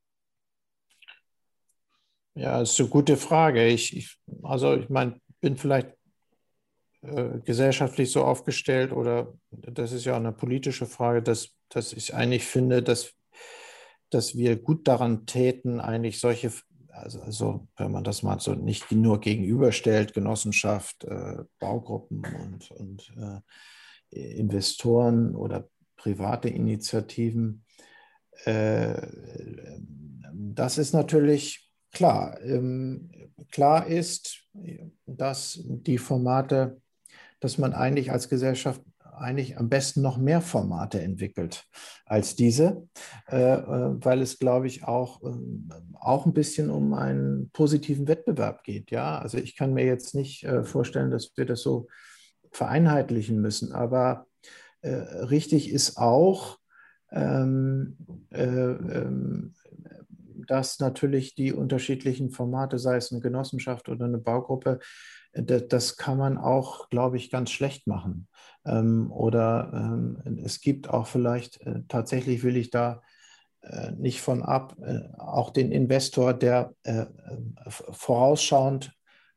Ja, 2.34 2.62
ist 2.62 2.80
eine 2.80 2.90
gute 2.90 3.18
Frage. 3.18 3.68
Ich, 3.68 3.96
ich 3.96 4.18
also 4.44 4.76
ich 4.76 4.90
meine, 4.90 5.20
bin 5.42 5.58
vielleicht 5.58 5.90
äh, 7.02 7.40
gesellschaftlich 7.44 8.12
so 8.12 8.24
aufgestellt 8.24 8.92
oder 8.94 9.34
das 9.52 9.92
ist 9.92 10.06
ja 10.06 10.16
eine 10.16 10.32
politische 10.32 10.86
Frage, 10.86 11.22
dass, 11.22 11.50
dass 11.70 11.94
ich 11.94 12.14
eigentlich 12.14 12.46
finde, 12.46 12.82
dass 12.82 13.14
dass 14.12 14.36
wir 14.36 14.58
gut 14.58 14.88
daran 14.88 15.26
täten, 15.26 15.80
eigentlich 15.80 16.20
solche, 16.20 16.52
also, 16.90 17.22
also 17.22 17.68
wenn 17.78 17.92
man 17.92 18.04
das 18.04 18.24
mal 18.24 18.40
so 18.40 18.54
nicht 18.54 18.92
nur 18.92 19.20
gegenüberstellt, 19.20 20.14
Genossenschaft, 20.14 21.06
äh, 21.06 21.38
Baugruppen 21.60 22.22
und, 22.44 22.72
und 22.72 23.14
äh, 23.18 24.38
Investoren 24.38 25.36
oder 25.36 25.68
private 25.96 26.50
Initiativen, 26.50 27.66
äh, 28.44 29.02
das 30.34 30.78
ist 30.78 30.94
natürlich 30.94 31.71
klar. 31.92 32.40
Ähm, 32.42 33.12
klar 33.52 33.88
ist, 33.88 34.44
dass 35.06 35.60
die 35.64 35.98
Formate, 35.98 36.82
dass 37.40 37.58
man 37.58 37.74
eigentlich 37.74 38.12
als 38.12 38.30
Gesellschaft 38.30 38.82
eigentlich 39.22 39.58
am 39.58 39.70
besten 39.70 40.02
noch 40.02 40.18
mehr 40.18 40.42
Formate 40.42 41.02
entwickelt 41.02 41.66
als 42.06 42.36
diese, 42.36 42.88
äh, 43.30 43.54
äh, 43.54 43.96
weil 44.04 44.22
es, 44.22 44.40
glaube 44.40 44.68
ich, 44.68 44.84
auch, 44.84 45.22
ähm, 45.24 45.70
auch 45.94 46.26
ein 46.26 46.34
bisschen 46.34 46.70
um 46.70 46.94
einen 46.94 47.50
positiven 47.52 48.08
Wettbewerb 48.08 48.64
geht. 48.64 48.92
Ja, 48.92 49.20
also 49.20 49.38
ich 49.38 49.56
kann 49.56 49.74
mir 49.74 49.86
jetzt 49.86 50.16
nicht 50.16 50.44
äh, 50.44 50.64
vorstellen, 50.64 51.12
dass 51.12 51.32
wir 51.36 51.46
das 51.46 51.62
so 51.62 51.88
vereinheitlichen 52.52 53.40
müssen, 53.40 53.72
aber 53.72 54.26
richtig 54.84 55.70
ist 55.70 55.98
auch, 55.98 56.58
ähm, 57.12 57.98
ähm, 58.32 59.54
dass 60.52 60.80
natürlich 60.80 61.34
die 61.34 61.54
unterschiedlichen 61.54 62.30
Formate, 62.30 62.78
sei 62.78 62.98
es 62.98 63.10
eine 63.10 63.22
Genossenschaft 63.22 63.88
oder 63.88 64.04
eine 64.04 64.18
Baugruppe, 64.18 64.80
das 65.34 65.96
kann 65.96 66.18
man 66.18 66.38
auch, 66.38 66.90
glaube 66.90 67.16
ich, 67.16 67.32
ganz 67.32 67.52
schlecht 67.52 67.88
machen. 67.88 68.28
Ähm, 68.66 69.10
oder 69.14 69.72
ähm, 69.74 70.42
es 70.44 70.60
gibt 70.60 70.90
auch 70.90 71.08
vielleicht, 71.08 71.62
äh, 71.62 71.84
tatsächlich 71.88 72.44
will 72.44 72.58
ich 72.58 72.70
da 72.70 73.02
äh, 73.62 73.92
nicht 73.92 74.20
von 74.20 74.44
ab, 74.44 74.76
äh, 74.82 75.08
auch 75.18 75.52
den 75.52 75.72
Investor, 75.72 76.34
der 76.34 76.74
vorausschauend 77.70 78.92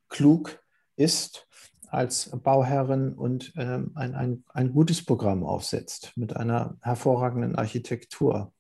klug 0.09 0.59
ist 0.97 1.47
als 1.87 2.31
Bauherrin 2.43 3.13
und 3.13 3.53
ähm, 3.57 3.93
ein, 3.95 4.17
ein, 4.17 4.45
ein 4.49 4.73
gutes 4.73 5.05
Programm 5.05 5.45
aufsetzt 5.45 6.11
mit 6.17 6.35
einer 6.35 6.77
hervorragenden 6.83 7.55
Architektur. 7.55 8.53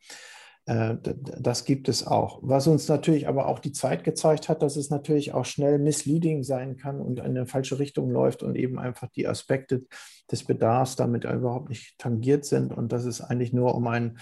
Äh, 0.66 0.96
das 1.02 1.64
gibt 1.64 1.88
es 1.88 2.06
auch. 2.06 2.38
Was 2.42 2.66
uns 2.66 2.88
natürlich 2.88 3.28
aber 3.28 3.46
auch 3.46 3.58
die 3.58 3.72
Zeit 3.72 4.04
gezeigt 4.04 4.48
hat, 4.48 4.62
dass 4.62 4.76
es 4.76 4.90
natürlich 4.90 5.34
auch 5.34 5.44
schnell 5.44 5.78
misleading 5.78 6.42
sein 6.42 6.76
kann 6.76 7.00
und 7.00 7.18
in 7.18 7.24
eine 7.24 7.46
falsche 7.46 7.78
Richtung 7.78 8.10
läuft 8.10 8.42
und 8.42 8.56
eben 8.56 8.78
einfach 8.78 9.08
die 9.10 9.28
Aspekte 9.28 9.84
des 10.30 10.44
Bedarfs 10.44 10.96
damit 10.96 11.24
überhaupt 11.24 11.68
nicht 11.68 11.98
tangiert 11.98 12.44
sind 12.46 12.72
und 12.72 12.92
dass 12.92 13.04
es 13.04 13.20
eigentlich 13.20 13.52
nur 13.52 13.74
um 13.74 13.86
ein 13.86 14.18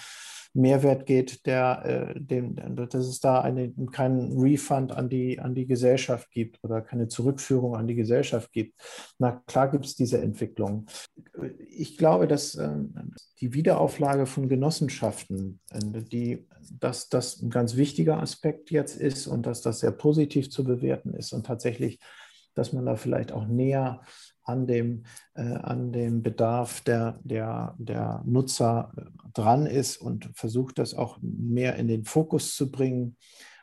Mehrwert 0.54 1.06
geht, 1.06 1.46
der, 1.46 2.14
äh, 2.14 2.20
dem, 2.20 2.56
dass 2.76 3.06
es 3.06 3.20
da 3.20 3.40
eine, 3.40 3.72
keinen 3.90 4.38
Refund 4.38 4.92
an 4.92 5.08
die, 5.08 5.38
an 5.38 5.54
die 5.54 5.66
Gesellschaft 5.66 6.30
gibt 6.30 6.58
oder 6.62 6.82
keine 6.82 7.08
Zurückführung 7.08 7.74
an 7.74 7.86
die 7.86 7.94
Gesellschaft 7.94 8.52
gibt. 8.52 8.74
Na 9.18 9.42
klar 9.46 9.70
gibt 9.70 9.86
es 9.86 9.94
diese 9.94 10.20
Entwicklung. 10.20 10.86
Ich 11.70 11.96
glaube, 11.96 12.28
dass 12.28 12.54
äh, 12.54 12.74
die 13.40 13.54
Wiederauflage 13.54 14.26
von 14.26 14.48
Genossenschaften, 14.48 15.60
äh, 15.70 16.02
die, 16.02 16.46
dass 16.78 17.08
das 17.08 17.40
ein 17.40 17.50
ganz 17.50 17.76
wichtiger 17.76 18.18
Aspekt 18.18 18.70
jetzt 18.70 19.00
ist 19.00 19.26
und 19.26 19.46
dass 19.46 19.62
das 19.62 19.80
sehr 19.80 19.92
positiv 19.92 20.50
zu 20.50 20.64
bewerten 20.64 21.14
ist 21.14 21.32
und 21.32 21.46
tatsächlich, 21.46 21.98
dass 22.54 22.74
man 22.74 22.84
da 22.84 22.96
vielleicht 22.96 23.32
auch 23.32 23.46
näher 23.46 24.02
an 24.44 24.66
dem, 24.66 25.04
äh, 25.34 25.42
an 25.42 25.92
dem 25.92 26.22
Bedarf 26.22 26.80
der, 26.82 27.18
der, 27.22 27.74
der 27.78 28.22
Nutzer 28.24 28.92
äh, 28.96 29.02
dran 29.32 29.66
ist 29.66 29.96
und 29.96 30.30
versucht 30.34 30.78
das 30.78 30.94
auch 30.94 31.18
mehr 31.20 31.76
in 31.76 31.88
den 31.88 32.04
Fokus 32.04 32.54
zu 32.54 32.70
bringen 32.70 33.16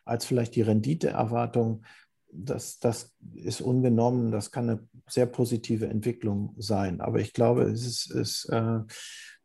als 0.05 0.25
vielleicht 0.25 0.55
die 0.55 0.61
Renditeerwartung. 0.61 1.83
Das, 2.31 2.79
das 2.79 3.15
ist 3.33 3.61
ungenommen, 3.61 4.31
das 4.31 4.51
kann 4.51 4.69
eine 4.69 4.87
sehr 5.07 5.25
positive 5.25 5.87
Entwicklung 5.87 6.55
sein. 6.57 7.01
Aber 7.01 7.19
ich 7.19 7.33
glaube, 7.33 7.63
es 7.63 7.85
ist, 7.85 8.11
ist 8.11 8.45
äh, 8.49 8.81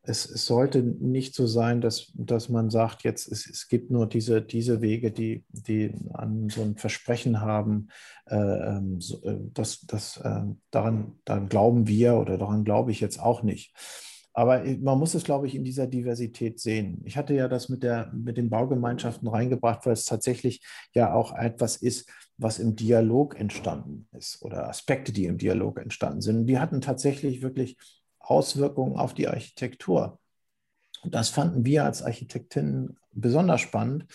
es, 0.07 0.28
es, 0.28 0.44
sollte 0.46 0.82
nicht 0.82 1.34
so 1.34 1.46
sein, 1.46 1.80
dass, 1.80 2.12
dass 2.14 2.48
man 2.48 2.70
sagt, 2.70 3.05
jetzt 3.05 3.30
es, 3.30 3.48
es 3.48 3.68
gibt 3.68 3.90
nur 3.90 4.07
diese, 4.07 4.42
diese 4.42 4.80
Wege, 4.80 5.11
die, 5.11 5.44
die 5.48 5.94
an 6.12 6.48
so 6.50 6.62
ein 6.62 6.76
Versprechen 6.76 7.40
haben, 7.40 7.88
äh, 8.26 8.36
ähm, 8.36 9.00
so, 9.00 9.22
äh, 9.24 9.38
das, 9.52 9.80
das, 9.86 10.18
äh, 10.18 10.42
daran, 10.70 11.18
daran 11.24 11.48
glauben 11.48 11.88
wir 11.88 12.14
oder 12.16 12.36
daran 12.36 12.64
glaube 12.64 12.90
ich 12.90 13.00
jetzt 13.00 13.18
auch 13.18 13.42
nicht. 13.42 13.74
Aber 14.36 14.64
man 14.80 14.98
muss 14.98 15.14
es, 15.14 15.22
glaube 15.22 15.46
ich, 15.46 15.55
in 15.55 15.62
dieser 15.62 15.86
Diversität 15.86 16.59
sehen. 16.59 17.00
Ich 17.05 17.16
hatte 17.16 17.34
ja 17.34 17.46
das 17.46 17.68
mit, 17.68 17.84
der, 17.84 18.11
mit 18.12 18.36
den 18.36 18.50
Baugemeinschaften 18.50 19.28
reingebracht, 19.28 19.86
weil 19.86 19.92
es 19.92 20.07
tatsächlich 20.07 20.61
ja 20.92 21.14
auch 21.14 21.36
etwas 21.38 21.76
ist, 21.76 22.11
was 22.36 22.59
im 22.59 22.74
Dialog 22.74 23.38
entstanden 23.38 24.09
ist 24.11 24.42
oder 24.42 24.68
Aspekte, 24.68 25.12
die 25.12 25.26
im 25.26 25.38
Dialog 25.38 25.80
entstanden 25.80 26.20
sind. 26.20 26.46
Die 26.46 26.59
hatten 26.59 26.80
tatsächlich 26.80 27.42
wirklich 27.42 27.78
Auswirkungen 28.25 28.97
auf 28.97 29.14
die 29.14 29.29
Architektur. 29.29 30.18
Und 31.03 31.14
das 31.14 31.29
fanden 31.29 31.64
wir 31.64 31.85
als 31.85 32.03
Architektinnen 32.03 32.97
besonders 33.12 33.61
spannend, 33.61 34.07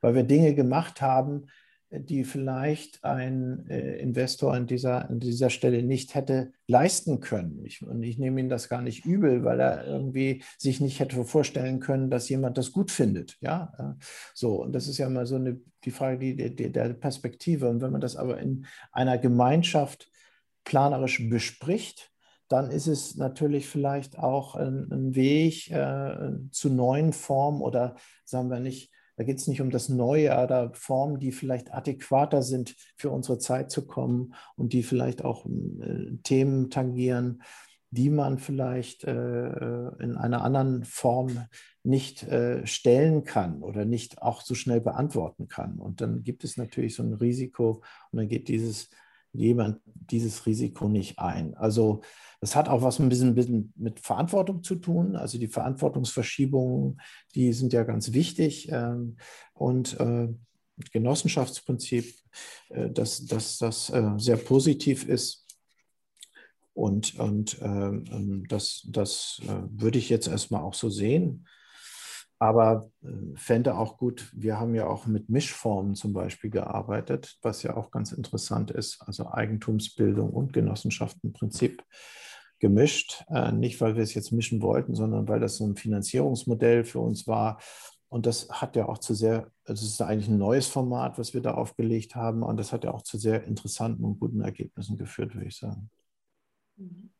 weil 0.00 0.14
wir 0.14 0.24
Dinge 0.24 0.54
gemacht 0.54 1.00
haben, 1.00 1.46
die 1.90 2.24
vielleicht 2.24 3.02
ein 3.02 3.66
äh, 3.68 3.96
Investor 3.96 4.52
an 4.52 4.66
dieser, 4.66 5.08
an 5.08 5.20
dieser 5.20 5.48
Stelle 5.48 5.82
nicht 5.82 6.14
hätte 6.14 6.52
leisten 6.66 7.20
können. 7.20 7.64
Ich, 7.64 7.82
und 7.82 8.02
ich 8.02 8.18
nehme 8.18 8.40
ihn 8.40 8.50
das 8.50 8.68
gar 8.68 8.82
nicht 8.82 9.06
übel, 9.06 9.42
weil 9.42 9.58
er 9.58 9.86
irgendwie 9.86 10.42
sich 10.58 10.80
nicht 10.80 11.00
hätte 11.00 11.24
vorstellen 11.24 11.80
können, 11.80 12.10
dass 12.10 12.28
jemand 12.28 12.58
das 12.58 12.72
gut 12.72 12.90
findet. 12.90 13.38
Ja, 13.40 13.96
so. 14.34 14.62
Und 14.62 14.72
das 14.74 14.86
ist 14.86 14.98
ja 14.98 15.08
mal 15.08 15.24
so 15.24 15.36
eine, 15.36 15.60
die 15.84 15.90
Frage 15.90 16.18
die, 16.18 16.54
die, 16.54 16.70
der 16.70 16.92
Perspektive. 16.92 17.70
Und 17.70 17.80
wenn 17.80 17.92
man 17.92 18.02
das 18.02 18.16
aber 18.16 18.38
in 18.38 18.66
einer 18.92 19.16
Gemeinschaft 19.16 20.10
planerisch 20.64 21.26
bespricht, 21.30 22.12
dann 22.48 22.70
ist 22.70 22.86
es 22.86 23.16
natürlich 23.16 23.68
vielleicht 23.68 24.18
auch 24.18 24.54
ein, 24.54 24.90
ein 24.90 25.14
Weg 25.14 25.70
äh, 25.70 26.30
zu 26.50 26.70
neuen 26.70 27.12
Formen 27.12 27.60
oder 27.60 27.96
sagen 28.24 28.50
wir 28.50 28.60
nicht, 28.60 28.90
da 29.16 29.24
geht 29.24 29.38
es 29.38 29.48
nicht 29.48 29.60
um 29.60 29.70
das 29.70 29.88
Neue 29.88 30.30
oder 30.30 30.70
Formen, 30.74 31.18
die 31.18 31.32
vielleicht 31.32 31.74
adäquater 31.74 32.42
sind 32.42 32.76
für 32.96 33.10
unsere 33.10 33.38
Zeit 33.38 33.70
zu 33.70 33.84
kommen 33.86 34.34
und 34.54 34.72
die 34.72 34.84
vielleicht 34.84 35.24
auch 35.24 35.44
äh, 35.44 36.16
Themen 36.22 36.70
tangieren, 36.70 37.42
die 37.90 38.10
man 38.10 38.38
vielleicht 38.38 39.04
äh, 39.04 39.88
in 39.98 40.16
einer 40.16 40.42
anderen 40.42 40.84
Form 40.84 41.46
nicht 41.82 42.22
äh, 42.24 42.66
stellen 42.66 43.24
kann 43.24 43.62
oder 43.62 43.84
nicht 43.84 44.22
auch 44.22 44.42
so 44.42 44.54
schnell 44.54 44.80
beantworten 44.80 45.48
kann. 45.48 45.78
Und 45.78 46.00
dann 46.00 46.22
gibt 46.22 46.44
es 46.44 46.56
natürlich 46.56 46.94
so 46.94 47.02
ein 47.02 47.14
Risiko 47.14 47.82
und 48.12 48.18
dann 48.18 48.28
geht 48.28 48.48
dieses 48.48 48.88
jemand 49.32 49.80
dieses 49.84 50.46
Risiko 50.46 50.88
nicht 50.88 51.18
ein. 51.18 51.54
Also 51.54 52.02
das 52.40 52.54
hat 52.54 52.68
auch 52.68 52.82
was 52.82 52.98
ein 52.98 53.08
bisschen, 53.08 53.72
mit 53.76 54.00
Verantwortung 54.00 54.62
zu 54.62 54.76
tun. 54.76 55.16
Also 55.16 55.38
die 55.38 55.48
Verantwortungsverschiebungen, 55.48 57.00
die 57.34 57.52
sind 57.52 57.72
ja 57.72 57.82
ganz 57.84 58.12
wichtig. 58.12 58.68
Ähm, 58.70 59.16
und 59.54 59.98
äh, 59.98 60.28
Genossenschaftsprinzip, 60.92 62.14
äh, 62.70 62.90
dass, 62.90 63.24
dass 63.26 63.58
das 63.58 63.90
äh, 63.90 64.12
sehr 64.16 64.36
positiv 64.36 65.06
ist. 65.08 65.46
Und, 66.74 67.18
und 67.18 67.58
ähm, 67.60 68.44
das, 68.48 68.86
das 68.88 69.42
würde 69.44 69.98
ich 69.98 70.08
jetzt 70.08 70.28
erstmal 70.28 70.62
auch 70.62 70.74
so 70.74 70.88
sehen. 70.88 71.44
Aber 72.38 72.90
äh, 73.02 73.08
fände 73.34 73.76
auch 73.76 73.98
gut, 73.98 74.30
wir 74.32 74.60
haben 74.60 74.74
ja 74.74 74.86
auch 74.86 75.06
mit 75.06 75.28
Mischformen 75.28 75.94
zum 75.94 76.12
Beispiel 76.12 76.50
gearbeitet, 76.50 77.38
was 77.42 77.62
ja 77.62 77.76
auch 77.76 77.90
ganz 77.90 78.12
interessant 78.12 78.70
ist, 78.70 79.02
also 79.06 79.30
Eigentumsbildung 79.30 80.30
und 80.30 80.52
Genossenschaftenprinzip 80.52 81.82
gemischt. 82.60 83.24
Äh, 83.28 83.52
nicht, 83.52 83.80
weil 83.80 83.96
wir 83.96 84.02
es 84.02 84.14
jetzt 84.14 84.32
mischen 84.32 84.62
wollten, 84.62 84.94
sondern 84.94 85.26
weil 85.28 85.40
das 85.40 85.56
so 85.56 85.66
ein 85.66 85.76
Finanzierungsmodell 85.76 86.84
für 86.84 87.00
uns 87.00 87.26
war. 87.26 87.60
Und 88.08 88.24
das 88.24 88.48
hat 88.48 88.76
ja 88.76 88.88
auch 88.88 88.98
zu 88.98 89.14
sehr, 89.14 89.50
also 89.64 89.84
es 89.84 89.92
ist 89.92 90.00
eigentlich 90.00 90.28
ein 90.28 90.38
neues 90.38 90.66
Format, 90.66 91.18
was 91.18 91.34
wir 91.34 91.42
da 91.42 91.54
aufgelegt 91.54 92.14
haben. 92.14 92.42
Und 92.42 92.56
das 92.56 92.72
hat 92.72 92.84
ja 92.84 92.92
auch 92.92 93.02
zu 93.02 93.18
sehr 93.18 93.44
interessanten 93.44 94.04
und 94.04 94.18
guten 94.18 94.40
Ergebnissen 94.40 94.96
geführt, 94.96 95.34
würde 95.34 95.48
ich 95.48 95.56
sagen. 95.56 95.90
Mhm. 96.76 97.10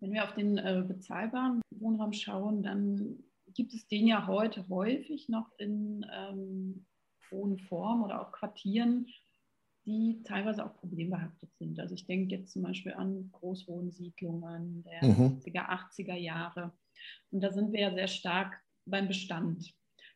Wenn 0.00 0.12
wir 0.12 0.24
auf 0.24 0.34
den 0.34 0.58
äh, 0.58 0.84
bezahlbaren 0.86 1.62
Wohnraum 1.70 2.12
schauen, 2.12 2.64
dann 2.64 3.22
gibt 3.54 3.74
es 3.74 3.86
den 3.88 4.06
ja 4.06 4.26
heute 4.26 4.68
häufig 4.68 5.28
noch 5.28 5.50
in 5.58 6.06
ähm, 6.12 6.86
hohen 7.30 7.58
Formen 7.58 8.04
oder 8.04 8.20
auch 8.20 8.32
Quartieren, 8.32 9.06
die 9.84 10.22
teilweise 10.24 10.64
auch 10.64 10.76
problembehaftet 10.76 11.50
sind. 11.56 11.80
Also 11.80 11.94
ich 11.94 12.06
denke 12.06 12.36
jetzt 12.36 12.52
zum 12.52 12.62
Beispiel 12.62 12.92
an 12.92 13.30
Großwohnsiedlungen 13.32 14.84
der 14.84 15.04
mhm. 15.04 15.40
70er, 15.44 15.68
80er 15.68 16.14
Jahre. 16.14 16.72
Und 17.30 17.40
da 17.42 17.52
sind 17.52 17.72
wir 17.72 17.80
ja 17.80 17.94
sehr 17.94 18.08
stark 18.08 18.62
beim 18.84 19.08
Bestand. 19.08 19.74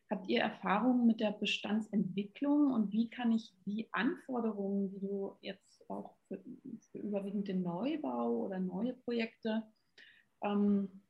Habt 0.09 0.29
ihr 0.29 0.39
Erfahrungen 0.39 1.05
mit 1.05 1.19
der 1.19 1.31
Bestandsentwicklung 1.31 2.71
und 2.71 2.93
wie 2.93 3.09
kann 3.09 3.33
ich 3.33 3.53
die 3.65 3.89
Anforderungen, 3.91 4.89
die 4.89 4.99
du 5.01 5.35
jetzt 5.41 5.89
auch 5.89 6.15
für, 6.27 6.41
für 6.91 6.99
überwiegend 6.99 7.49
den 7.49 7.61
Neubau 7.61 8.45
oder 8.45 8.59
neue 8.59 8.93
Projekte 8.93 9.63
ähm, 10.43 11.01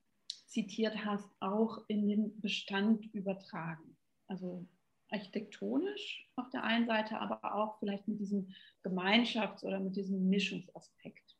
zitiert 0.48 1.06
hast, 1.06 1.30
auch 1.40 1.84
in 1.88 2.08
den 2.08 2.40
Bestand 2.42 3.06
übertragen. 3.14 3.98
Also 4.28 4.66
architektonisch 5.10 6.28
auf 6.36 6.50
der 6.50 6.64
einen 6.64 6.86
Seite, 6.86 7.20
aber 7.20 7.56
auch 7.56 7.80
vielleicht 7.80 8.08
mit 8.08 8.20
diesem 8.20 8.54
Gemeinschafts- 8.84 9.64
oder 9.64 9.80
mit 9.80 9.96
diesem 9.96 10.28
Mischungsaspekt. 10.30 11.38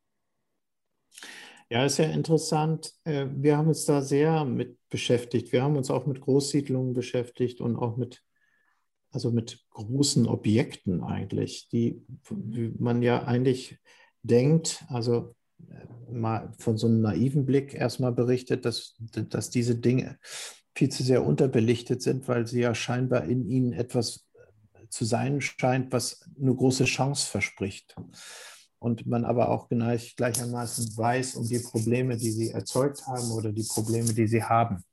Ja, 1.70 1.86
ist 1.86 1.98
ja 1.98 2.06
interessant. 2.06 2.94
Äh, 3.04 3.28
wir 3.30 3.58
haben 3.58 3.68
uns 3.68 3.84
da 3.86 4.02
sehr 4.02 4.46
mit 4.46 4.78
beschäftigt. 4.90 5.52
Wir 5.52 5.64
haben 5.64 5.76
uns 5.76 5.92
auch 5.92 6.06
mit 6.06 6.22
Großsiedlungen 6.22 6.94
beschäftigt 6.94 7.60
und 7.60 7.76
auch 7.76 7.98
mit, 7.98 8.24
also 9.12 9.32
mit 9.32 9.66
großen 9.72 10.28
Objekten 10.28 11.04
eigentlich, 11.04 11.68
die 11.68 12.06
man 12.80 13.02
ja 13.02 13.24
eigentlich 13.24 13.80
denkt, 14.24 14.86
also 14.88 15.36
mal 16.10 16.52
von 16.60 16.78
so 16.78 16.88
einem 16.88 17.02
naiven 17.02 17.46
Blick 17.46 17.74
erstmal 17.74 18.12
berichtet, 18.12 18.66
dass, 18.66 18.96
dass 19.00 19.50
diese 19.50 19.76
Dinge 19.76 20.18
viel 20.76 20.90
zu 20.90 21.04
sehr 21.04 21.26
unterbelichtet 21.26 22.02
sind, 22.02 22.28
weil 22.28 22.48
sie 22.48 22.62
ja 22.62 22.76
scheinbar 22.76 23.24
in 23.26 23.48
ihnen 23.48 23.74
etwas 23.74 24.28
zu 24.90 25.06
sein 25.06 25.42
scheint, 25.42 25.92
was 25.92 26.30
eine 26.40 26.54
große 26.54 26.86
Chance 26.86 27.30
verspricht. 27.30 27.96
Und 28.80 29.08
man 29.08 29.26
aber 29.26 29.50
auch 29.50 29.70
gleich, 29.70 30.16
gleichermaßen 30.16 30.96
weiß 30.96 31.36
um 31.36 31.48
die 31.48 31.60
Probleme, 31.60 32.16
die 32.16 32.32
sie 32.32 32.52
erzeugt 32.52 33.08
haben 33.08 33.32
oder 33.32 33.52
die 33.52 33.66
Probleme, 33.68 34.14
die 34.14 34.28
sie 34.28 34.44
haben. 34.44 34.84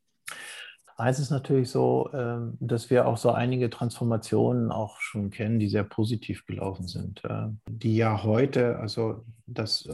Eins 0.96 1.18
ist 1.18 1.30
natürlich 1.30 1.70
so, 1.70 2.08
ähm, 2.14 2.56
dass 2.60 2.88
wir 2.88 3.06
auch 3.06 3.16
so 3.16 3.32
einige 3.32 3.68
Transformationen 3.68 4.70
auch 4.70 5.00
schon 5.00 5.30
kennen, 5.30 5.58
die 5.58 5.68
sehr 5.68 5.82
positiv 5.82 6.46
gelaufen 6.46 6.86
sind, 6.86 7.22
äh, 7.24 7.48
die 7.68 7.96
ja 7.96 8.22
heute, 8.22 8.78
also 8.78 9.24
das 9.46 9.88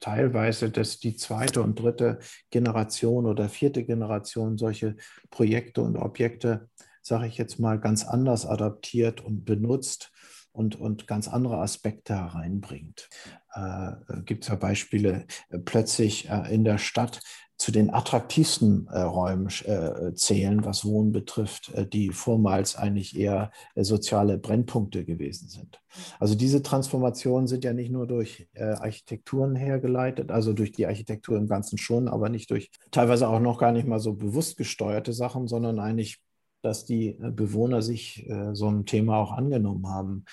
teilweise, 0.00 0.70
dass 0.70 0.98
die 0.98 1.16
zweite 1.16 1.62
und 1.62 1.78
dritte 1.78 2.18
Generation 2.50 3.26
oder 3.26 3.48
vierte 3.48 3.84
Generation 3.84 4.58
solche 4.58 4.96
Projekte 5.30 5.82
und 5.82 5.96
Objekte, 5.96 6.68
sage 7.02 7.26
ich 7.26 7.36
jetzt 7.36 7.58
mal, 7.58 7.78
ganz 7.78 8.04
anders 8.04 8.46
adaptiert 8.46 9.20
und 9.20 9.44
benutzt 9.44 10.12
und, 10.52 10.76
und 10.76 11.06
ganz 11.06 11.28
andere 11.28 11.58
Aspekte 11.58 12.14
hereinbringt. 12.14 13.08
Äh, 13.54 14.22
Gibt 14.24 14.44
es 14.44 14.48
ja 14.48 14.56
Beispiele, 14.56 15.26
äh, 15.50 15.58
plötzlich 15.58 16.28
äh, 16.28 16.54
in 16.54 16.64
der 16.64 16.78
Stadt 16.78 17.20
zu 17.56 17.70
den 17.70 17.94
attraktivsten 17.94 18.88
äh, 18.88 19.00
Räumen 19.00 19.48
äh, 19.64 20.12
zählen, 20.14 20.64
was 20.64 20.84
Wohnen 20.84 21.12
betrifft, 21.12 21.72
äh, 21.72 21.86
die 21.86 22.10
vormals 22.10 22.74
eigentlich 22.74 23.16
eher 23.16 23.52
soziale 23.76 24.38
Brennpunkte 24.38 25.04
gewesen 25.04 25.48
sind. 25.48 25.80
Also 26.18 26.34
diese 26.34 26.62
Transformationen 26.62 27.46
sind 27.46 27.64
ja 27.64 27.72
nicht 27.72 27.92
nur 27.92 28.06
durch 28.06 28.48
Architekturen 28.56 29.54
hergeleitet, 29.54 30.32
also 30.32 30.52
durch 30.52 30.72
die 30.72 30.86
Architektur 30.86 31.36
im 31.36 31.46
Ganzen 31.46 31.78
schon, 31.78 32.08
aber 32.08 32.28
nicht 32.28 32.50
durch 32.50 32.70
teilweise 32.90 33.28
auch 33.28 33.40
noch 33.40 33.58
gar 33.58 33.70
nicht 33.70 33.86
mal 33.86 34.00
so 34.00 34.14
bewusst 34.14 34.56
gesteuerte 34.56 35.12
Sachen, 35.12 35.46
sondern 35.46 35.78
eigentlich, 35.78 36.20
dass 36.62 36.84
die 36.84 37.16
Bewohner 37.20 37.80
sich 37.80 38.28
so 38.52 38.68
ein 38.68 38.86
Thema 38.86 39.18
auch 39.18 39.32
angenommen 39.32 39.86
haben 39.88 40.24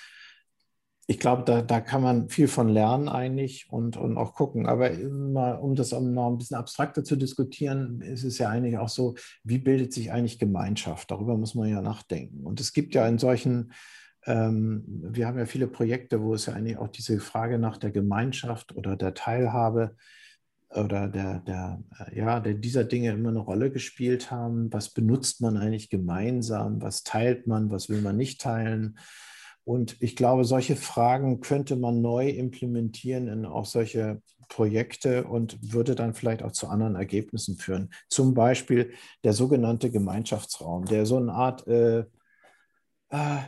ich 1.12 1.18
glaube, 1.18 1.42
da, 1.44 1.60
da 1.60 1.82
kann 1.82 2.00
man 2.00 2.30
viel 2.30 2.48
von 2.48 2.70
lernen 2.70 3.06
eigentlich 3.06 3.66
und, 3.68 3.98
und 3.98 4.16
auch 4.16 4.32
gucken. 4.32 4.64
Aber 4.64 4.90
mal, 4.90 5.56
um 5.56 5.74
das 5.74 5.92
noch 5.92 6.30
ein 6.30 6.38
bisschen 6.38 6.56
abstrakter 6.56 7.04
zu 7.04 7.16
diskutieren, 7.16 8.00
ist 8.00 8.24
es 8.24 8.38
ja 8.38 8.48
eigentlich 8.48 8.78
auch 8.78 8.88
so, 8.88 9.14
wie 9.44 9.58
bildet 9.58 9.92
sich 9.92 10.10
eigentlich 10.10 10.38
Gemeinschaft? 10.38 11.10
Darüber 11.10 11.36
muss 11.36 11.54
man 11.54 11.68
ja 11.68 11.82
nachdenken. 11.82 12.46
Und 12.46 12.60
es 12.60 12.72
gibt 12.72 12.94
ja 12.94 13.06
in 13.06 13.18
solchen, 13.18 13.72
ähm, 14.24 14.84
wir 14.86 15.26
haben 15.26 15.36
ja 15.36 15.44
viele 15.44 15.66
Projekte, 15.66 16.22
wo 16.22 16.32
es 16.32 16.46
ja 16.46 16.54
eigentlich 16.54 16.78
auch 16.78 16.88
diese 16.88 17.20
Frage 17.20 17.58
nach 17.58 17.76
der 17.76 17.90
Gemeinschaft 17.90 18.74
oder 18.74 18.96
der 18.96 19.12
Teilhabe 19.12 19.96
oder 20.70 21.08
der, 21.08 21.40
der, 21.40 21.82
ja, 22.14 22.40
der 22.40 22.54
dieser 22.54 22.84
Dinge 22.84 23.10
immer 23.10 23.28
eine 23.28 23.40
Rolle 23.40 23.70
gespielt 23.70 24.30
haben. 24.30 24.72
Was 24.72 24.88
benutzt 24.88 25.42
man 25.42 25.58
eigentlich 25.58 25.90
gemeinsam? 25.90 26.80
Was 26.80 27.02
teilt 27.02 27.46
man? 27.46 27.70
Was 27.70 27.90
will 27.90 28.00
man 28.00 28.16
nicht 28.16 28.40
teilen? 28.40 28.96
Und 29.64 29.96
ich 30.00 30.16
glaube, 30.16 30.44
solche 30.44 30.76
Fragen 30.76 31.40
könnte 31.40 31.76
man 31.76 32.00
neu 32.00 32.28
implementieren 32.28 33.28
in 33.28 33.46
auch 33.46 33.66
solche 33.66 34.20
Projekte 34.48 35.24
und 35.24 35.72
würde 35.72 35.94
dann 35.94 36.14
vielleicht 36.14 36.42
auch 36.42 36.52
zu 36.52 36.68
anderen 36.68 36.96
Ergebnissen 36.96 37.56
führen. 37.56 37.90
Zum 38.08 38.34
Beispiel 38.34 38.92
der 39.24 39.32
sogenannte 39.32 39.90
Gemeinschaftsraum, 39.90 40.84
der 40.84 41.06
so 41.06 41.16
eine 41.16 41.32
Art 41.32 41.66
äh, 41.66 42.04
äh, 43.10 43.38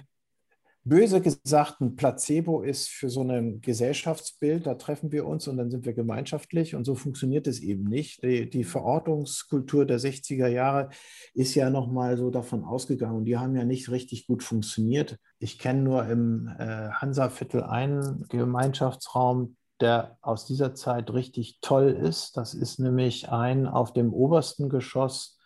böse 0.84 1.20
gesagt 1.20 1.80
ein 1.80 1.96
Placebo 1.96 2.60
ist 2.60 2.88
für 2.88 3.08
so 3.08 3.22
ein 3.22 3.60
Gesellschaftsbild. 3.60 4.66
Da 4.66 4.74
treffen 4.74 5.12
wir 5.12 5.26
uns 5.26 5.48
und 5.48 5.56
dann 5.56 5.70
sind 5.70 5.86
wir 5.86 5.94
gemeinschaftlich 5.94 6.74
und 6.74 6.84
so 6.84 6.94
funktioniert 6.94 7.46
es 7.46 7.60
eben 7.60 7.84
nicht. 7.84 8.22
Die, 8.22 8.48
die 8.48 8.64
Verortungskultur 8.64 9.86
der 9.86 9.98
60er 9.98 10.46
Jahre 10.46 10.90
ist 11.32 11.54
ja 11.54 11.70
nochmal 11.70 12.18
so 12.18 12.30
davon 12.30 12.64
ausgegangen 12.64 13.16
und 13.16 13.24
die 13.24 13.38
haben 13.38 13.56
ja 13.56 13.64
nicht 13.64 13.90
richtig 13.90 14.26
gut 14.26 14.42
funktioniert. 14.42 15.18
Ich 15.38 15.58
kenne 15.58 15.82
nur 15.82 16.06
im 16.06 16.48
äh, 16.58 16.90
Hansaviertel 16.90 17.62
einen 17.62 18.26
Gemeinschaftsraum, 18.28 19.56
der 19.80 20.18
aus 20.20 20.44
dieser 20.46 20.74
Zeit 20.74 21.12
richtig 21.12 21.58
toll 21.62 21.90
ist. 21.90 22.36
Das 22.36 22.54
ist 22.54 22.78
nämlich 22.78 23.30
ein 23.30 23.66
auf 23.66 23.92
dem 23.92 24.12
obersten 24.12 24.68
Geschoss 24.68 25.38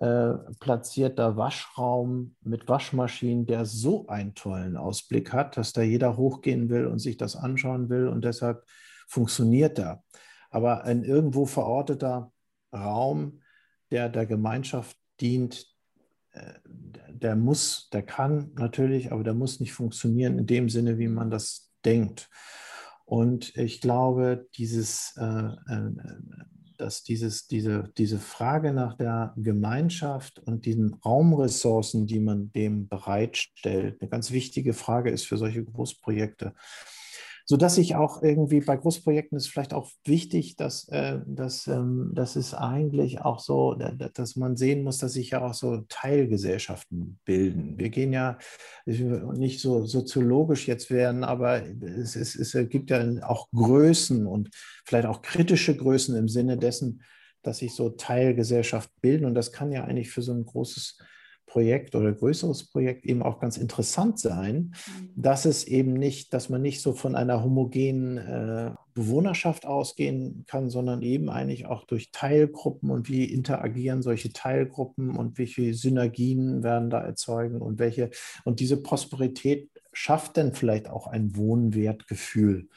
äh, 0.00 0.34
platzierter 0.60 1.36
Waschraum 1.36 2.36
mit 2.42 2.68
Waschmaschinen, 2.68 3.46
der 3.46 3.64
so 3.64 4.06
einen 4.08 4.34
tollen 4.34 4.76
Ausblick 4.76 5.32
hat, 5.32 5.56
dass 5.56 5.72
da 5.72 5.82
jeder 5.82 6.16
hochgehen 6.16 6.68
will 6.68 6.86
und 6.86 6.98
sich 6.98 7.16
das 7.16 7.36
anschauen 7.36 7.88
will 7.88 8.08
und 8.08 8.24
deshalb 8.24 8.64
funktioniert 9.08 9.78
er. 9.78 10.02
Aber 10.50 10.84
ein 10.84 11.02
irgendwo 11.02 11.46
verorteter 11.46 12.32
Raum, 12.72 13.40
der 13.90 14.08
der 14.08 14.26
Gemeinschaft 14.26 14.96
dient, 15.20 15.66
äh, 16.32 16.54
der 17.08 17.36
muss, 17.36 17.88
der 17.90 18.02
kann 18.02 18.52
natürlich, 18.54 19.12
aber 19.12 19.24
der 19.24 19.34
muss 19.34 19.60
nicht 19.60 19.72
funktionieren 19.72 20.38
in 20.38 20.46
dem 20.46 20.68
Sinne, 20.68 20.98
wie 20.98 21.08
man 21.08 21.30
das 21.30 21.72
denkt. 21.84 22.28
Und 23.06 23.56
ich 23.56 23.80
glaube, 23.80 24.46
dieses, 24.56 25.16
äh, 25.16 25.24
äh, 25.24 25.90
dass 26.80 27.02
dieses, 27.02 27.46
diese, 27.46 27.90
diese 27.96 28.18
Frage 28.18 28.72
nach 28.72 28.94
der 28.94 29.34
Gemeinschaft 29.36 30.38
und 30.38 30.66
diesen 30.66 30.94
Raumressourcen, 30.94 32.06
die 32.06 32.20
man 32.20 32.52
dem 32.52 32.88
bereitstellt, 32.88 34.00
eine 34.00 34.10
ganz 34.10 34.30
wichtige 34.30 34.72
Frage 34.72 35.10
ist 35.10 35.26
für 35.26 35.36
solche 35.36 35.64
Großprojekte 35.64 36.54
sodass 37.48 37.78
ich 37.78 37.94
auch 37.94 38.22
irgendwie 38.22 38.60
bei 38.60 38.76
Großprojekten 38.76 39.38
ist 39.38 39.46
vielleicht 39.46 39.72
auch 39.72 39.88
wichtig, 40.04 40.56
dass, 40.56 40.88
äh, 40.88 41.20
dass 41.26 41.68
ähm, 41.68 42.12
eigentlich 42.52 43.20
auch 43.20 43.38
so, 43.38 43.74
dass 43.74 44.34
man 44.34 44.56
sehen 44.56 44.82
muss, 44.82 44.98
dass 44.98 45.12
sich 45.12 45.30
ja 45.30 45.46
auch 45.46 45.54
so 45.54 45.82
Teilgesellschaften 45.88 47.20
bilden. 47.24 47.78
Wir 47.78 47.90
gehen 47.90 48.12
ja 48.12 48.38
nicht 48.84 49.60
so 49.60 49.86
soziologisch 49.86 50.66
jetzt 50.66 50.90
werden, 50.90 51.22
aber 51.22 51.62
es, 51.64 52.16
es, 52.16 52.34
es 52.34 52.68
gibt 52.68 52.90
ja 52.90 53.04
auch 53.22 53.48
Größen 53.52 54.26
und 54.26 54.50
vielleicht 54.84 55.06
auch 55.06 55.22
kritische 55.22 55.76
Größen 55.76 56.16
im 56.16 56.28
Sinne 56.28 56.58
dessen, 56.58 57.02
dass 57.42 57.58
sich 57.58 57.74
so 57.74 57.90
Teilgesellschaften 57.90 58.96
bilden. 59.00 59.24
Und 59.24 59.34
das 59.34 59.52
kann 59.52 59.70
ja 59.70 59.84
eigentlich 59.84 60.10
für 60.10 60.22
so 60.22 60.32
ein 60.32 60.44
großes 60.44 60.98
Projekt 61.46 61.94
oder 61.94 62.12
größeres 62.12 62.64
Projekt 62.70 63.06
eben 63.06 63.22
auch 63.22 63.38
ganz 63.38 63.56
interessant 63.56 64.18
sein, 64.18 64.74
mhm. 64.86 65.10
dass 65.14 65.44
es 65.44 65.64
eben 65.64 65.92
nicht, 65.92 66.34
dass 66.34 66.48
man 66.48 66.60
nicht 66.60 66.82
so 66.82 66.92
von 66.92 67.14
einer 67.14 67.42
homogenen 67.42 68.18
äh, 68.18 68.70
Bewohnerschaft 68.94 69.64
ausgehen 69.64 70.44
kann, 70.46 70.70
sondern 70.70 71.02
eben 71.02 71.30
eigentlich 71.30 71.66
auch 71.66 71.84
durch 71.84 72.10
Teilgruppen 72.10 72.90
und 72.90 73.08
wie 73.08 73.24
interagieren 73.24 74.02
solche 74.02 74.32
Teilgruppen 74.32 75.16
und 75.16 75.38
welche 75.38 75.72
Synergien 75.74 76.62
werden 76.62 76.90
da 76.90 77.00
erzeugen 77.00 77.60
und 77.60 77.78
welche 77.78 78.10
und 78.44 78.60
diese 78.60 78.82
Prosperität 78.82 79.70
schafft 79.92 80.36
dann 80.36 80.52
vielleicht 80.52 80.88
auch 80.88 81.06
ein 81.06 81.36
Wohnwertgefühl 81.36 82.68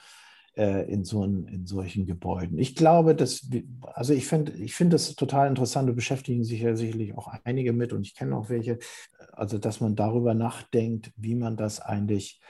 in, 0.60 1.05
so 1.05 1.26
ein, 1.26 1.45
in 1.47 1.66
solchen 1.66 2.05
Gebäuden. 2.05 2.57
Ich 2.60 2.76
glaube, 2.76 3.16
dass, 3.16 3.47
also 3.93 4.14
ich 4.14 4.28
finde 4.28 4.51
ich 4.53 4.76
find 4.76 4.91
das 4.91 5.16
total 5.16 5.47
interessant, 5.47 5.88
da 5.88 5.93
beschäftigen 5.93 6.43
sich 6.43 6.62
ja 6.62 6.76
sicherlich 6.76 7.18
auch 7.18 7.32
einige 7.45 7.72
mit 7.72 7.93
und 7.93 8.01
ich 8.01 8.14
kenne 8.14 8.36
auch 8.36 8.49
welche, 8.49 8.80
also 9.32 9.57
dass 9.57 9.80
man 9.80 9.95
darüber 9.95 10.34
nachdenkt, 10.34 11.12
wie 11.16 11.36
man 11.36 11.55
das 11.55 11.80
eigentlich, 11.80 12.41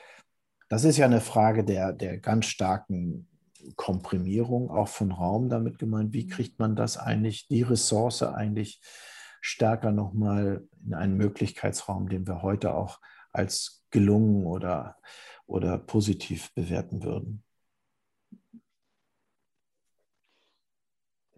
das 0.70 0.86
ist 0.86 0.97
ja 0.97 1.05
eine 1.05 1.22
Frage 1.22 1.64
der, 1.64 1.93
der 1.93 2.18
ganz 2.18 2.45
starken 2.45 3.28
Komprimierung 3.76 4.72
auch 4.72 4.88
von 4.88 5.12
Raum 5.12 5.49
damit 5.49 5.78
gemeint, 5.78 6.14
wie 6.14 6.28
kriegt 6.28 6.57
man 6.57 6.76
das 6.76 6.97
eigentlich, 6.97 7.47
die 7.47 7.62
Ressource 7.62 8.24
eigentlich 8.24 8.82
stärker 9.41 9.91
nochmal 9.91 10.68
in 10.86 10.93
einen 10.93 11.16
Möglichkeitsraum, 11.16 12.10
den 12.10 12.28
wir 12.28 12.41
heute 12.41 12.74
auch 12.74 12.99
als 13.32 13.86
gelungen 13.91 14.45
oder, 14.45 14.97
oder 15.45 15.78
positiv 15.78 16.53
bewerten 16.55 17.03
würden. 17.03 17.43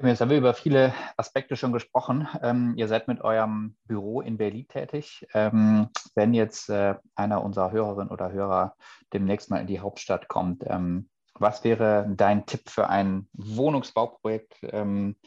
Jetzt 0.04 0.20
haben 0.20 0.32
wir 0.32 0.38
über 0.38 0.56
viele 0.56 0.96
Aspekte 1.16 1.56
schon 1.56 1.74
gesprochen. 1.74 2.28
Ähm, 2.42 2.74
ihr 2.76 2.88
seid 2.88 3.08
mit 3.08 3.22
eurem 3.22 3.76
Büro 3.86 4.22
in 4.22 4.38
Berlin 4.38 4.68
tätig. 4.68 5.28
Ähm, 5.34 5.90
wenn 6.16 6.34
jetzt 6.34 6.70
äh, 6.70 6.96
einer 7.14 7.44
unserer 7.44 7.72
Hörerinnen 7.72 8.10
oder 8.10 8.32
Hörer 8.32 8.76
demnächst 9.14 9.52
mal 9.52 9.62
in 9.62 9.68
die 9.68 9.80
Hauptstadt 9.80 10.28
kommt, 10.28 10.64
ähm, 10.66 11.10
was 11.36 11.64
wäre 11.64 12.12
dein 12.16 12.48
Tipp 12.48 12.70
für 12.70 12.90
ein 12.90 13.28
Wohnungsbauprojekt, 13.34 14.56
ähm, 14.64 15.18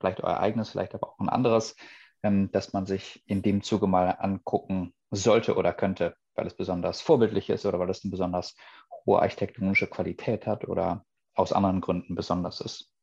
vielleicht 0.00 0.22
euer 0.24 0.40
eigenes, 0.40 0.70
vielleicht 0.70 0.94
aber 0.94 1.10
auch 1.10 1.20
ein 1.20 1.28
anderes, 1.28 1.76
ähm, 2.24 2.50
das 2.50 2.72
man 2.72 2.86
sich 2.86 3.22
in 3.26 3.40
dem 3.42 3.62
Zuge 3.62 3.86
mal 3.86 4.16
angucken 4.18 4.94
sollte 5.12 5.54
oder 5.54 5.72
könnte, 5.72 6.16
weil 6.34 6.48
es 6.48 6.56
besonders 6.56 7.00
vorbildlich 7.00 7.50
ist 7.50 7.66
oder 7.66 7.78
weil 7.78 7.90
es 7.90 8.02
eine 8.02 8.10
besonders 8.10 8.56
hohe 9.06 9.22
architektonische 9.22 9.86
Qualität 9.86 10.46
hat 10.46 10.66
oder 10.66 11.04
aus 11.34 11.52
anderen 11.52 11.80
Gründen 11.80 12.16
besonders 12.16 12.60
ist? 12.60 12.93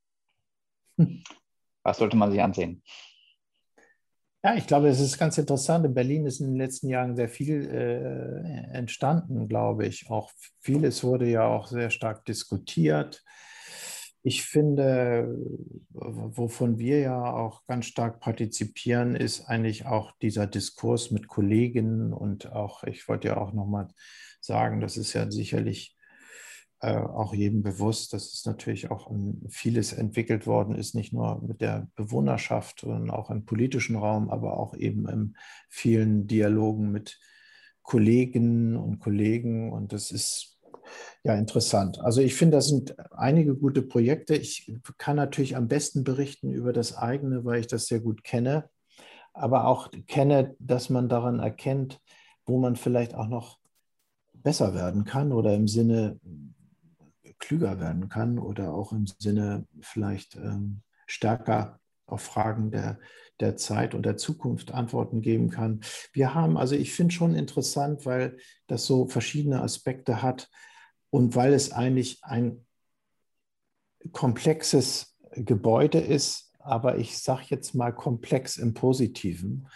Was 1.83 1.97
sollte 1.97 2.17
man 2.17 2.31
sich 2.31 2.41
ansehen? 2.41 2.83
Ja, 4.43 4.55
ich 4.55 4.65
glaube, 4.65 4.87
es 4.87 4.99
ist 4.99 5.19
ganz 5.19 5.37
interessant. 5.37 5.85
In 5.85 5.93
Berlin 5.93 6.25
ist 6.25 6.39
in 6.39 6.47
den 6.47 6.55
letzten 6.55 6.89
Jahren 6.89 7.15
sehr 7.15 7.29
viel 7.29 7.69
äh, 7.69 8.75
entstanden, 8.75 9.47
glaube 9.47 9.85
ich. 9.85 10.09
Auch 10.09 10.31
vieles 10.59 11.03
wurde 11.03 11.29
ja 11.29 11.45
auch 11.45 11.67
sehr 11.67 11.91
stark 11.91 12.25
diskutiert. 12.25 13.23
Ich 14.23 14.43
finde, 14.43 15.35
wovon 15.89 16.79
wir 16.79 16.99
ja 16.99 17.33
auch 17.33 17.65
ganz 17.67 17.85
stark 17.85 18.19
partizipieren, 18.19 19.15
ist 19.15 19.45
eigentlich 19.45 19.85
auch 19.85 20.11
dieser 20.21 20.47
Diskurs 20.47 21.11
mit 21.11 21.27
Kolleginnen 21.27 22.13
und 22.13 22.51
auch, 22.51 22.83
ich 22.83 23.07
wollte 23.07 23.29
ja 23.29 23.37
auch 23.37 23.53
nochmal 23.53 23.87
sagen, 24.39 24.79
das 24.79 24.97
ist 24.97 25.13
ja 25.13 25.29
sicherlich 25.29 25.95
auch 26.81 27.33
jedem 27.33 27.61
bewusst, 27.61 28.11
dass 28.13 28.33
es 28.33 28.45
natürlich 28.45 28.89
auch 28.89 29.11
vieles 29.49 29.93
entwickelt 29.93 30.47
worden 30.47 30.75
ist, 30.75 30.95
nicht 30.95 31.13
nur 31.13 31.39
mit 31.41 31.61
der 31.61 31.87
Bewohnerschaft, 31.95 32.79
sondern 32.79 33.11
auch 33.11 33.29
im 33.29 33.45
politischen 33.45 33.95
Raum, 33.95 34.31
aber 34.31 34.57
auch 34.57 34.75
eben 34.75 35.07
in 35.07 35.37
vielen 35.69 36.25
Dialogen 36.25 36.91
mit 36.91 37.19
Kolleginnen 37.83 38.77
und 38.77 38.99
Kollegen. 38.99 39.71
Und 39.71 39.93
das 39.93 40.09
ist 40.09 40.59
ja 41.23 41.35
interessant. 41.35 41.99
Also 41.99 42.21
ich 42.21 42.33
finde, 42.33 42.57
das 42.57 42.67
sind 42.67 42.95
einige 43.11 43.55
gute 43.55 43.83
Projekte. 43.83 44.35
Ich 44.35 44.73
kann 44.97 45.17
natürlich 45.17 45.55
am 45.55 45.67
besten 45.67 46.03
berichten 46.03 46.51
über 46.51 46.73
das 46.73 46.97
eigene, 46.97 47.45
weil 47.45 47.59
ich 47.59 47.67
das 47.67 47.85
sehr 47.85 47.99
gut 47.99 48.23
kenne, 48.23 48.69
aber 49.33 49.67
auch 49.67 49.91
kenne, 50.07 50.55
dass 50.57 50.89
man 50.89 51.09
daran 51.09 51.39
erkennt, 51.39 52.01
wo 52.47 52.57
man 52.57 52.75
vielleicht 52.75 53.13
auch 53.13 53.27
noch 53.27 53.59
besser 54.33 54.73
werden 54.73 55.05
kann 55.05 55.31
oder 55.31 55.53
im 55.53 55.67
Sinne 55.67 56.19
klüger 57.41 57.81
werden 57.81 58.07
kann 58.07 58.39
oder 58.39 58.73
auch 58.73 58.93
im 58.93 59.05
Sinne 59.07 59.67
vielleicht 59.81 60.35
ähm, 60.37 60.81
stärker 61.07 61.79
auf 62.05 62.21
Fragen 62.21 62.71
der, 62.71 62.99
der 63.39 63.57
Zeit 63.57 63.93
und 63.93 64.05
der 64.05 64.17
Zukunft 64.17 64.71
Antworten 64.71 65.21
geben 65.21 65.49
kann. 65.49 65.81
Wir 66.13 66.33
haben, 66.33 66.57
also 66.57 66.75
ich 66.75 66.93
finde 66.93 67.13
schon 67.13 67.35
interessant, 67.35 68.05
weil 68.05 68.37
das 68.67 68.85
so 68.85 69.07
verschiedene 69.07 69.61
Aspekte 69.61 70.21
hat 70.21 70.49
und 71.09 71.35
weil 71.35 71.53
es 71.53 71.71
eigentlich 71.71 72.23
ein 72.23 72.65
komplexes 74.11 75.17
Gebäude 75.33 75.99
ist, 75.99 76.53
aber 76.59 76.97
ich 76.97 77.17
sage 77.17 77.45
jetzt 77.47 77.73
mal 77.73 77.91
komplex 77.91 78.57
im 78.57 78.73
Positiven. 78.73 79.67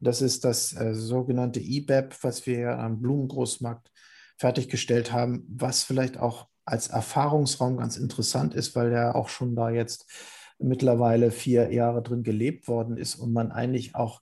Das 0.00 0.22
ist 0.22 0.44
das 0.44 0.74
äh, 0.76 0.94
sogenannte 0.94 1.60
IBEP, 1.60 2.16
was 2.22 2.46
wir 2.46 2.78
am 2.78 3.00
Blumengroßmarkt 3.00 3.90
fertiggestellt 4.36 5.12
haben, 5.12 5.44
was 5.48 5.82
vielleicht 5.82 6.18
auch 6.18 6.48
als 6.68 6.88
Erfahrungsraum 6.88 7.78
ganz 7.78 7.96
interessant 7.96 8.54
ist, 8.54 8.76
weil 8.76 8.92
er 8.92 9.16
auch 9.16 9.28
schon 9.28 9.56
da 9.56 9.70
jetzt 9.70 10.06
mittlerweile 10.58 11.30
vier 11.30 11.72
Jahre 11.72 12.02
drin 12.02 12.22
gelebt 12.22 12.68
worden 12.68 12.96
ist 12.96 13.14
und 13.16 13.32
man 13.32 13.52
eigentlich 13.52 13.94
auch, 13.94 14.20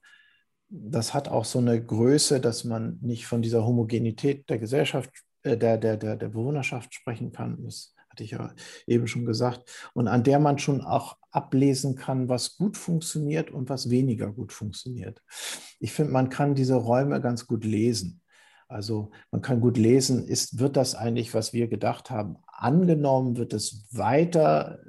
das 0.69 1.15
hat 1.15 1.29
auch 1.29 1.45
so 1.45 1.59
eine 1.59 1.83
Größe, 1.83 2.41
dass 2.41 2.65
man 2.65 2.99
nicht 3.01 3.27
von 3.27 3.43
dieser 3.43 3.65
Homogenität 3.65 4.49
der 4.49 4.59
Gesellschaft, 4.59 5.11
äh, 5.43 5.57
der, 5.57 5.79
der, 5.79 5.97
der, 5.97 6.17
der 6.17 6.29
Bewohnerschaft 6.29 6.95
sprechen 6.95 7.33
kann. 7.33 7.65
Das 7.65 7.95
hatte 8.11 8.23
ich 8.23 8.33
ja 8.33 8.53
eben 8.87 9.07
schon 9.07 9.25
gesagt. 9.25 9.91
Und 9.93 10.09
an 10.09 10.23
der 10.23 10.39
man 10.39 10.59
schon 10.59 10.83
auch 10.83 11.17
ablesen 11.31 11.97
kann, 11.97 12.29
was 12.29 12.57
gut 12.57 12.77
funktioniert 12.77 13.51
und 13.51 13.69
was 13.69 13.91
weniger 13.91 14.33
gut 14.33 14.53
funktioniert. 14.53 15.23
Ich 15.81 15.93
finde, 15.93 16.13
man 16.13 16.29
kann 16.29 16.55
diese 16.55 16.77
Räume 16.77 17.21
ganz 17.21 17.47
gut 17.47 17.65
lesen. 17.65 18.23
Also 18.69 19.11
man 19.31 19.43
kann 19.43 19.61
gut 19.61 19.77
lesen, 19.77 20.27
ist, 20.27 20.59
wird 20.59 20.77
das 20.77 20.95
eigentlich, 20.95 21.35
was 21.35 21.53
wir 21.53 21.69
gedacht 21.69 22.11
haben, 22.11 22.37
angenommen, 22.47 23.37
wird 23.37 23.53
es 23.53 23.87
weiter 23.93 24.81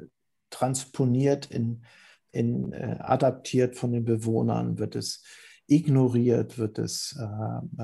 transponiert, 0.49 1.45
in, 1.47 1.83
in, 2.31 2.73
äh, 2.73 2.97
adaptiert 2.99 3.75
von 3.75 3.91
den 3.91 4.05
Bewohnern, 4.05 4.79
wird 4.79 4.95
es 4.95 5.23
ignoriert, 5.67 6.57
wird 6.57 6.79
es 6.79 7.17
äh, 7.19 7.23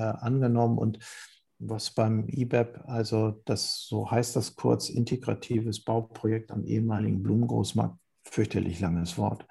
angenommen. 0.00 0.78
Und 0.78 0.98
was 1.58 1.90
beim 1.90 2.28
IBEP, 2.28 2.82
also 2.86 3.42
das, 3.44 3.86
so 3.88 4.10
heißt 4.10 4.36
das 4.36 4.56
kurz, 4.56 4.88
integratives 4.88 5.84
Bauprojekt 5.84 6.50
am 6.50 6.64
ehemaligen 6.64 7.22
Blumengroßmarkt, 7.22 7.96
fürchterlich 8.24 8.80
langes 8.80 9.18
Wort, 9.18 9.46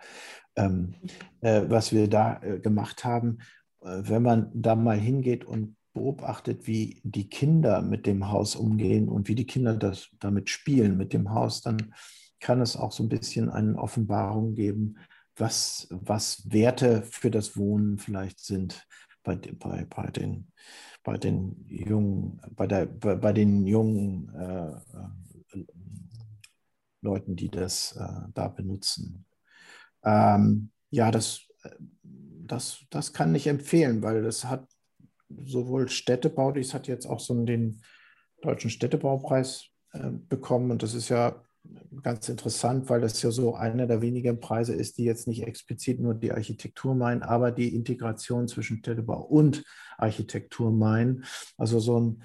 ähm, 0.55 0.95
äh, 1.41 1.63
was 1.67 1.93
wir 1.93 2.09
da 2.09 2.41
äh, 2.41 2.59
gemacht 2.59 3.05
haben, 3.05 3.39
äh, 3.81 4.01
wenn 4.03 4.23
man 4.23 4.51
da 4.53 4.75
mal 4.75 4.97
hingeht 4.97 5.45
und 5.45 5.75
beobachtet, 5.93 6.67
wie 6.67 6.99
die 7.03 7.29
Kinder 7.29 7.81
mit 7.81 8.05
dem 8.05 8.29
Haus 8.29 8.55
umgehen 8.55 9.07
und 9.07 9.27
wie 9.27 9.35
die 9.35 9.45
Kinder 9.45 9.75
das 9.75 10.09
damit 10.19 10.49
spielen 10.49 10.97
mit 10.97 11.13
dem 11.13 11.31
Haus, 11.31 11.61
dann 11.61 11.93
kann 12.39 12.61
es 12.61 12.75
auch 12.75 12.91
so 12.91 13.03
ein 13.03 13.09
bisschen 13.09 13.49
eine 13.49 13.77
Offenbarung 13.77 14.55
geben, 14.55 14.97
was, 15.35 15.87
was 15.89 16.51
Werte 16.51 17.03
für 17.03 17.31
das 17.31 17.55
Wohnen 17.57 17.97
vielleicht 17.97 18.39
sind 18.39 18.85
bei, 19.23 19.35
bei, 19.35 19.85
bei, 19.85 20.07
den, 20.07 20.47
bei 21.03 21.17
den 21.17 21.65
jungen, 21.67 22.41
bei, 22.51 22.67
der, 22.67 22.85
bei, 22.85 23.15
bei 23.15 23.33
den 23.33 23.65
jungen 23.65 24.29
äh, 24.35 24.71
äh, 24.71 25.65
Leuten, 27.01 27.35
die 27.35 27.49
das 27.49 27.95
äh, 27.95 28.27
da 28.33 28.47
benutzen. 28.47 29.25
Ähm, 30.03 30.71
ja, 30.89 31.11
das, 31.11 31.47
das, 32.45 32.85
das 32.89 33.13
kann 33.13 33.33
ich 33.35 33.47
empfehlen, 33.47 34.01
weil 34.01 34.21
das 34.23 34.45
hat 34.45 34.67
sowohl 35.45 35.89
Städtebau, 35.89 36.51
dies 36.51 36.73
hat 36.73 36.87
jetzt 36.87 37.05
auch 37.05 37.19
so 37.19 37.33
den 37.45 37.81
Deutschen 38.41 38.69
Städtebaupreis 38.69 39.67
äh, 39.93 40.09
bekommen 40.09 40.71
und 40.71 40.83
das 40.83 40.93
ist 40.93 41.09
ja 41.09 41.43
ganz 42.01 42.27
interessant, 42.27 42.89
weil 42.89 43.01
das 43.01 43.21
ja 43.21 43.31
so 43.31 43.55
einer 43.55 43.87
der 43.87 44.01
wenigen 44.01 44.39
Preise 44.39 44.73
ist, 44.73 44.97
die 44.97 45.05
jetzt 45.05 45.27
nicht 45.27 45.43
explizit 45.43 45.99
nur 45.99 46.13
die 46.13 46.31
Architektur 46.31 46.93
meinen, 46.95 47.23
aber 47.23 47.51
die 47.51 47.73
Integration 47.73 48.47
zwischen 48.47 48.77
Städtebau 48.79 49.21
und 49.21 49.63
Architektur 49.97 50.71
meinen. 50.71 51.23
Also 51.57 51.79
so 51.79 51.99
ein, 51.99 52.23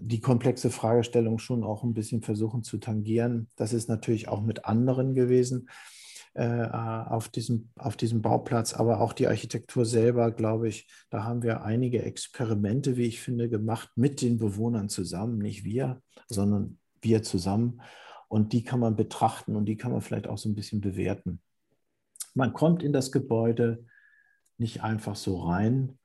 die 0.00 0.20
komplexe 0.20 0.70
Fragestellung 0.70 1.38
schon 1.38 1.62
auch 1.62 1.84
ein 1.84 1.94
bisschen 1.94 2.22
versuchen 2.22 2.64
zu 2.64 2.78
tangieren. 2.78 3.48
Das 3.56 3.72
ist 3.72 3.88
natürlich 3.88 4.28
auch 4.28 4.42
mit 4.42 4.64
anderen 4.64 5.14
gewesen 5.14 5.68
äh, 6.36 6.68
auf, 6.68 7.30
diesem, 7.30 7.70
auf 7.76 7.96
diesem 7.96 8.20
Bauplatz, 8.20 8.74
aber 8.74 9.00
auch 9.00 9.14
die 9.14 9.26
Architektur 9.26 9.86
selber, 9.86 10.30
glaube 10.30 10.68
ich, 10.68 10.86
da 11.08 11.24
haben 11.24 11.42
wir 11.42 11.62
einige 11.62 12.02
Experimente, 12.02 12.98
wie 12.98 13.06
ich 13.06 13.22
finde, 13.22 13.48
gemacht 13.48 13.88
mit 13.96 14.20
den 14.20 14.36
Bewohnern 14.36 14.90
zusammen, 14.90 15.38
nicht 15.38 15.64
wir, 15.64 16.02
sondern 16.28 16.78
wir 17.00 17.22
zusammen. 17.22 17.80
Und 18.28 18.52
die 18.52 18.64
kann 18.64 18.80
man 18.80 18.96
betrachten 18.96 19.56
und 19.56 19.64
die 19.64 19.78
kann 19.78 19.92
man 19.92 20.02
vielleicht 20.02 20.26
auch 20.26 20.36
so 20.36 20.50
ein 20.50 20.54
bisschen 20.54 20.82
bewerten. 20.82 21.40
Man 22.34 22.52
kommt 22.52 22.82
in 22.82 22.92
das 22.92 23.12
Gebäude 23.12 23.86
nicht 24.58 24.82
einfach 24.82 25.16
so 25.16 25.40
rein, 25.40 25.98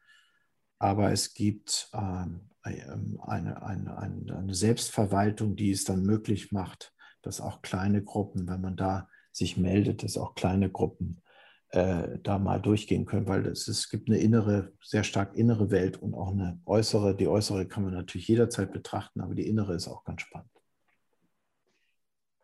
aber 0.79 1.11
es 1.11 1.33
gibt 1.33 1.89
ähm, 1.93 2.49
eine, 2.61 3.61
eine, 3.63 3.97
eine, 3.97 4.53
Selbstverwaltung, 4.53 5.57
die 5.57 5.71
es 5.71 5.83
dann 5.83 6.03
möglich 6.03 6.53
macht, 6.53 6.93
dass 7.21 7.41
auch 7.41 7.61
kleine 7.61 8.01
Gruppen, 8.01 8.47
wenn 8.47 8.61
man 8.61 8.77
da 8.77 9.09
sich 9.31 9.57
meldet, 9.57 10.03
dass 10.03 10.17
auch 10.17 10.35
kleine 10.35 10.69
Gruppen 10.69 11.21
äh, 11.69 12.19
da 12.21 12.37
mal 12.37 12.61
durchgehen 12.61 13.05
können, 13.05 13.27
weil 13.27 13.45
es, 13.47 13.67
es 13.67 13.89
gibt 13.89 14.09
eine 14.09 14.17
innere, 14.17 14.73
sehr 14.83 15.03
stark 15.03 15.35
innere 15.35 15.71
Welt 15.71 16.01
und 16.01 16.13
auch 16.13 16.31
eine 16.31 16.59
äußere. 16.65 17.15
Die 17.15 17.27
äußere 17.27 17.65
kann 17.67 17.83
man 17.83 17.93
natürlich 17.93 18.27
jederzeit 18.27 18.73
betrachten, 18.73 19.21
aber 19.21 19.35
die 19.35 19.47
innere 19.47 19.73
ist 19.73 19.87
auch 19.87 20.03
ganz 20.03 20.21
spannend. 20.21 20.49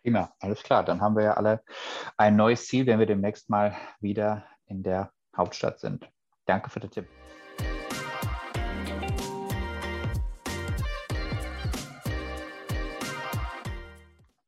Prima, 0.02 0.34
alles 0.40 0.64
klar. 0.64 0.86
Dann 0.86 1.02
haben 1.02 1.18
wir 1.18 1.24
ja 1.24 1.34
alle 1.34 1.62
ein 2.16 2.38
neues 2.38 2.66
Ziel, 2.68 2.86
wenn 2.86 3.00
wir 3.00 3.06
demnächst 3.06 3.50
mal 3.50 3.76
wieder 4.00 4.46
in 4.66 4.82
der 4.82 5.12
Hauptstadt 5.36 5.82
sind. 5.82 6.10
Danke 6.46 6.70
für 6.70 6.80
den 6.80 6.92
Tipp. 6.92 7.08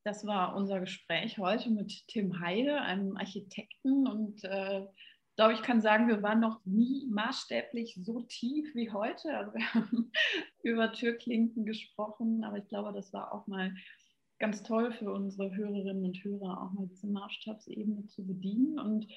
Das 0.03 0.25
war 0.25 0.55
unser 0.55 0.79
Gespräch 0.79 1.37
heute 1.37 1.69
mit 1.71 2.07
Tim 2.07 2.39
Heide, 2.39 2.81
einem 2.81 3.17
Architekten. 3.17 4.07
Und 4.07 4.43
äh, 4.43 4.85
glaube, 5.39 5.53
ich 5.53 5.61
kann 5.61 5.79
sagen, 5.81 6.09
wir 6.09 6.21
waren 6.21 6.41
noch 6.41 6.59
nie 6.65 7.07
maßstäblich 7.09 7.97
so 8.03 8.19
tief 8.23 8.75
wie 8.75 8.91
heute. 8.91 9.37
Also 9.37 9.53
wir 9.53 9.73
haben 9.73 10.11
über 10.63 10.91
Türklinken 10.91 11.65
gesprochen, 11.65 12.43
aber 12.43 12.57
ich 12.57 12.67
glaube, 12.67 12.91
das 12.91 13.13
war 13.13 13.33
auch 13.33 13.47
mal 13.47 13.73
ganz 14.37 14.63
toll 14.63 14.91
für 14.91 15.13
unsere 15.13 15.55
Hörerinnen 15.55 16.03
und 16.03 16.21
Hörer, 16.21 16.61
auch 16.61 16.73
mal 16.73 16.87
diese 16.87 17.07
Maßstabsebene 17.07 18.05
zu 18.07 18.27
bedienen. 18.27 18.79
Und 18.79 19.07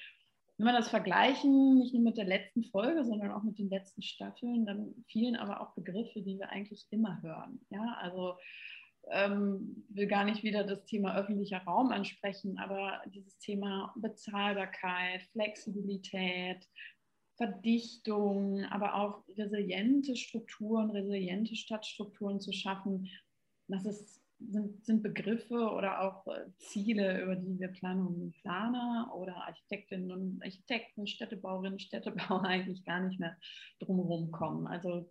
wenn 0.58 0.66
wir 0.66 0.72
das 0.72 0.90
vergleichen, 0.90 1.74
nicht 1.80 1.92
nur 1.92 2.04
mit 2.04 2.16
der 2.16 2.26
letzten 2.26 2.62
Folge, 2.62 3.04
sondern 3.04 3.32
auch 3.32 3.42
mit 3.42 3.58
den 3.58 3.68
letzten 3.68 4.02
Staffeln, 4.02 4.64
dann 4.64 4.94
fielen 5.08 5.34
aber 5.34 5.60
auch 5.60 5.74
Begriffe, 5.74 6.22
die 6.22 6.38
wir 6.38 6.50
eigentlich 6.50 6.86
immer 6.90 7.20
hören. 7.22 7.60
Ja, 7.70 7.96
also 8.00 8.36
ähm, 9.10 9.84
will 9.88 10.06
gar 10.06 10.24
nicht 10.24 10.42
wieder 10.42 10.64
das 10.64 10.84
Thema 10.84 11.16
öffentlicher 11.16 11.58
Raum 11.58 11.90
ansprechen, 11.90 12.58
aber 12.58 13.02
dieses 13.06 13.38
Thema 13.38 13.92
Bezahlbarkeit, 13.96 15.22
Flexibilität, 15.32 16.68
Verdichtung, 17.36 18.64
aber 18.66 18.94
auch 18.94 19.24
resiliente 19.36 20.16
Strukturen, 20.16 20.90
resiliente 20.90 21.56
Stadtstrukturen 21.56 22.40
zu 22.40 22.52
schaffen, 22.52 23.08
das 23.68 23.86
ist 23.86 24.21
sind, 24.50 24.84
sind 24.84 25.02
Begriffe 25.02 25.70
oder 25.70 26.00
auch 26.02 26.26
äh, 26.26 26.46
Ziele, 26.58 27.22
über 27.22 27.36
die 27.36 27.58
wir 27.58 27.68
Planerinnen 27.68 28.22
und 28.22 28.36
Planer 28.42 29.12
oder 29.14 29.36
Architektinnen 29.46 30.10
und 30.10 30.42
Architekten, 30.42 31.06
Städtebauerinnen, 31.06 31.78
Städtebauer 31.78 32.44
eigentlich 32.46 32.84
gar 32.84 33.00
nicht 33.00 33.20
mehr 33.20 33.36
drumherum 33.80 34.30
kommen. 34.30 34.66
Also 34.66 35.10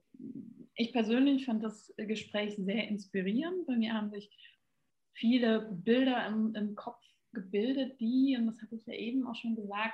ich 0.75 0.91
persönlich 0.91 1.45
fand 1.45 1.63
das 1.63 1.93
Gespräch 1.97 2.55
sehr 2.57 2.87
inspirierend. 2.87 3.67
Bei 3.67 3.75
mir 3.75 3.93
haben 3.93 4.11
sich 4.11 4.29
viele 5.13 5.69
Bilder 5.71 6.25
im, 6.27 6.55
im 6.55 6.75
Kopf 6.75 7.03
gebildet, 7.33 7.99
die, 7.99 8.35
und 8.37 8.47
das 8.47 8.61
habe 8.61 8.75
ich 8.75 8.85
ja 8.85 8.93
eben 8.93 9.25
auch 9.25 9.35
schon 9.35 9.55
gesagt, 9.55 9.93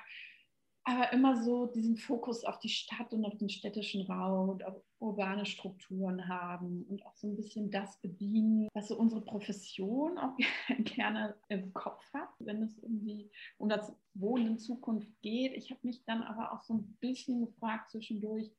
aber 0.87 1.11
immer 1.11 1.35
so 1.43 1.65
diesen 1.65 1.97
Fokus 1.97 2.45
auf 2.45 2.59
die 2.59 2.69
Stadt 2.69 3.11
und 3.11 3.25
auf 3.25 3.37
den 3.37 3.49
städtischen 3.49 4.03
Raum 4.03 4.47
und 4.47 4.63
auf 4.63 4.81
urbane 4.99 5.45
Strukturen 5.45 6.29
haben 6.29 6.85
und 6.87 7.05
auch 7.05 7.13
so 7.17 7.27
ein 7.27 7.35
bisschen 7.35 7.69
das 7.69 7.99
bedienen, 7.99 8.69
was 8.73 8.87
so 8.87 8.97
unsere 8.97 9.19
Profession 9.19 10.17
auch 10.17 10.37
gerne 10.85 11.35
im 11.49 11.73
Kopf 11.73 12.01
hat, 12.13 12.29
wenn 12.39 12.63
es 12.63 12.77
irgendwie 12.77 13.29
um 13.57 13.67
das 13.67 13.93
Wohnen 14.13 14.47
in 14.47 14.59
Zukunft 14.59 15.11
geht. 15.21 15.57
Ich 15.57 15.71
habe 15.71 15.81
mich 15.83 16.05
dann 16.05 16.23
aber 16.23 16.53
auch 16.53 16.63
so 16.63 16.75
ein 16.75 16.97
bisschen 17.01 17.45
gefragt 17.45 17.91
zwischendurch, 17.91 18.49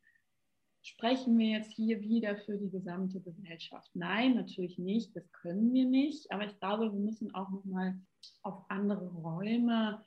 sprechen 0.83 1.39
wir 1.39 1.49
jetzt 1.49 1.73
hier 1.73 2.03
wieder 2.03 2.37
für 2.37 2.59
die 2.59 2.71
gesamte 2.71 3.23
Gesellschaft? 3.23 3.91
Nein, 3.95 4.35
natürlich 4.35 4.79
nicht, 4.79 5.17
das 5.17 5.33
können 5.33 5.73
wir 5.73 5.87
nicht, 5.87 6.31
aber 6.31 6.45
ich 6.45 6.59
glaube, 6.61 6.93
wir 6.93 7.01
müssen 7.01 7.35
auch 7.35 7.49
nochmal 7.49 7.99
auf 8.43 8.67
andere 8.69 9.09
Räume 9.09 10.05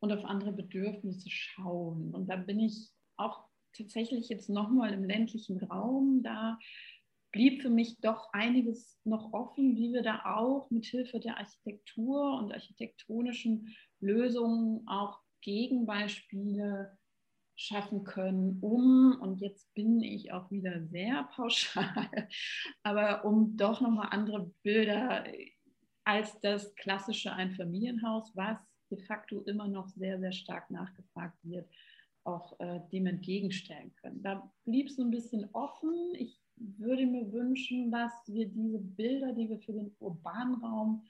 und 0.00 0.12
auf 0.12 0.24
andere 0.24 0.52
Bedürfnisse 0.52 1.30
schauen. 1.30 2.14
Und 2.14 2.28
da 2.28 2.36
bin 2.36 2.58
ich 2.60 2.90
auch 3.16 3.44
tatsächlich 3.76 4.28
jetzt 4.28 4.48
nochmal 4.48 4.92
im 4.92 5.04
ländlichen 5.04 5.62
Raum. 5.62 6.22
Da 6.22 6.58
blieb 7.32 7.62
für 7.62 7.70
mich 7.70 7.98
doch 8.00 8.32
einiges 8.32 8.98
noch 9.04 9.32
offen, 9.32 9.76
wie 9.76 9.92
wir 9.92 10.02
da 10.02 10.22
auch 10.24 10.70
mit 10.70 10.86
Hilfe 10.86 11.20
der 11.20 11.38
Architektur 11.38 12.38
und 12.38 12.52
architektonischen 12.52 13.74
Lösungen 14.00 14.86
auch 14.88 15.20
Gegenbeispiele 15.42 16.98
schaffen 17.56 18.04
können, 18.04 18.58
um, 18.62 19.18
und 19.20 19.40
jetzt 19.42 19.72
bin 19.74 20.00
ich 20.00 20.32
auch 20.32 20.50
wieder 20.50 20.82
sehr 20.86 21.24
pauschal, 21.34 21.84
aber 22.82 23.24
um 23.26 23.56
doch 23.56 23.82
nochmal 23.82 24.08
andere 24.12 24.50
Bilder 24.62 25.24
als 26.04 26.40
das 26.40 26.74
klassische 26.76 27.32
Einfamilienhaus, 27.34 28.34
was 28.34 28.58
de 28.90 28.98
facto 28.98 29.40
immer 29.42 29.68
noch 29.68 29.88
sehr, 29.88 30.18
sehr 30.18 30.32
stark 30.32 30.70
nachgefragt 30.70 31.38
wird, 31.42 31.68
auch 32.24 32.58
äh, 32.60 32.80
dem 32.92 33.06
entgegenstellen 33.06 33.94
können. 33.96 34.22
Da 34.22 34.52
blieb 34.64 34.90
so 34.90 35.02
ein 35.02 35.10
bisschen 35.10 35.48
offen. 35.52 36.14
Ich 36.16 36.40
würde 36.56 37.06
mir 37.06 37.32
wünschen, 37.32 37.90
dass 37.90 38.12
wir 38.26 38.46
diese 38.46 38.78
Bilder, 38.78 39.32
die 39.32 39.48
wir 39.48 39.58
für 39.60 39.72
den 39.72 39.94
urbanen 39.98 40.62
Raum 40.62 41.04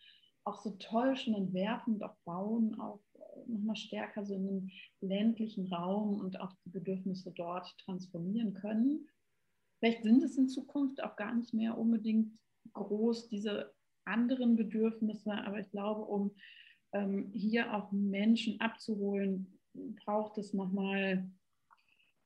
auch 0.45 0.63
so 0.63 0.71
toll 0.79 1.17
schon 1.17 1.35
entwerfen 1.35 1.95
und 1.95 2.03
auch 2.03 2.17
bauen, 2.25 2.79
auch 2.81 3.01
äh, 3.15 3.51
nochmal 3.51 3.77
stärker 3.77 4.25
so 4.25 4.35
in 4.35 4.47
den 4.47 4.71
ländlichen 5.01 5.67
Raum 5.73 6.21
und 6.21 6.41
auch 6.41 6.53
die 6.65 6.71
Bedürfnisse 6.71 7.33
dort 7.33 7.77
transformieren 7.79 8.55
können. 8.55 9.09
Vielleicht 9.79 10.03
sind 10.03 10.23
es 10.23 10.37
in 10.37 10.49
Zukunft 10.49 11.03
auch 11.03 11.17
gar 11.17 11.35
nicht 11.35 11.55
mehr 11.55 11.77
unbedingt 11.77 12.39
groß, 12.73 13.29
diese 13.29 13.73
anderen 14.05 14.57
Bedürfnisse, 14.57 15.33
aber 15.33 15.61
ich 15.61 15.71
glaube, 15.71 16.03
um 16.03 16.33
ähm, 16.93 17.31
hier 17.33 17.75
auch 17.75 17.93
Menschen 17.93 18.61
abzuholen, 18.61 19.59
braucht 20.05 20.39
es 20.39 20.53
nochmal 20.53 21.31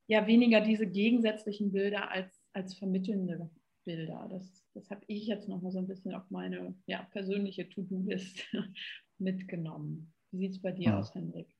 ja, 0.06 0.26
weniger 0.26 0.60
diese 0.60 0.86
gegensätzlichen 0.86 1.72
Bilder 1.72 2.10
als, 2.10 2.42
als 2.52 2.74
vermittelnde 2.74 3.50
Bilder. 3.84 4.28
Das, 4.30 4.64
das 4.74 4.90
habe 4.90 5.02
ich 5.06 5.26
jetzt 5.26 5.48
nochmal 5.48 5.72
so 5.72 5.78
ein 5.78 5.86
bisschen 5.86 6.14
auf 6.14 6.30
meine 6.30 6.74
ja, 6.86 7.06
persönliche 7.12 7.68
To-Do-List 7.68 8.46
mitgenommen. 9.18 10.12
Wie 10.30 10.38
sieht 10.38 10.52
es 10.52 10.62
bei 10.62 10.72
dir 10.72 10.90
ja. 10.90 10.98
aus, 10.98 11.14
Hendrik? 11.14 11.54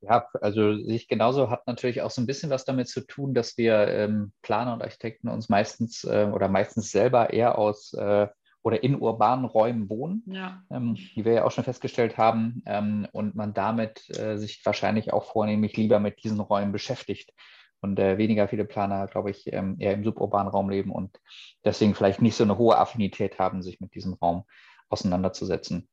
Ja, 0.00 0.28
also 0.40 0.76
sich 0.76 1.08
genauso 1.08 1.50
hat 1.50 1.66
natürlich 1.66 2.02
auch 2.02 2.10
so 2.10 2.20
ein 2.20 2.26
bisschen 2.26 2.50
was 2.50 2.64
damit 2.64 2.88
zu 2.88 3.00
tun, 3.00 3.34
dass 3.34 3.56
wir 3.56 3.88
ähm, 3.88 4.32
Planer 4.42 4.74
und 4.74 4.82
Architekten 4.82 5.28
uns 5.28 5.48
meistens 5.48 6.04
äh, 6.04 6.30
oder 6.32 6.48
meistens 6.48 6.90
selber 6.90 7.32
eher 7.32 7.58
aus 7.58 7.92
äh, 7.94 8.28
oder 8.66 8.82
in 8.82 9.00
urbanen 9.00 9.44
Räumen 9.44 9.88
wohnen, 9.88 10.24
ja. 10.26 10.60
ähm, 10.72 10.96
wie 11.14 11.24
wir 11.24 11.34
ja 11.34 11.44
auch 11.44 11.52
schon 11.52 11.62
festgestellt 11.62 12.18
haben, 12.18 12.64
ähm, 12.66 13.06
und 13.12 13.36
man 13.36 13.54
damit 13.54 14.10
äh, 14.18 14.38
sich 14.38 14.60
wahrscheinlich 14.66 15.12
auch 15.12 15.22
vornehmlich 15.22 15.76
lieber 15.76 16.00
mit 16.00 16.24
diesen 16.24 16.40
Räumen 16.40 16.72
beschäftigt 16.72 17.32
und 17.80 17.96
äh, 18.00 18.18
weniger 18.18 18.48
viele 18.48 18.64
Planer, 18.64 19.06
glaube 19.06 19.30
ich, 19.30 19.52
ähm, 19.52 19.76
eher 19.78 19.92
im 19.92 20.02
suburbanen 20.02 20.50
Raum 20.50 20.68
leben 20.68 20.90
und 20.90 21.16
deswegen 21.64 21.94
vielleicht 21.94 22.20
nicht 22.20 22.34
so 22.34 22.42
eine 22.42 22.58
hohe 22.58 22.76
Affinität 22.76 23.38
haben, 23.38 23.62
sich 23.62 23.78
mit 23.78 23.94
diesem 23.94 24.14
Raum 24.14 24.42
auseinanderzusetzen. 24.88 25.88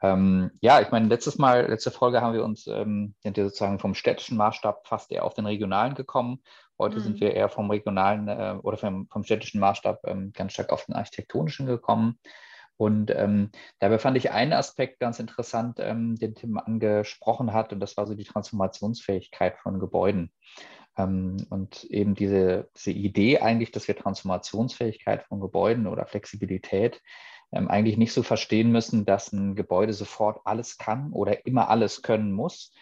Ähm, 0.00 0.50
ja, 0.62 0.80
ich 0.80 0.90
meine, 0.90 1.08
letztes 1.08 1.36
Mal, 1.36 1.68
letzte 1.68 1.90
Folge 1.90 2.22
haben 2.22 2.32
wir 2.32 2.44
uns, 2.44 2.66
ähm, 2.66 3.14
sind 3.20 3.36
wir 3.36 3.44
sozusagen 3.44 3.78
vom 3.78 3.94
städtischen 3.94 4.38
Maßstab 4.38 4.86
fast 4.86 5.12
eher 5.12 5.26
auf 5.26 5.34
den 5.34 5.44
regionalen 5.44 5.94
gekommen. 5.94 6.42
Heute 6.78 6.96
mhm. 6.96 7.02
sind 7.02 7.20
wir 7.20 7.34
eher 7.34 7.48
vom 7.48 7.70
regionalen 7.70 8.28
äh, 8.28 8.56
oder 8.62 8.76
vom, 8.76 9.08
vom, 9.08 9.24
städtischen 9.24 9.60
Maßstab 9.60 10.00
ähm, 10.06 10.32
ganz 10.32 10.52
stark 10.52 10.72
auf 10.72 10.86
den 10.86 10.94
architektonischen 10.94 11.66
gekommen. 11.66 12.18
Und 12.76 13.12
ähm, 13.12 13.50
dabei 13.78 13.98
fand 13.98 14.16
ich 14.16 14.32
einen 14.32 14.52
Aspekt 14.52 14.98
ganz 14.98 15.20
interessant, 15.20 15.78
ähm, 15.80 16.16
den 16.16 16.34
Tim 16.34 16.58
angesprochen 16.58 17.52
hat, 17.52 17.72
und 17.72 17.80
das 17.80 17.96
war 17.96 18.06
so 18.06 18.14
die 18.14 18.24
Transformationsfähigkeit 18.24 19.56
von 19.58 19.78
Gebäuden. 19.78 20.32
Ähm, 20.96 21.46
und 21.50 21.84
eben 21.84 22.14
diese, 22.14 22.68
diese 22.76 22.90
Idee 22.90 23.38
eigentlich, 23.38 23.70
dass 23.70 23.86
wir 23.86 23.96
Transformationsfähigkeit 23.96 25.24
von 25.24 25.40
Gebäuden 25.40 25.86
oder 25.86 26.06
Flexibilität 26.06 27.00
ähm, 27.52 27.68
eigentlich 27.68 27.96
nicht 27.96 28.12
so 28.12 28.24
verstehen 28.24 28.72
müssen, 28.72 29.04
dass 29.04 29.32
ein 29.32 29.54
Gebäude 29.54 29.92
sofort 29.92 30.40
alles 30.44 30.76
kann 30.76 31.12
oder 31.12 31.46
immer 31.46 31.68
alles 31.68 32.02
können 32.02 32.32
muss, 32.32 32.72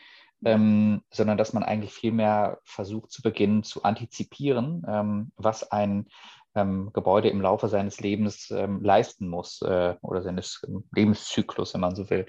ähm, 0.44 1.02
sondern 1.10 1.38
dass 1.38 1.52
man 1.52 1.62
eigentlich 1.62 1.92
vielmehr 1.92 2.58
versucht 2.64 3.12
zu 3.12 3.22
beginnen 3.22 3.62
zu 3.62 3.82
antizipieren, 3.82 4.84
ähm, 4.88 5.32
was 5.36 5.70
ein 5.70 6.06
ähm, 6.54 6.90
Gebäude 6.92 7.28
im 7.28 7.40
Laufe 7.40 7.68
seines 7.68 8.00
Lebens 8.00 8.50
ähm, 8.50 8.82
leisten 8.82 9.28
muss 9.28 9.62
äh, 9.62 9.94
oder 10.02 10.22
seines 10.22 10.62
Lebenszyklus, 10.94 11.74
wenn 11.74 11.80
man 11.80 11.96
so 11.96 12.10
will. 12.10 12.26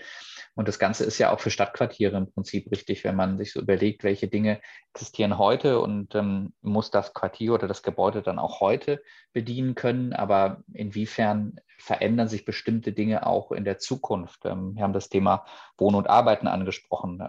Und 0.55 0.67
das 0.67 0.79
Ganze 0.79 1.03
ist 1.03 1.17
ja 1.17 1.31
auch 1.33 1.39
für 1.39 1.49
Stadtquartiere 1.49 2.15
im 2.15 2.31
Prinzip 2.31 2.71
richtig, 2.71 3.03
wenn 3.03 3.15
man 3.15 3.37
sich 3.37 3.51
so 3.51 3.59
überlegt, 3.59 4.03
welche 4.03 4.27
Dinge 4.27 4.61
existieren 4.93 5.37
heute 5.37 5.79
und 5.79 6.15
ähm, 6.15 6.53
muss 6.61 6.91
das 6.91 7.13
Quartier 7.13 7.53
oder 7.53 7.67
das 7.67 7.83
Gebäude 7.83 8.21
dann 8.21 8.39
auch 8.39 8.61
heute 8.61 9.01
bedienen 9.33 9.75
können. 9.75 10.13
Aber 10.13 10.63
inwiefern 10.71 11.59
verändern 11.77 12.27
sich 12.27 12.45
bestimmte 12.45 12.93
Dinge 12.93 13.25
auch 13.25 13.51
in 13.51 13.65
der 13.65 13.79
Zukunft? 13.79 14.45
Ähm, 14.45 14.75
wir 14.75 14.83
haben 14.83 14.93
das 14.93 15.09
Thema 15.09 15.45
Wohnen 15.77 15.97
und 15.97 16.09
Arbeiten 16.09 16.47
angesprochen. 16.47 17.21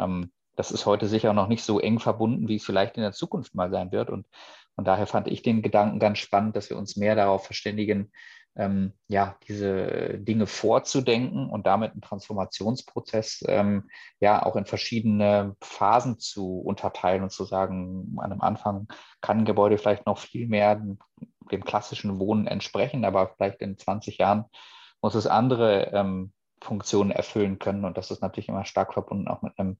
Das 0.56 0.70
ist 0.70 0.86
heute 0.86 1.06
sicher 1.06 1.32
noch 1.32 1.48
nicht 1.48 1.64
so 1.64 1.80
eng 1.80 1.98
verbunden, 1.98 2.48
wie 2.48 2.56
es 2.56 2.64
vielleicht 2.64 2.96
in 2.96 3.02
der 3.02 3.12
Zukunft 3.12 3.54
mal 3.54 3.70
sein 3.70 3.92
wird. 3.92 4.10
Und 4.10 4.26
von 4.74 4.84
daher 4.84 5.06
fand 5.06 5.28
ich 5.28 5.42
den 5.42 5.62
Gedanken 5.62 5.98
ganz 5.98 6.18
spannend, 6.18 6.56
dass 6.56 6.70
wir 6.70 6.76
uns 6.76 6.96
mehr 6.96 7.14
darauf 7.14 7.44
verständigen, 7.44 8.10
ähm, 8.56 8.92
ja, 9.08 9.36
diese 9.48 10.18
Dinge 10.18 10.46
vorzudenken 10.46 11.50
und 11.50 11.66
damit 11.66 11.92
einen 11.92 12.02
Transformationsprozess 12.02 13.44
ähm, 13.48 13.88
ja 14.20 14.44
auch 14.44 14.54
in 14.56 14.64
verschiedene 14.64 15.56
Phasen 15.60 16.18
zu 16.18 16.60
unterteilen 16.60 17.24
und 17.24 17.30
zu 17.30 17.44
sagen, 17.44 18.16
an 18.18 18.30
einem 18.30 18.40
Anfang 18.40 18.86
kann 19.20 19.38
ein 19.38 19.44
Gebäude 19.44 19.78
vielleicht 19.78 20.06
noch 20.06 20.18
viel 20.18 20.46
mehr 20.46 20.80
dem 21.50 21.64
klassischen 21.64 22.18
Wohnen 22.20 22.46
entsprechen, 22.46 23.04
aber 23.04 23.28
vielleicht 23.28 23.60
in 23.60 23.76
20 23.76 24.18
Jahren 24.18 24.44
muss 25.02 25.14
es 25.14 25.26
andere 25.26 25.90
ähm, 25.92 26.32
Funktionen 26.64 27.10
erfüllen 27.10 27.58
können. 27.58 27.84
Und 27.84 27.96
das 27.96 28.10
ist 28.10 28.22
natürlich 28.22 28.48
immer 28.48 28.64
stark 28.64 28.94
verbunden 28.94 29.28
auch 29.28 29.42
mit 29.42 29.58
einem, 29.58 29.76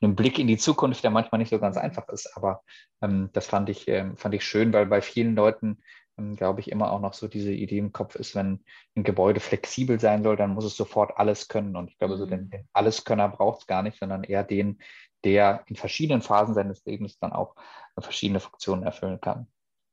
einem 0.00 0.14
Blick 0.14 0.38
in 0.38 0.46
die 0.46 0.56
Zukunft, 0.56 1.02
der 1.02 1.10
manchmal 1.10 1.40
nicht 1.40 1.50
so 1.50 1.58
ganz 1.58 1.76
einfach 1.76 2.08
ist. 2.08 2.36
Aber 2.36 2.62
ähm, 3.02 3.30
das 3.32 3.46
fand 3.46 3.68
ich, 3.68 3.88
ähm, 3.88 4.16
fand 4.16 4.34
ich 4.34 4.44
schön, 4.44 4.72
weil 4.72 4.86
bei 4.86 5.02
vielen 5.02 5.34
Leuten, 5.34 5.78
ähm, 6.16 6.36
glaube 6.36 6.60
ich, 6.60 6.70
immer 6.70 6.92
auch 6.92 7.00
noch 7.00 7.12
so 7.12 7.28
diese 7.28 7.52
Idee 7.52 7.78
im 7.78 7.92
Kopf 7.92 8.14
ist, 8.14 8.34
wenn 8.34 8.64
ein 8.96 9.02
Gebäude 9.04 9.40
flexibel 9.40 10.00
sein 10.00 10.22
soll, 10.22 10.36
dann 10.36 10.54
muss 10.54 10.64
es 10.64 10.76
sofort 10.76 11.16
alles 11.16 11.48
können. 11.48 11.76
Und 11.76 11.90
ich 11.90 11.98
glaube, 11.98 12.14
mhm. 12.14 12.18
so 12.18 12.26
den, 12.26 12.50
den 12.50 12.68
Alleskönner 12.72 13.28
braucht 13.28 13.60
es 13.60 13.66
gar 13.66 13.82
nicht, 13.82 13.98
sondern 13.98 14.24
eher 14.24 14.44
den, 14.44 14.78
der 15.24 15.64
in 15.66 15.76
verschiedenen 15.76 16.22
Phasen 16.22 16.54
seines 16.54 16.84
Lebens 16.84 17.18
dann 17.18 17.32
auch 17.32 17.56
verschiedene 17.98 18.38
Funktionen 18.38 18.84
erfüllen 18.84 19.20
kann. 19.20 19.48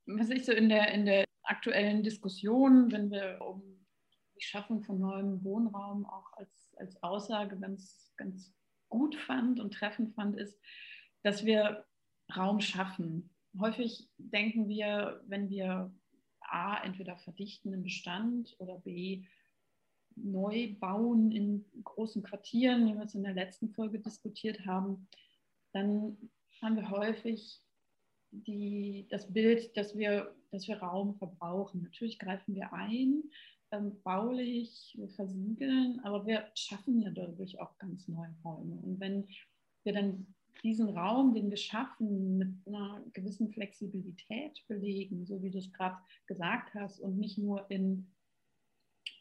Was 0.06 0.30
ich 0.30 0.46
so 0.46 0.52
in 0.52 0.70
der, 0.70 0.94
in 0.94 1.06
der 1.08 1.26
aktuellen 1.42 2.04
Diskussion, 2.04 2.92
wenn 2.92 3.10
wir 3.10 3.40
um 3.42 3.85
die 4.38 4.44
Schaffung 4.44 4.84
von 4.84 5.00
neuem 5.00 5.44
Wohnraum 5.44 6.06
auch 6.06 6.34
als, 6.34 6.76
als 6.78 7.02
Aussage 7.04 7.58
ganz, 7.60 8.14
ganz 8.18 8.54
gut 8.90 9.16
fand 9.16 9.60
und 9.60 9.74
treffend 9.74 10.14
fand, 10.14 10.38
ist, 10.38 10.60
dass 11.24 11.46
wir 11.46 11.86
Raum 12.36 12.60
schaffen. 12.60 13.30
Häufig 13.60 14.10
denken 14.18 14.68
wir, 14.68 15.22
wenn 15.28 15.50
wir 15.50 15.94
A, 16.42 16.84
entweder 16.84 17.18
verdichten 17.18 17.74
im 17.74 17.84
Bestand 17.84 18.56
oder 18.60 18.78
B, 18.80 19.26
neu 20.16 20.74
bauen 20.80 21.32
in 21.32 21.66
großen 21.84 22.24
Quartieren, 22.24 22.88
wie 22.88 22.94
wir 22.94 23.04
es 23.04 23.16
in 23.16 23.24
der 23.24 23.34
letzten 23.34 23.70
Folge 23.70 24.00
diskutiert 24.00 24.66
haben, 24.66 25.08
dann 25.74 26.18
haben 26.62 26.78
wir 26.78 26.90
häufig 26.90 27.62
die, 28.32 29.08
das 29.10 29.32
Bild, 29.32 29.76
dass 29.76 29.98
wir, 29.98 30.36
dass 30.52 30.68
wir 30.68 30.78
Raum 30.78 31.16
verbrauchen. 31.16 31.82
Natürlich 31.82 32.20
greifen 32.20 32.56
wir 32.56 32.74
ein, 32.74 33.24
ähm, 33.76 34.02
baulich, 34.04 34.94
wir 34.98 35.10
versiegeln, 35.10 36.00
aber 36.04 36.26
wir 36.26 36.46
schaffen 36.56 37.00
ja 37.02 37.10
dadurch 37.10 37.60
auch 37.60 37.78
ganz 37.78 38.08
neue 38.08 38.34
Räume. 38.44 38.76
Und 38.82 39.00
wenn 39.00 39.28
wir 39.84 39.94
dann 39.94 40.28
diesen 40.64 40.90
Raum, 40.98 41.34
den 41.34 41.50
wir 41.50 41.58
schaffen, 41.58 42.38
mit 42.38 42.50
einer 42.66 43.04
gewissen 43.14 43.52
Flexibilität 43.52 44.64
belegen, 44.68 45.26
so 45.26 45.42
wie 45.44 45.52
du 45.52 45.60
es 45.60 45.72
gerade 45.72 45.98
gesagt 46.28 46.74
hast, 46.74 47.00
und 47.00 47.18
nicht 47.18 47.38
nur 47.38 47.70
in 47.70 48.12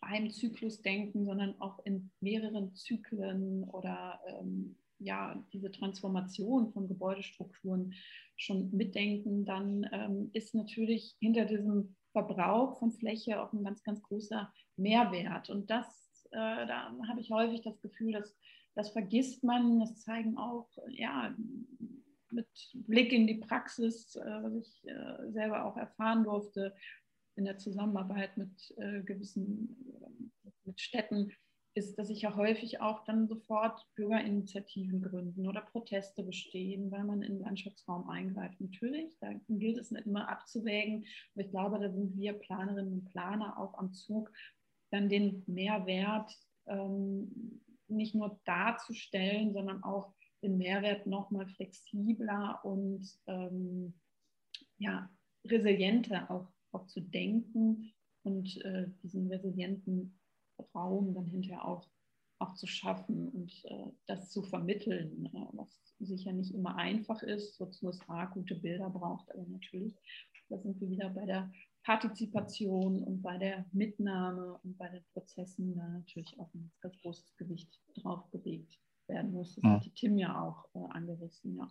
einem 0.00 0.30
Zyklus 0.30 0.82
denken, 0.82 1.24
sondern 1.24 1.60
auch 1.60 1.78
in 1.84 2.10
mehreren 2.20 2.74
Zyklen 2.74 3.64
oder 3.64 4.20
ähm, 4.26 4.76
ja, 4.98 5.42
diese 5.52 5.70
Transformation 5.70 6.72
von 6.72 6.88
Gebäudestrukturen 6.88 7.94
schon 8.36 8.70
mitdenken, 8.70 9.44
dann 9.44 9.86
ähm, 9.92 10.30
ist 10.32 10.54
natürlich 10.54 11.16
hinter 11.20 11.44
diesem 11.44 11.96
Verbrauch 12.14 12.78
von 12.78 12.92
Fläche 12.92 13.42
auch 13.42 13.52
ein 13.52 13.64
ganz, 13.64 13.82
ganz 13.82 14.00
großer 14.02 14.52
Mehrwert. 14.76 15.50
Und 15.50 15.68
das, 15.68 16.26
äh, 16.30 16.66
da 16.66 16.94
habe 17.08 17.20
ich 17.20 17.30
häufig 17.30 17.62
das 17.62 17.80
Gefühl, 17.80 18.12
dass 18.12 18.36
das 18.76 18.90
vergisst 18.90 19.42
man. 19.42 19.80
Das 19.80 20.00
zeigen 20.00 20.38
auch, 20.38 20.68
ja, 20.88 21.34
mit 22.30 22.48
Blick 22.72 23.12
in 23.12 23.26
die 23.26 23.38
Praxis, 23.38 24.14
äh, 24.14 24.42
was 24.42 24.54
ich 24.54 24.88
äh, 24.88 25.30
selber 25.32 25.64
auch 25.64 25.76
erfahren 25.76 26.22
durfte 26.22 26.74
in 27.36 27.44
der 27.44 27.58
Zusammenarbeit 27.58 28.36
mit 28.36 28.74
äh, 28.76 29.02
gewissen 29.02 30.32
mit 30.64 30.80
Städten, 30.80 31.32
ist, 31.74 31.98
dass 31.98 32.08
sich 32.08 32.22
ja 32.22 32.36
häufig 32.36 32.80
auch 32.80 33.04
dann 33.04 33.26
sofort 33.26 33.84
Bürgerinitiativen 33.96 35.02
gründen 35.02 35.48
oder 35.48 35.60
Proteste 35.60 36.22
bestehen, 36.22 36.90
weil 36.90 37.04
man 37.04 37.22
in 37.22 37.34
den 37.34 37.44
Landschaftsraum 37.44 38.08
eingreift. 38.08 38.60
Natürlich, 38.60 39.18
da 39.18 39.32
gilt 39.48 39.78
es 39.78 39.90
nicht 39.90 40.06
immer 40.06 40.28
abzuwägen, 40.28 41.04
aber 41.34 41.44
ich 41.44 41.50
glaube, 41.50 41.80
da 41.80 41.90
sind 41.90 42.16
wir 42.16 42.34
Planerinnen 42.34 42.92
und 42.92 43.04
Planer 43.06 43.58
auch 43.58 43.76
am 43.78 43.92
Zug, 43.92 44.32
dann 44.90 45.08
den 45.08 45.42
Mehrwert 45.46 46.32
ähm, 46.66 47.60
nicht 47.88 48.14
nur 48.14 48.40
darzustellen, 48.44 49.52
sondern 49.52 49.82
auch 49.82 50.14
den 50.42 50.58
Mehrwert 50.58 51.06
nochmal 51.06 51.48
flexibler 51.48 52.60
und 52.64 53.04
ähm, 53.26 53.94
ja, 54.78 55.10
resilienter 55.44 56.30
auch, 56.30 56.52
auch 56.72 56.86
zu 56.86 57.00
denken 57.00 57.92
und 58.22 58.64
äh, 58.64 58.86
diesen 59.02 59.28
resilienten 59.28 60.18
Raum 60.74 61.14
dann 61.14 61.26
hinterher 61.26 61.64
auch, 61.64 61.88
auch 62.38 62.54
zu 62.54 62.66
schaffen 62.66 63.28
und 63.28 63.64
äh, 63.64 63.90
das 64.06 64.30
zu 64.30 64.42
vermitteln, 64.42 65.26
äh, 65.26 65.46
was 65.52 65.80
sicher 66.00 66.32
nicht 66.32 66.54
immer 66.54 66.76
einfach 66.76 67.22
ist, 67.22 67.58
wozu 67.60 67.88
es 67.88 68.00
A, 68.08 68.26
gute 68.26 68.56
Bilder 68.56 68.90
braucht, 68.90 69.30
aber 69.32 69.46
natürlich, 69.46 69.94
da 70.48 70.58
sind 70.58 70.80
wir 70.80 70.90
wieder 70.90 71.10
bei 71.10 71.24
der 71.24 71.50
Partizipation 71.84 73.02
und 73.02 73.22
bei 73.22 73.38
der 73.38 73.66
Mitnahme 73.72 74.58
und 74.62 74.76
bei 74.78 74.88
den 74.88 75.04
Prozessen 75.12 75.76
da 75.76 75.86
natürlich 75.88 76.38
auch 76.40 76.52
ein 76.54 76.72
ganz 76.80 76.98
großes 77.02 77.36
Gewicht 77.36 77.80
drauf 77.96 78.30
gelegt 78.30 78.78
werden 79.06 79.32
muss. 79.32 79.54
Das 79.56 79.64
ja. 79.64 79.70
hat 79.70 79.84
die 79.84 79.90
Tim 79.90 80.18
ja 80.18 80.42
auch 80.42 80.64
äh, 80.74 80.78
angerissen, 80.90 81.56
ja. 81.56 81.70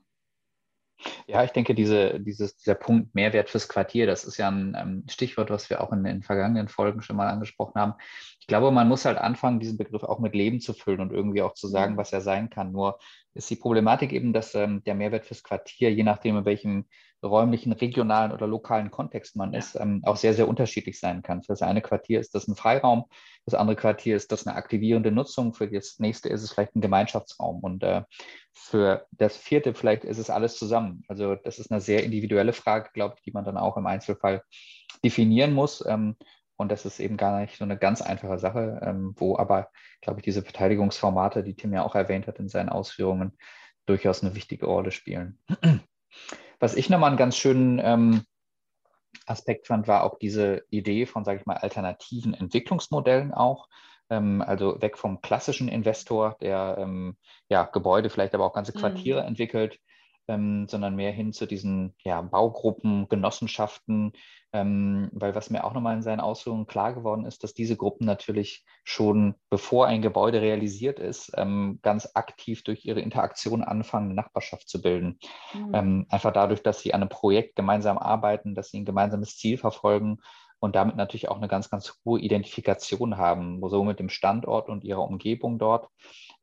Ja, 1.27 1.43
ich 1.43 1.51
denke, 1.51 1.75
diese, 1.75 2.19
dieses, 2.19 2.55
dieser 2.55 2.75
Punkt 2.75 3.13
Mehrwert 3.15 3.49
fürs 3.49 3.67
Quartier, 3.67 4.05
das 4.05 4.23
ist 4.23 4.37
ja 4.37 4.49
ein 4.49 4.75
ähm, 4.77 5.03
Stichwort, 5.09 5.49
was 5.49 5.69
wir 5.69 5.81
auch 5.81 5.91
in 5.91 6.03
den 6.03 6.23
vergangenen 6.23 6.67
Folgen 6.67 7.01
schon 7.01 7.15
mal 7.15 7.27
angesprochen 7.27 7.79
haben. 7.79 7.93
ich 8.39 8.47
glaube, 8.47 8.71
man 8.71 8.87
muss 8.87 9.05
halt 9.05 9.17
anfangen, 9.17 9.59
diesen 9.59 9.77
Begriff 9.77 10.03
auch 10.03 10.19
mit 10.19 10.35
Leben 10.35 10.59
zu 10.59 10.73
füllen 10.73 11.01
und 11.01 11.11
irgendwie 11.11 11.41
auch 11.41 11.53
zu 11.53 11.67
sagen, 11.67 11.93
mhm. 11.93 11.97
was 11.97 12.13
er 12.13 12.21
sein 12.21 12.49
kann. 12.49 12.71
Nur 12.71 12.99
ist 13.33 13.49
die 13.49 13.55
Problematik 13.55 14.13
eben, 14.13 14.33
dass 14.33 14.55
ähm, 14.55 14.83
der 14.83 14.95
Mehrwert 14.95 15.25
fürs 15.25 15.43
Quartier, 15.43 15.91
je 15.91 16.03
nachdem, 16.03 16.37
in 16.37 16.45
welchem 16.45 16.85
räumlichen, 17.23 17.71
regionalen 17.71 18.31
oder 18.31 18.47
lokalen 18.47 18.91
Kontext 18.91 19.35
man 19.35 19.53
ist, 19.53 19.75
ähm, 19.75 20.01
auch 20.03 20.17
sehr, 20.17 20.33
sehr 20.33 20.47
unterschiedlich 20.47 20.99
sein 20.99 21.21
kann. 21.21 21.41
Für 21.41 21.53
das 21.53 21.61
eine 21.61 21.81
Quartier 21.81 22.19
ist 22.19 22.35
das 22.35 22.47
ein 22.47 22.55
Freiraum, 22.55 23.05
das 23.45 23.55
andere 23.55 23.75
Quartier 23.75 24.15
ist 24.15 24.31
das 24.31 24.45
eine 24.45 24.55
aktivierende 24.55 25.11
Nutzung, 25.11 25.53
für 25.53 25.69
das 25.69 25.99
nächste 25.99 26.29
ist 26.29 26.43
es 26.43 26.51
vielleicht 26.51 26.75
ein 26.75 26.81
Gemeinschaftsraum 26.81 27.59
und 27.61 27.83
äh, 27.83 28.03
für 28.53 29.07
das 29.11 29.35
vierte 29.35 29.73
vielleicht 29.73 30.03
ist 30.03 30.19
es 30.19 30.29
alles 30.29 30.57
zusammen. 30.57 31.03
Also 31.07 31.35
das 31.35 31.59
ist 31.59 31.71
eine 31.71 31.81
sehr 31.81 32.03
individuelle 32.03 32.53
Frage, 32.53 32.89
glaube 32.93 33.15
ich, 33.17 33.23
die 33.23 33.31
man 33.31 33.45
dann 33.45 33.57
auch 33.57 33.77
im 33.77 33.87
Einzelfall 33.87 34.43
definieren 35.03 35.53
muss. 35.53 35.83
Ähm, 35.85 36.15
und 36.55 36.71
das 36.71 36.85
ist 36.85 36.99
eben 36.99 37.17
gar 37.17 37.39
nicht 37.39 37.57
so 37.57 37.63
eine 37.63 37.77
ganz 37.77 38.01
einfache 38.01 38.37
Sache, 38.37 38.79
ähm, 38.83 39.13
wo 39.17 39.37
aber, 39.37 39.69
glaube 40.01 40.19
ich, 40.19 40.23
diese 40.23 40.43
Verteidigungsformate, 40.43 41.43
die 41.43 41.55
Tim 41.55 41.73
ja 41.73 41.83
auch 41.83 41.95
erwähnt 41.95 42.27
hat 42.27 42.39
in 42.39 42.47
seinen 42.47 42.69
Ausführungen, 42.69 43.37
durchaus 43.85 44.23
eine 44.23 44.35
wichtige 44.35 44.67
Rolle 44.67 44.91
spielen. 44.91 45.39
Was 46.59 46.75
ich 46.75 46.89
nochmal 46.89 47.09
einen 47.09 47.17
ganz 47.17 47.35
schönen 47.35 47.79
ähm, 47.83 48.23
Aspekt 49.25 49.67
fand, 49.67 49.87
war 49.87 50.03
auch 50.03 50.19
diese 50.19 50.63
Idee 50.69 51.05
von, 51.05 51.25
sage 51.25 51.39
ich 51.39 51.45
mal, 51.45 51.57
alternativen 51.57 52.33
Entwicklungsmodellen 52.33 53.33
auch. 53.33 53.67
Ähm, 54.13 54.41
also 54.41 54.79
weg 54.81 54.97
vom 54.97 55.21
klassischen 55.21 55.67
Investor, 55.67 56.37
der 56.39 56.77
ähm, 56.79 57.17
ja, 57.49 57.63
Gebäude, 57.63 58.09
vielleicht 58.09 58.35
aber 58.35 58.45
auch 58.45 58.53
ganze 58.53 58.73
Quartiere 58.73 59.21
mhm. 59.21 59.29
entwickelt, 59.29 59.79
ähm, 60.27 60.67
sondern 60.67 60.95
mehr 60.95 61.11
hin 61.11 61.33
zu 61.33 61.47
diesen 61.47 61.95
ja, 62.03 62.21
Baugruppen, 62.21 63.09
Genossenschaften, 63.09 64.13
ähm, 64.53 65.09
weil 65.13 65.33
was 65.33 65.49
mir 65.49 65.63
auch 65.63 65.73
nochmal 65.73 65.95
in 65.95 66.03
seinen 66.03 66.19
Ausführungen 66.19 66.67
klar 66.67 66.93
geworden 66.93 67.25
ist, 67.25 67.43
dass 67.43 67.55
diese 67.55 67.75
Gruppen 67.75 68.05
natürlich 68.05 68.63
schon, 68.83 69.33
bevor 69.49 69.87
ein 69.87 70.03
Gebäude 70.03 70.41
realisiert 70.41 70.99
ist, 70.99 71.31
ähm, 71.35 71.79
ganz 71.81 72.09
aktiv 72.13 72.63
durch 72.63 72.85
ihre 72.85 73.01
Interaktion 73.01 73.63
anfangen, 73.63 74.11
eine 74.11 74.15
Nachbarschaft 74.15 74.69
zu 74.69 74.79
bilden. 74.79 75.17
Mhm. 75.53 75.71
Ähm, 75.73 76.05
einfach 76.09 76.31
dadurch, 76.31 76.61
dass 76.61 76.81
sie 76.81 76.93
an 76.93 77.01
einem 77.01 77.09
Projekt 77.09 77.55
gemeinsam 77.55 77.97
arbeiten, 77.97 78.53
dass 78.53 78.69
sie 78.69 78.79
ein 78.79 78.85
gemeinsames 78.85 79.37
Ziel 79.37 79.57
verfolgen 79.57 80.19
und 80.63 80.77
damit 80.77 80.95
natürlich 80.95 81.27
auch 81.27 81.35
eine 81.35 81.49
ganz, 81.49 81.69
ganz 81.69 81.99
hohe 82.05 82.21
Identifikation 82.21 83.17
haben, 83.17 83.61
so 83.67 83.83
mit 83.83 83.99
dem 83.99 84.07
Standort 84.07 84.69
und 84.69 84.85
ihrer 84.85 85.05
Umgebung 85.05 85.59
dort, 85.59 85.89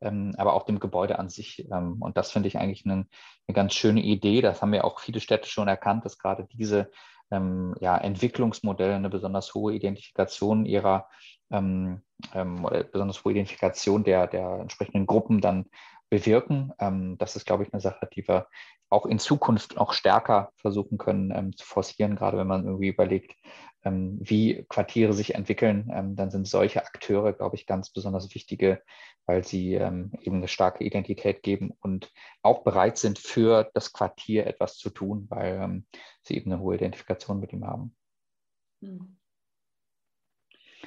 ähm, 0.02 0.34
aber 0.36 0.52
auch 0.52 0.64
dem 0.64 0.78
Gebäude 0.78 1.18
an 1.18 1.30
sich. 1.30 1.66
Ähm, 1.72 1.96
und 2.02 2.18
das 2.18 2.30
finde 2.30 2.46
ich 2.46 2.58
eigentlich 2.58 2.84
eine, 2.84 3.06
eine, 3.48 3.54
ganz 3.54 3.72
schöne 3.72 4.02
Idee. 4.02 4.42
Das 4.42 4.60
haben 4.60 4.74
ja 4.74 4.84
auch 4.84 5.00
viele 5.00 5.20
Städte 5.20 5.48
schon 5.48 5.68
erkannt, 5.68 6.04
dass 6.04 6.18
gerade 6.18 6.46
diese 6.52 6.90
ähm, 7.30 7.74
ja, 7.80 7.96
Entwicklungsmodelle 7.96 8.94
eine 8.94 9.08
besonders 9.08 9.54
hohe 9.54 9.72
Identifikation 9.72 10.66
ihrer 10.66 11.08
ähm, 11.50 12.02
ähm, 12.34 12.62
oder 12.62 12.84
besonders 12.84 13.24
hohe 13.24 13.32
Identifikation 13.32 14.04
der, 14.04 14.26
der 14.26 14.58
entsprechenden 14.60 15.06
Gruppen 15.06 15.40
dann 15.40 15.64
bewirken. 16.10 16.74
Ähm, 16.78 17.16
das 17.16 17.36
ist, 17.36 17.46
glaube 17.46 17.62
ich, 17.62 17.72
eine 17.72 17.80
Sache, 17.80 18.06
die 18.14 18.28
wir 18.28 18.48
auch 18.90 19.06
in 19.06 19.18
Zukunft 19.18 19.76
noch 19.76 19.92
stärker 19.92 20.50
versuchen 20.56 20.98
können 20.98 21.32
ähm, 21.34 21.56
zu 21.56 21.64
forcieren, 21.64 22.16
gerade 22.16 22.36
wenn 22.36 22.48
man 22.48 22.64
irgendwie 22.64 22.88
überlegt, 22.88 23.34
ähm, 23.84 24.18
wie 24.20 24.64
Quartiere 24.68 25.12
sich 25.12 25.34
entwickeln, 25.34 25.90
ähm, 25.92 26.16
dann 26.16 26.30
sind 26.30 26.46
solche 26.46 26.84
Akteure, 26.84 27.32
glaube 27.32 27.56
ich, 27.56 27.66
ganz 27.66 27.90
besonders 27.90 28.34
wichtige, 28.34 28.82
weil 29.26 29.44
sie 29.44 29.74
ähm, 29.74 30.12
eben 30.20 30.36
eine 30.36 30.48
starke 30.48 30.84
Identität 30.84 31.42
geben 31.42 31.72
und 31.80 32.12
auch 32.42 32.62
bereit 32.62 32.98
sind, 32.98 33.18
für 33.18 33.70
das 33.74 33.92
Quartier 33.92 34.46
etwas 34.46 34.76
zu 34.76 34.90
tun, 34.90 35.26
weil 35.30 35.82
sie 36.22 36.36
eben 36.36 36.52
eine 36.52 36.60
hohe 36.60 36.74
Identifikation 36.74 37.40
mit 37.40 37.52
ihm 37.52 37.66
haben. 37.66 37.96
Hm. 38.82 39.16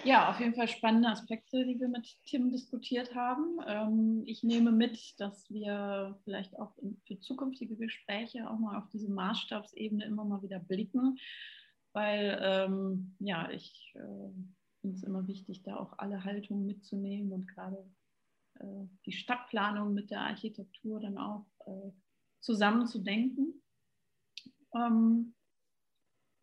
Ja, 0.04 0.30
auf 0.30 0.40
jeden 0.40 0.56
Fall 0.56 0.68
spannende 0.68 1.08
Aspekte, 1.08 1.66
die 1.66 1.80
wir 1.80 1.88
mit 1.88 2.18
Tim 2.26 2.52
diskutiert 2.52 3.16
haben. 3.16 4.24
Ich 4.26 4.44
nehme 4.44 4.72
mit, 4.72 5.14
dass 5.20 5.50
wir 5.50 6.20
vielleicht 6.24 6.60
auch 6.60 6.74
für 7.06 7.20
zukünftige 7.20 7.78
Gespräche 7.78 8.50
auch 8.50 8.58
mal 8.58 8.78
auf 8.78 8.90
diese 8.90 9.10
Maßstabsebene 9.10 10.04
immer 10.04 10.26
mal 10.26 10.42
wieder 10.42 10.60
blicken 10.60 11.18
weil 11.94 12.40
ähm, 12.42 13.16
ja, 13.20 13.50
ich 13.52 13.94
äh, 13.96 14.32
finde 14.82 14.96
es 14.96 15.04
immer 15.04 15.28
wichtig, 15.28 15.64
da 15.64 15.78
auch 15.78 15.98
alle 15.98 16.24
Haltungen 16.24 16.66
mitzunehmen 16.66 17.32
und 17.32 17.48
gerade 17.48 17.90
äh, 18.60 18.88
die 19.06 19.14
Stadtplanung 19.14 19.94
mit 19.94 20.12
der 20.12 20.22
Architektur 20.22 21.00
dann 21.00 21.18
auch 21.18 21.46
äh, 21.66 21.92
zusammen 22.40 22.88
zu 22.88 23.00
denken. 23.00 23.62
Ähm, 24.76 25.36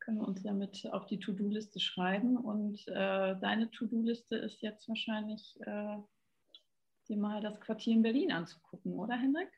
können 0.01 0.19
wir 0.19 0.29
uns 0.29 0.43
damit 0.43 0.87
auf 0.93 1.07
die 1.07 1.21
To-Do-Liste 1.21 1.79
schreiben. 1.79 2.37
Und 2.37 2.87
äh, 2.89 3.39
deine 3.39 3.71
To-Do-Liste 3.71 4.37
ist 4.37 4.63
jetzt 4.63 4.89
wahrscheinlich, 4.89 5.59
äh, 5.61 5.99
dir 7.09 7.17
mal 7.17 7.41
das 7.41 7.61
Quartier 7.61 7.95
in 7.95 8.03
Berlin 8.03 8.33
anzugucken, 8.33 8.95
oder 8.95 9.17
Hendrik? 9.17 9.51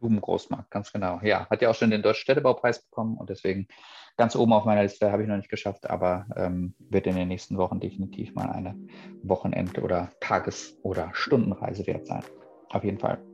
Blumengroßmarkt, 0.00 0.70
ganz 0.70 0.92
genau. 0.92 1.20
Ja, 1.22 1.48
hat 1.48 1.62
ja 1.62 1.70
auch 1.70 1.74
schon 1.74 1.90
den 1.90 2.02
Deutschen 2.02 2.22
Städtebaupreis 2.22 2.82
bekommen 2.82 3.16
und 3.16 3.30
deswegen 3.30 3.68
ganz 4.16 4.36
oben 4.36 4.52
auf 4.52 4.64
meiner 4.64 4.82
Liste 4.82 5.10
habe 5.10 5.22
ich 5.22 5.28
noch 5.28 5.36
nicht 5.36 5.50
geschafft, 5.50 5.88
aber 5.88 6.26
ähm, 6.36 6.74
wird 6.78 7.06
in 7.06 7.16
den 7.16 7.28
nächsten 7.28 7.56
Wochen 7.58 7.80
definitiv 7.80 8.34
mal 8.34 8.50
eine 8.50 8.76
Wochenend- 9.22 9.78
oder 9.78 10.10
Tages- 10.20 10.76
oder 10.82 11.10
Stundenreise 11.14 11.86
wert 11.86 12.06
sein. 12.06 12.24
Auf 12.70 12.84
jeden 12.84 12.98
Fall. 12.98 13.33